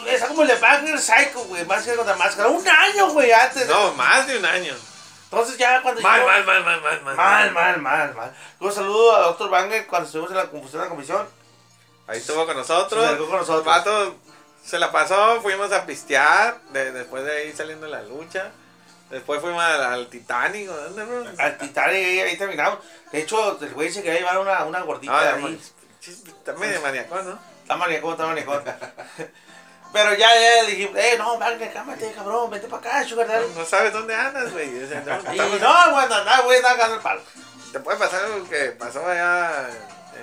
Está 0.06 0.28
como 0.28 0.42
el 0.42 0.48
de 0.48 0.54
Wagner 0.56 0.98
Psycho, 1.00 1.44
güey, 1.48 1.64
máscara 1.64 1.96
contra 1.96 2.16
máscara. 2.16 2.48
¡Un 2.48 2.68
año, 2.68 3.08
güey! 3.10 3.32
Antes. 3.32 3.66
No, 3.66 3.92
más 3.94 4.26
de 4.26 4.38
un 4.38 4.44
año. 4.44 4.74
Entonces 5.24 5.58
ya 5.58 5.82
cuando 5.82 6.00
Mal, 6.02 6.20
llegó- 6.20 6.28
mal, 6.28 6.44
mal, 6.44 6.64
mal, 6.64 6.80
mal, 6.82 7.02
mal. 7.02 7.16
Mal, 7.16 7.50
mal, 7.52 7.78
mal, 7.80 8.14
mal. 8.14 8.36
Un 8.60 8.72
saludo 8.72 9.16
a 9.16 9.20
Dr. 9.22 9.50
Banger 9.50 9.86
cuando 9.88 10.06
estuvimos 10.06 10.30
en 10.30 10.36
la 10.36 10.48
confusión 10.48 10.82
de 10.82 10.88
la 10.88 10.94
comisión. 10.94 11.28
Ahí 12.06 12.18
estuvo 12.18 12.46
con 12.46 12.56
nosotros. 12.56 13.10
Se 13.10 13.16
con 13.16 13.30
nosotros. 13.32 13.58
El 13.58 13.64
vato 13.64 14.14
se 14.64 14.78
la 14.78 14.92
pasó, 14.92 15.40
fuimos 15.42 15.72
a 15.72 15.84
pistear, 15.84 16.60
de- 16.70 16.92
después 16.92 17.24
de 17.24 17.32
ahí 17.36 17.52
saliendo 17.56 17.86
de 17.86 17.92
la 17.92 18.02
lucha. 18.02 18.52
Después 19.10 19.40
fuimos 19.40 19.62
al, 19.62 19.82
al 19.84 20.06
Titanic, 20.08 20.68
¿o 20.68 20.76
¿dónde, 20.76 21.04
bro? 21.04 21.24
Al 21.38 21.58
Titanic 21.58 21.94
ahí, 21.94 22.20
ahí 22.20 22.36
terminamos. 22.36 22.80
De 23.12 23.20
hecho, 23.20 23.58
el 23.60 23.72
güey 23.74 23.90
se 23.92 24.02
quería 24.02 24.20
llevar 24.20 24.38
una, 24.38 24.64
una 24.64 24.80
gordita 24.80 25.16
Ah, 25.16 25.34
ahí. 25.36 25.60
Está 26.06 26.52
medio 26.54 26.80
maniacón, 26.80 27.28
¿no? 27.28 27.38
Está 27.62 27.76
maniacón, 27.76 28.12
está 28.12 28.26
maniacón. 28.26 28.62
Pero 29.92 30.14
ya, 30.14 30.28
ya 30.34 30.62
le 30.64 30.72
dije, 30.72 30.90
eh, 30.94 31.16
no, 31.16 31.38
Banger, 31.38 31.72
cámate, 31.72 32.12
cabrón, 32.12 32.50
vete 32.50 32.66
para 32.66 32.80
acá, 32.98 33.08
sugar 33.08 33.28
daddy. 33.28 33.46
No 33.56 33.64
sabes 33.64 33.92
dónde 33.92 34.14
andas, 34.14 34.52
güey. 34.52 34.82
O 34.84 34.88
sea, 34.88 35.00
no, 35.00 35.34
Y 35.34 35.38
no, 35.38 35.48
güey, 35.48 36.08
no, 36.08 36.42
güey, 36.44 36.60
ganando 36.60 36.96
el 36.96 37.00
palo. 37.00 37.22
Te 37.72 37.80
puede 37.80 37.96
pasar 37.98 38.28
lo 38.28 38.48
que 38.48 38.72
pasó 38.72 39.06
allá 39.06 39.68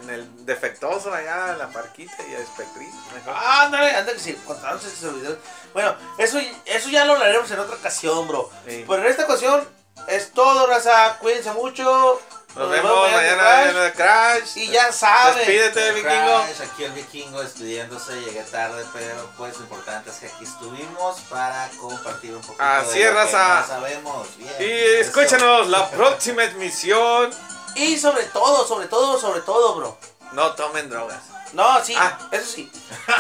en 0.01 0.09
el 0.09 0.45
defectuoso, 0.45 1.13
allá 1.13 1.51
en 1.53 1.59
la 1.59 1.69
parquita 1.69 2.15
y 2.29 2.35
a 2.35 2.39
Espectri. 2.39 2.85
mejor. 3.15 3.33
Ándale, 3.35 3.91
ándale, 3.95 4.13
que 4.17 4.23
sí, 4.23 4.33
contándose 4.45 4.87
esos 4.89 5.15
videos. 5.15 5.37
Bueno, 5.73 5.95
eso, 6.17 6.39
eso 6.65 6.89
ya 6.89 7.05
lo 7.05 7.13
hablaremos 7.13 7.49
en 7.51 7.59
otra 7.59 7.75
ocasión, 7.75 8.27
bro. 8.27 8.49
Sí. 8.67 8.85
Pero 8.87 9.01
en 9.03 9.07
esta 9.09 9.23
ocasión 9.25 9.67
es 10.07 10.31
todo, 10.31 10.67
raza. 10.67 11.17
Cuídense 11.19 11.51
mucho. 11.51 12.21
Nos 12.55 12.69
vemos 12.69 13.11
mañana 13.11 13.63
en 13.71 13.75
el 13.77 13.93
Crash. 13.93 14.57
Y 14.57 14.67
ya 14.67 14.91
saben. 14.91 15.37
Despídete, 15.39 15.91
vikingo. 15.93 16.43
Crash, 16.43 16.61
Aquí 16.71 16.83
el 16.83 16.91
vikingo 16.91 17.41
despidiéndose, 17.41 18.13
llegué 18.21 18.43
tarde, 18.43 18.85
pero 18.93 19.27
pues 19.37 19.57
lo 19.57 19.63
importante 19.63 20.11
es 20.11 20.17
que 20.17 20.27
aquí 20.27 20.43
estuvimos 20.43 21.19
para 21.31 21.67
compartir 21.79 22.35
un 22.35 22.41
poquito 22.41 22.61
Así 22.63 22.99
de 22.99 23.05
es, 23.07 23.13
lo 23.13 23.15
que 23.19 23.23
raza. 23.25 23.61
no 23.61 23.67
sabemos. 23.67 24.37
Bien. 24.37 24.53
Y 24.59 24.63
Eso. 24.71 25.09
escúchanos 25.09 25.67
la 25.69 25.89
próxima 25.89 26.43
emisión. 26.43 27.31
Y 27.75 27.97
sobre 27.97 28.25
todo, 28.25 28.67
sobre 28.67 28.85
todo, 28.87 29.19
sobre 29.19 29.41
todo, 29.41 29.73
bro. 29.73 29.97
No 30.33 30.53
tomen 30.53 30.91
drogas. 30.91 31.23
No, 31.53 31.83
sí, 31.83 31.95
Ah. 31.97 32.17
eso 32.31 32.45
sí. 32.45 32.71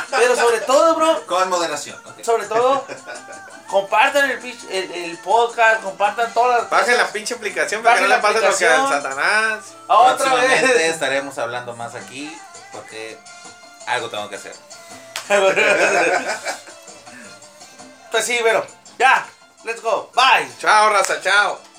Pero 0.09 0.35
sobre 0.35 0.59
todo, 0.61 0.95
bro, 0.95 1.25
Con 1.27 1.49
moderación. 1.49 2.01
sobre 2.23 2.45
todo, 2.47 2.85
Compartan 3.69 4.29
el, 4.29 4.39
el, 4.69 4.91
el 4.91 5.17
podcast, 5.19 5.81
compartan 5.81 6.31
todas 6.33 6.61
las 6.63 6.69
Bajen 6.69 6.97
la 6.97 7.07
pinche 7.07 7.33
aplicación 7.33 7.81
para 7.81 7.95
que 7.95 8.01
no 8.01 8.07
la 8.07 8.17
le 8.17 8.21
pase 8.21 8.41
lo 8.41 8.55
que 8.57 8.67
al. 8.67 8.89
Satanás. 8.89 9.63
Otra 9.87 10.15
Próximamente 10.17 10.73
vez. 10.73 10.93
estaremos 10.93 11.37
hablando 11.39 11.75
más 11.75 11.95
aquí 11.95 12.35
porque 12.71 13.17
algo 13.87 14.09
tengo 14.09 14.29
que 14.29 14.35
hacer. 14.35 14.55
pues 18.11 18.25
sí, 18.25 18.39
pero 18.43 18.65
ya, 18.99 19.25
let's 19.63 19.81
go, 19.81 20.11
bye. 20.13 20.47
Chao, 20.59 20.89
raza, 20.89 21.19
chao. 21.21 21.72